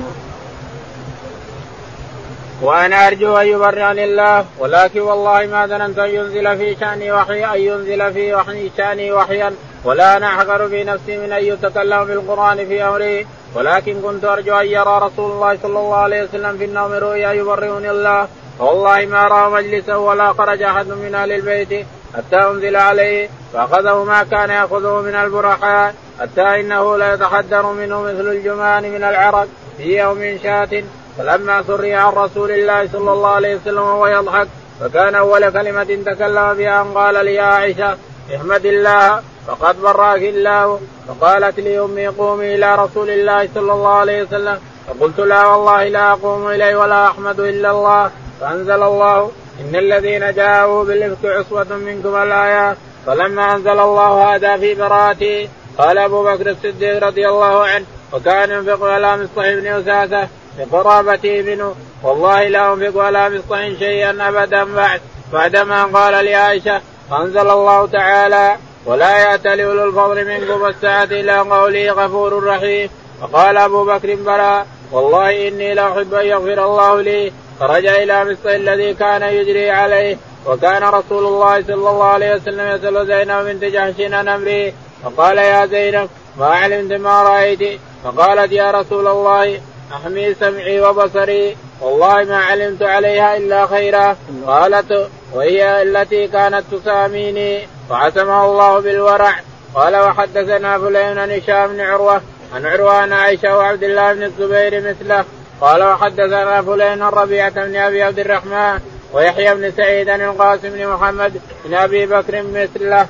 وأنا 2.63 3.07
أرجو 3.07 3.37
أن 3.37 3.47
يبرئني 3.47 4.05
الله 4.05 4.45
ولكن 4.59 5.01
والله 5.01 5.47
ما 5.47 5.67
ظننت 5.67 5.99
أن 5.99 6.11
ينزل 6.11 6.59
في 6.59 6.77
شأني 6.81 7.13
وحي 7.13 7.45
أن 7.45 7.61
ينزل 7.61 8.13
في 8.13 8.35
وحي 8.35 8.71
شأني 8.77 9.13
وحيا. 9.13 9.55
ولا 9.85 10.17
أنا 10.17 10.27
احقر 10.27 10.69
في 10.69 10.85
نفسي 10.85 11.19
من 11.19 11.33
أن 11.33 11.45
يتكلم 11.45 12.05
بالقران 12.05 12.57
في 12.57 12.83
أمري. 12.83 13.27
ولكن 13.55 14.01
كنت 14.01 14.25
أرجو 14.25 14.57
أن 14.57 14.67
يرى 14.67 15.01
رسول 15.03 15.31
الله 15.31 15.59
صلى 15.63 15.79
الله 15.79 15.95
عليه 15.95 16.23
وسلم 16.23 16.59
في 16.59 16.65
النوم 16.65 16.93
رؤيا 16.93 17.33
يبرئني 17.33 17.91
الله. 17.91 18.29
والله 18.59 19.07
ما 19.07 19.29
رأى 19.29 19.51
مجلسا 19.51 19.95
ولا 19.95 20.33
خرج 20.33 20.63
أحد 20.63 20.87
من 20.87 21.15
أهل 21.15 21.33
البيت 21.33 21.87
حتى 22.17 22.37
أنزل 22.37 22.77
عليه. 22.77 23.29
فأخذه 23.53 24.05
ما 24.05 24.23
كان 24.23 24.51
يأخذه 24.51 25.03
من 25.03 25.15
البرحاء 25.15 25.95
حتى 26.21 26.61
إنه 26.61 26.97
لا 26.97 27.15
يتحدر 27.15 27.73
منه 27.73 28.03
مثل 28.03 28.29
الجمان 28.29 28.83
من 28.83 29.05
العرق 29.05 29.49
في 29.77 29.99
يوم 29.99 30.39
شاة. 30.43 30.85
فلما 31.19 31.63
سري 31.63 31.95
عن 31.95 32.13
رسول 32.13 32.51
الله 32.51 32.89
صلى 32.93 33.13
الله 33.13 33.29
عليه 33.29 33.57
وسلم 33.57 33.79
وهو 33.79 34.07
يضحك 34.07 34.49
فكان 34.81 35.15
أول 35.15 35.51
كلمة 35.51 35.99
تكلم 36.07 36.55
بها 36.55 36.83
أن 36.83 36.93
قال 36.95 37.25
لي 37.25 37.35
يا 37.35 37.43
عائشة 37.43 37.97
احمد 38.37 38.67
الله 38.67 39.23
فقد 39.47 39.81
براك 39.83 40.23
الله. 40.23 40.81
فقالت 41.09 41.61
لي 41.61 41.81
أمي 41.81 42.07
قومي 42.07 42.55
إلى 42.55 42.75
رسول 42.75 43.11
الله 43.11 43.49
صلى 43.55 43.73
الله 43.73 43.95
عليه 43.95 44.23
وسلم. 44.23 44.59
فقلت 44.89 45.21
لا 45.21 45.47
والله 45.47 45.85
لا 45.85 46.13
أقوم 46.13 46.49
إليه 46.49 46.77
ولا 46.77 47.07
أحمد 47.07 47.41
إلا 47.41 47.71
الله. 47.71 48.11
فأنزل 48.41 48.83
الله 48.83 49.31
إن 49.61 49.77
الذين 49.77 50.35
جاءوا 50.35 50.85
بالإفك 50.85 51.25
عصبه 51.25 51.77
منكم 51.77 52.17
الايات 52.23 52.77
فلما 53.07 53.55
أنزل 53.55 53.81
الله 53.81 54.35
هذا 54.35 54.57
في 54.57 54.75
براءته 54.75 55.49
قال 55.79 55.99
أبو 55.99 56.25
بكر 56.25 56.51
الصديق 56.51 57.05
رضي 57.05 57.29
الله 57.29 57.65
عنه 57.65 57.85
وكان 58.13 58.51
ينفق 58.51 58.85
على 58.85 59.17
مصطفى 59.17 59.61
بن 59.61 59.67
أساسة. 59.67 60.29
بقرابته 60.59 61.43
منه. 61.43 61.75
والله 62.03 62.49
لا 62.49 62.73
انفق 62.73 62.97
ولا 62.97 63.29
مصطح 63.29 63.59
شيئا 63.79 64.29
أبدا 64.29 64.65
بعد. 64.65 65.01
بعدما 65.33 65.85
قال 65.85 66.25
لعائشة 66.25 66.81
أنزل 67.13 67.51
الله 67.51 67.87
تعالى 67.87 68.57
ولا 68.87 69.19
يأتي 69.19 69.65
اولو 69.65 69.85
الفضل 69.85 70.25
منكم 70.25 70.63
والسعه 70.63 71.05
إلى 71.05 71.39
قوله 71.39 71.93
غفور 71.93 72.45
رحيم. 72.45 72.91
فقال 73.21 73.57
أبو 73.57 73.85
بكر 73.85 74.15
بلى 74.15 74.65
والله 74.93 75.49
إني 75.49 75.75
لاحب 75.75 76.15
أن 76.15 76.27
يغفر 76.27 76.65
الله 76.65 77.01
لي. 77.01 77.33
فرجع 77.61 77.95
إلى 77.95 78.25
مصطح 78.25 78.51
الذي 78.51 78.95
كان 78.95 79.23
يجري 79.23 79.71
عليه 79.71 80.17
وكان 80.47 80.83
رسول 80.83 81.27
الله 81.27 81.63
صلى 81.63 81.75
الله 81.75 82.05
عليه 82.05 82.35
وسلم 82.35 82.67
يسأل 82.77 83.07
زينب 83.07 83.45
بنت 83.45 83.65
جحش 83.65 84.01
عن 84.01 84.29
امره 84.29 84.73
فقال 85.05 85.39
يا 85.39 85.67
زينب 85.67 86.09
ما 86.39 86.47
علمت 86.47 86.93
ما 86.93 87.23
رأيت. 87.23 87.81
فقالت 88.05 88.53
يا 88.53 88.71
رسول 88.71 89.07
الله 89.09 89.61
احمي 89.93 90.35
سمعي 90.35 90.81
وبصري. 90.81 91.57
والله 91.81 92.25
ما 92.25 92.37
علمت 92.37 92.83
عليها 92.83 93.37
إلا 93.37 93.67
خيرا. 93.67 94.17
قالت 94.47 95.09
وهي 95.35 95.83
التي 95.83 96.29
كانت 96.29 96.65
تساميني. 96.73 97.69
فعتمه 97.91 98.45
الله 98.45 98.81
بالورع. 98.81 99.35
قال 99.75 99.97
وحدثنا 99.97 100.79
فلان 100.79 101.19
عن 101.19 101.31
هشام 101.31 101.67
بن 101.67 101.81
عروة. 101.81 102.21
عن 102.55 102.67
عروة 102.67 102.93
عن 102.93 103.13
عائشة 103.13 103.57
وعبد 103.57 103.83
الله 103.83 104.13
بن 104.13 104.23
الزبير 104.23 104.89
مثله. 104.91 105.25
قال 105.61 105.83
وحدثنا 105.83 106.63
فلان 106.63 107.03
ربيعه 107.03 107.65
بن 107.67 107.77
أبي 107.77 108.03
عبد 108.03 108.19
الرحمن 108.19 108.81
ويحيى 109.13 109.55
بن 109.55 109.73
سعيد 109.77 110.09
عن 110.09 110.21
القاسم 110.21 110.71
بن 110.71 110.87
محمد 110.87 111.41
بن 111.65 111.75
أبي 111.75 112.07
بكر 112.07 112.43
مثله. 112.43 113.07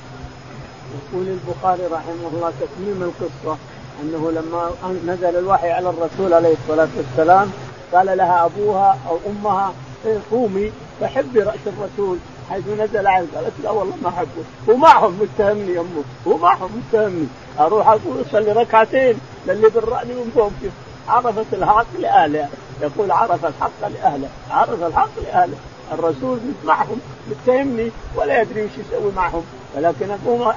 يقول 0.94 1.26
البخاري 1.28 1.82
رحمه 1.92 2.28
الله 2.32 2.52
تكميم 2.60 3.02
القصة. 3.02 3.58
أنه 4.02 4.30
لما 4.30 4.70
نزل 5.06 5.38
الوحي 5.38 5.70
على 5.70 5.90
الرسول 5.90 6.34
عليه 6.34 6.54
الصلاة 6.62 6.88
والسلام 6.96 7.50
قال 7.92 8.18
لها 8.18 8.44
أبوها 8.44 8.98
أو 9.08 9.18
أمها 9.26 9.72
إيه 10.06 10.18
قومي 10.30 10.72
فحبي 11.00 11.40
رأس 11.40 11.58
الرسول؟ 11.66 12.18
حيث 12.50 12.68
نزل 12.68 13.06
عليه 13.06 13.26
قالت 13.34 13.52
لا 13.62 13.70
والله 13.70 13.94
ما 14.02 14.08
أحبه. 14.08 14.44
ومعهم 14.68 15.18
متهمني 15.20 15.78
امه 15.78 16.04
ومعهم 16.26 16.82
متهمني. 16.82 17.26
أروح 17.60 17.88
أقول 17.88 18.24
أصلي 18.30 18.52
ركعتين 18.52 19.18
للي 19.46 19.68
بالرأني 19.68 20.14
من 20.14 20.32
فوق 20.34 20.52
عرفت 21.08 21.54
الحق 21.54 21.86
لأهلها. 21.98 22.48
يقول 22.82 23.10
عرف 23.10 23.44
الحق 23.44 23.88
لاهله 23.88 24.28
عرف 24.50 24.82
الحق 24.82 25.10
لاهله 25.24 25.56
الرسول 25.92 26.38
معهم 26.64 27.00
متهمني 27.30 27.90
ولا 28.16 28.42
يدري 28.42 28.64
وش 28.64 28.70
يسوي 28.70 29.12
معهم. 29.16 29.44
ولكن 29.76 30.10
أقوم 30.10 30.52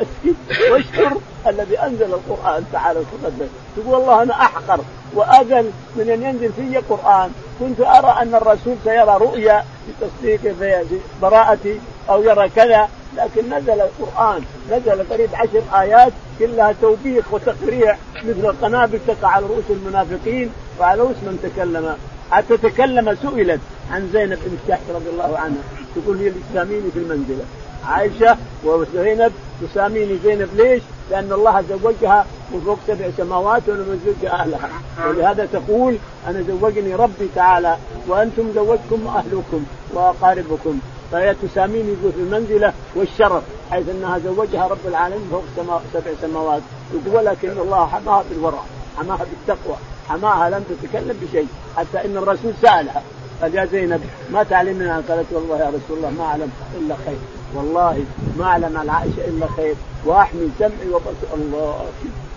اسكت 0.00 0.70
واشكر 0.72 1.16
الذي 1.46 1.78
أنزل 1.78 2.14
القرآن 2.14 2.64
تعالى 2.72 3.00
وتقدم. 3.00 3.46
تقول 3.76 3.94
والله 3.94 4.22
أنا 4.22 4.32
أحقر 4.32 4.80
وأذل 5.14 5.70
من 5.96 6.10
أن 6.10 6.22
ينزل 6.22 6.52
في 6.52 6.76
قران 6.76 7.30
كنت 7.60 7.80
أرى 7.80 8.22
أن 8.22 8.34
الرسول 8.34 8.76
سيرى 8.84 9.16
رؤيا 9.20 9.64
بتصديق 9.88 10.40
في 10.40 10.84
براءتي 11.22 11.80
أو 12.10 12.22
يرى 12.22 12.48
كذا 12.48 12.88
لكن 13.16 13.54
نزل 13.54 13.80
القرآن. 13.80 14.42
نزل 14.70 15.02
قريب 15.10 15.30
عشر 15.34 15.62
آيات 15.80 16.12
كلها 16.38 16.74
توبيخ 16.80 17.32
وتقريع 17.32 17.96
مثل 18.24 18.46
القنابل 18.46 19.00
تقع 19.06 19.28
على 19.28 19.46
رؤوس 19.46 19.64
المنافقين 19.70 20.52
وعلى 20.80 21.00
رؤوس 21.00 21.16
من 21.16 21.38
تكلم. 21.42 21.96
حتى 22.30 22.56
تكلم 22.56 23.16
سئلت 23.22 23.60
عن 23.90 24.10
زينب 24.12 24.38
بنت 24.46 24.78
رضي 24.94 25.10
الله 25.12 25.38
عنها. 25.38 25.62
تقول 25.96 26.18
هي 26.18 26.32
تساميني 26.50 26.90
في 26.90 26.98
المنزلة. 26.98 27.44
عائشة 27.84 28.36
وزينب 28.64 29.32
تساميني 29.62 30.18
زينب 30.24 30.48
ليش؟ 30.56 30.82
لأن 31.10 31.32
الله 31.32 31.64
زوجها 31.70 32.26
من 32.52 32.60
فوق 32.60 32.78
سبع 32.86 33.10
سماوات 33.16 33.62
ولم 33.68 34.00
يزوج 34.02 34.32
أهلها. 34.32 34.68
ولهذا 35.08 35.46
تقول 35.46 35.96
أنا 36.26 36.42
زوجني 36.42 36.94
ربي 36.94 37.28
تعالى 37.34 37.76
وأنتم 38.08 38.52
زوجكم 38.54 39.06
أهلكم 39.06 39.64
وأقاربكم. 39.94 40.78
فهي 41.12 41.34
تساميني 41.34 41.96
في 42.02 42.20
المنزلة 42.20 42.72
والشرف 42.94 43.42
حيث 43.70 43.88
أنها 43.88 44.18
زوجها 44.18 44.66
رب 44.66 44.86
العالمين 44.86 45.28
فوق 45.30 45.44
سبع 45.92 46.10
سماوات. 46.22 46.62
يقول 46.94 47.16
ولكن 47.16 47.50
الله 47.50 47.86
حماها 47.86 48.24
بالورع 48.30 48.62
حماها 48.98 49.26
بالتقوى. 49.30 49.76
حماها 50.08 50.50
لم 50.50 50.64
تتكلم 50.68 51.16
بشيء 51.22 51.48
حتى 51.76 52.04
إن 52.04 52.16
الرسول 52.16 52.52
سألها 52.62 53.02
قال 53.42 53.54
يا 53.54 53.64
زينب 53.64 54.00
ما 54.32 54.42
تعلمنا؟ 54.42 55.02
قالت 55.08 55.26
والله 55.32 55.58
يا 55.58 55.68
رسول 55.68 55.96
الله 55.96 56.10
ما 56.10 56.24
أعلم 56.24 56.50
إلا 56.78 56.94
خير. 57.06 57.18
والله 57.54 58.04
ما 58.38 58.44
أعلم 58.44 58.76
عن 58.76 58.90
عائشه 58.90 59.24
إلا 59.28 59.46
خير. 59.56 59.74
وأحمي 60.04 60.50
سمعي 60.58 60.88
وبصري. 60.92 61.34
الله 61.34 61.86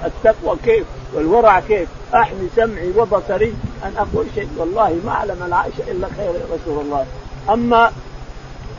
التقوى 0.05 0.57
كيف؟ 0.65 0.85
والورع 1.13 1.59
كيف؟ 1.59 1.89
أحمي 2.15 2.49
سمعي 2.55 2.91
وبصري 2.97 3.53
أن 3.83 3.93
أقول 3.97 4.25
شيء. 4.35 4.49
والله 4.57 4.99
ما 5.05 5.11
أعلم 5.11 5.43
عن 5.43 5.53
عائشه 5.53 5.91
إلا 5.91 6.07
خير 6.17 6.29
يا 6.29 6.45
رسول 6.55 6.85
الله. 6.85 7.05
أما 7.49 7.91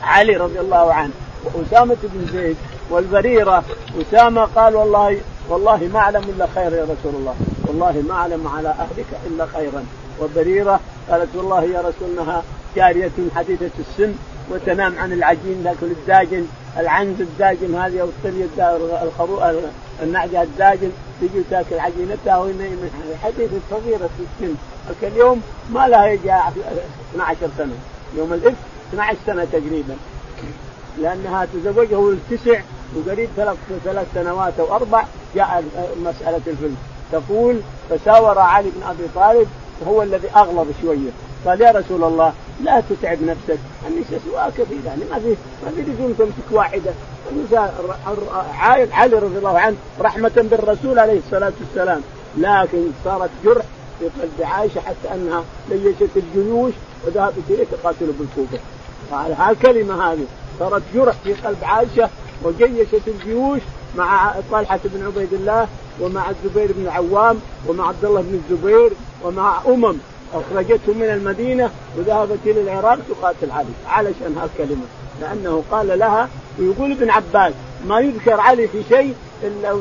علي 0.03 0.35
رضي 0.35 0.59
الله 0.59 0.93
عنه 0.93 1.11
وأسامة 1.45 1.97
بن 2.03 2.27
زيد 2.33 2.57
والبريرة 2.89 3.63
أسامة 4.01 4.45
قال 4.45 4.75
والله 4.75 5.17
والله 5.49 5.89
ما 5.93 5.99
أعلم 5.99 6.23
إلا 6.23 6.47
خير 6.55 6.73
يا 6.73 6.83
رسول 6.83 7.15
الله. 7.15 7.35
والله 7.71 8.03
ما 8.07 8.13
أعلم 8.13 8.47
على 8.47 8.69
أهلك 8.69 9.05
إلا 9.27 9.45
خيرا. 9.45 9.85
وبريره 10.21 10.79
قالت 11.09 11.35
والله 11.35 11.63
يا 11.63 11.79
رسول 11.79 12.09
إنها 12.17 12.43
جارية 12.75 13.11
حديثه 13.35 13.69
السن 13.79 14.13
وتنام 14.51 14.99
عن 14.99 15.13
العجين 15.13 15.63
تاكل 15.63 15.91
الداجن 15.91 16.47
العنز 16.77 17.21
الداجن 17.21 17.75
هذه 17.75 17.99
أو 17.99 18.07
الطريه 18.07 18.45
النعجة 20.03 20.41
الداجن 20.41 20.91
تجي 21.21 21.43
تاكل 21.49 21.79
عجينتها 21.79 22.37
وهي 22.37 22.53
حديثه 23.23 23.59
صغيرة 23.69 24.09
في 24.17 24.45
السن 24.45 24.55
اليوم 25.03 25.41
ما 25.73 25.87
لها 25.87 26.07
يجي 26.07 26.33
12 27.13 27.37
سنة. 27.57 27.73
يوم 28.17 28.33
الإف 28.33 28.53
12 28.93 29.17
سنة 29.25 29.45
تقريبا. 29.45 29.95
لأنها 30.97 31.47
تزوجه 31.53 32.09
التسع 32.09 32.61
وقريب 32.95 33.29
ثلاث 33.35 33.57
ثلاث 33.83 34.07
سنوات 34.13 34.53
أو 34.59 34.75
أربع 34.75 35.05
جاء 35.35 35.63
مسألة 36.03 36.41
الفلس 36.47 36.90
تقول 37.11 37.59
فساور 37.89 38.39
علي 38.39 38.69
بن 38.75 38.83
أبي 38.83 39.03
طالب 39.15 39.47
وهو 39.81 40.03
الذي 40.03 40.29
أغلظ 40.35 40.67
شوية. 40.81 41.09
قال 41.45 41.61
يا 41.61 41.71
رسول 41.71 42.03
الله 42.03 42.33
لا 42.63 42.83
تتعب 42.89 43.17
نفسك. 43.23 43.59
النساء 43.87 44.19
سواء 44.31 44.49
كثير 44.57 44.77
يعني 44.85 45.01
ما 45.11 45.19
في 45.19 45.35
ما 45.65 45.71
في 45.75 45.81
لزوم 45.81 46.13
تمسك 46.13 46.51
واحدة. 46.51 46.91
النساء 47.31 47.97
علي 48.91 49.15
رضي 49.15 49.37
الله 49.37 49.59
عنه 49.59 49.75
رحمة 50.01 50.31
بالرسول 50.51 50.99
عليه 50.99 51.19
الصلاة 51.25 51.53
والسلام. 51.61 52.01
لكن 52.37 52.83
صارت 53.05 53.29
جرح 53.43 53.65
في 53.99 54.05
قلب 54.05 54.41
عائشة 54.41 54.81
حتى 54.81 55.13
أنها 55.13 55.43
ليشت 55.69 56.09
الجيوش 56.15 56.73
وذهبت 57.07 57.43
إليه 57.49 57.65
تقاتل 57.71 58.11
بالكوفة. 58.19 58.59
هالكلمه 59.37 60.11
هذه. 60.11 60.25
صارت 60.59 60.83
جرح 60.95 61.15
في 61.23 61.33
قلب 61.33 61.57
عائشة 61.63 62.09
وجيشت 62.43 63.07
الجيوش 63.07 63.61
مع 63.97 64.33
طلحة 64.51 64.79
بن 64.85 65.05
عبيد 65.05 65.33
الله 65.33 65.67
ومع 66.01 66.29
الزبير 66.29 66.71
بن 66.77 66.83
العوام 66.83 67.39
ومع 67.67 67.87
عبد 67.87 68.05
الله 68.05 68.21
بن 68.21 68.41
الزبير 68.43 68.91
ومع 69.23 69.57
أمم 69.67 69.95
أخرجته 70.33 70.93
من 70.93 71.09
المدينة 71.09 71.69
وذهبت 71.97 72.39
إلى 72.45 72.61
العراق 72.61 72.99
تقاتل 73.09 73.51
علي 73.51 73.69
علشان 73.87 74.37
هالكلمة. 74.41 74.83
لأنه 75.21 75.63
قال 75.71 75.99
لها 75.99 76.29
ويقول 76.59 76.91
ابن 76.91 77.09
عباس 77.09 77.53
ما 77.87 77.99
يذكر 77.99 78.39
علي 78.39 78.67
في 78.67 78.83
شيء 78.89 79.15
إلا 79.43 79.73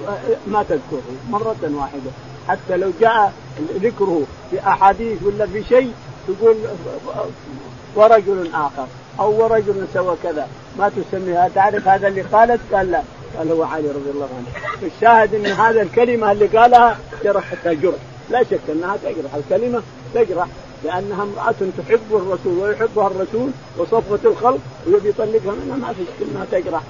ما 0.46 0.62
تذكره 0.62 1.02
مرة 1.30 1.56
واحدة. 1.62 2.10
حتى 2.48 2.76
لو 2.76 2.90
جاء 3.00 3.32
ذكره 3.82 4.22
في 4.50 4.60
أحاديث 4.60 5.22
ولا 5.22 5.46
في 5.46 5.64
شيء 5.64 5.92
تقول 6.28 6.56
ورجل 7.94 8.50
آخر 8.54 8.86
أو 9.20 9.42
ورجل 9.42 9.86
سوى 9.94 10.16
كذا. 10.22 10.48
ما 10.78 10.88
تسميها 10.88 11.50
تعرف 11.54 11.88
هذا 11.88 12.08
اللي 12.08 12.22
قالت؟ 12.22 12.60
قال 12.72 12.90
لا. 12.90 13.02
قال 13.38 13.52
هو 13.52 13.62
علي 13.62 13.88
رضي 13.88 14.10
الله 14.14 14.28
عنه. 14.36 14.46
الشاهد 14.96 15.34
إن 15.34 15.46
هذا 15.46 15.82
الكلمة 15.82 16.32
اللي 16.32 16.46
قالها 16.46 16.98
جرحتها 17.24 17.72
جرح. 17.72 18.00
لا 18.30 18.42
شك 18.42 18.60
أنها 18.68 18.96
تجرح. 18.96 19.34
الكلمة 19.34 19.82
تجرح 20.14 20.46
لأنها 20.84 21.22
امرأة 21.22 21.54
تحب 21.78 22.00
الرسول 22.10 22.58
ويحبها 22.58 23.06
الرسول 23.06 23.50
وصفوة 23.78 24.20
الخلق 24.24 24.58
ويبي 24.86 25.08
يطلقها 25.08 25.54
منها. 25.64 25.76
ما 25.76 25.92
في 25.92 26.24
أنها 26.24 26.46
تجرح. 26.52 26.82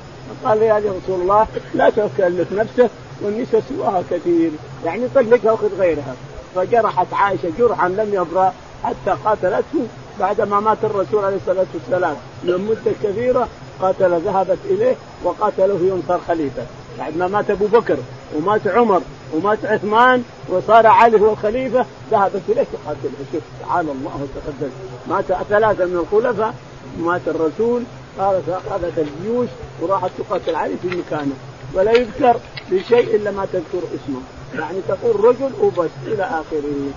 قال 0.44 0.62
يا 0.62 0.76
رسول 0.76 1.20
الله 1.20 1.46
لا 1.74 1.90
تكلف 1.90 2.52
نفسه 2.52 2.88
والنساء 3.22 3.62
سواها 3.68 4.02
كثير. 4.10 4.50
يعني 4.84 5.08
طلقها 5.14 5.52
وخذ 5.52 5.78
غيرها. 5.78 6.14
فجرحت 6.54 7.06
عائشة 7.12 7.50
جرحا 7.58 7.88
لم 7.88 8.10
يبرأ 8.12 8.54
حتى 8.84 9.16
قاتلته. 9.24 9.86
بعدما 10.20 10.60
مات 10.60 10.84
الرسول 10.84 11.24
عليه 11.24 11.36
الصلاة 11.36 11.66
والسلام. 11.74 12.16
من 12.44 12.66
مدة 12.70 12.92
كثيره 13.02 13.48
قاتل 13.80 14.20
ذهبت 14.20 14.58
إليه 14.64 14.94
وقاتله 15.24 15.78
يوم 15.82 16.02
صار 16.08 16.20
خليفة. 16.28 16.62
بعد 16.98 17.16
ما 17.16 17.28
مات 17.28 17.50
أبو 17.50 17.66
بكر 17.66 17.96
ومات 18.36 18.66
عمر 18.66 19.00
ومات 19.34 19.64
عثمان 19.64 20.22
وصار 20.48 20.86
علي 20.86 21.20
هو 21.20 21.32
الخليفه 21.32 21.86
ذهبت 22.10 22.42
إليه 22.48 22.66
تقاتله 22.72 23.10
شوف 23.32 23.42
تعالى 23.60 23.92
الله 23.92 24.20
وتقدس 24.22 24.72
مات 25.08 25.24
ثلاثة 25.48 25.84
من 25.84 25.96
الخلفاء. 25.96 26.54
مات 26.98 27.20
الرسول 27.26 27.82
قالت 28.18 28.48
اخذت 28.48 28.98
الجيوش 28.98 29.48
وراحت 29.80 30.10
تقاتل 30.18 30.54
علي 30.54 30.74
في 30.82 30.88
مكانه. 30.88 31.34
ولا 31.74 31.92
يذكر 31.92 32.36
بشيء 32.70 33.16
إلا 33.16 33.30
ما 33.30 33.46
تذكر 33.52 33.82
اسمه. 33.94 34.20
يعني 34.54 34.78
تقول 34.88 35.24
رجل 35.24 35.50
وبس 35.60 35.90
إلى 36.06 36.22
آخره. 36.22 36.90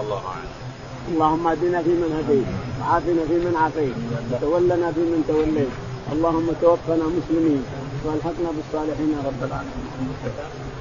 الله 0.00 0.22
أعلم. 0.26 0.53
اللهم 1.12 1.46
اهدنا 1.46 1.82
فيمن 1.82 2.10
هديت 2.18 2.48
وعافنا 2.80 3.22
فيمن 3.30 3.54
عافيت 3.62 3.96
وتولنا 4.32 4.92
فيمن 4.92 5.20
توليت 5.28 5.72
اللهم 6.12 6.46
توفنا 6.62 7.04
مسلمين 7.18 7.62
والحقنا 8.04 8.50
بالصالحين 8.56 9.10
يا 9.16 9.20
رب 9.28 9.40
العالمين 9.48 10.73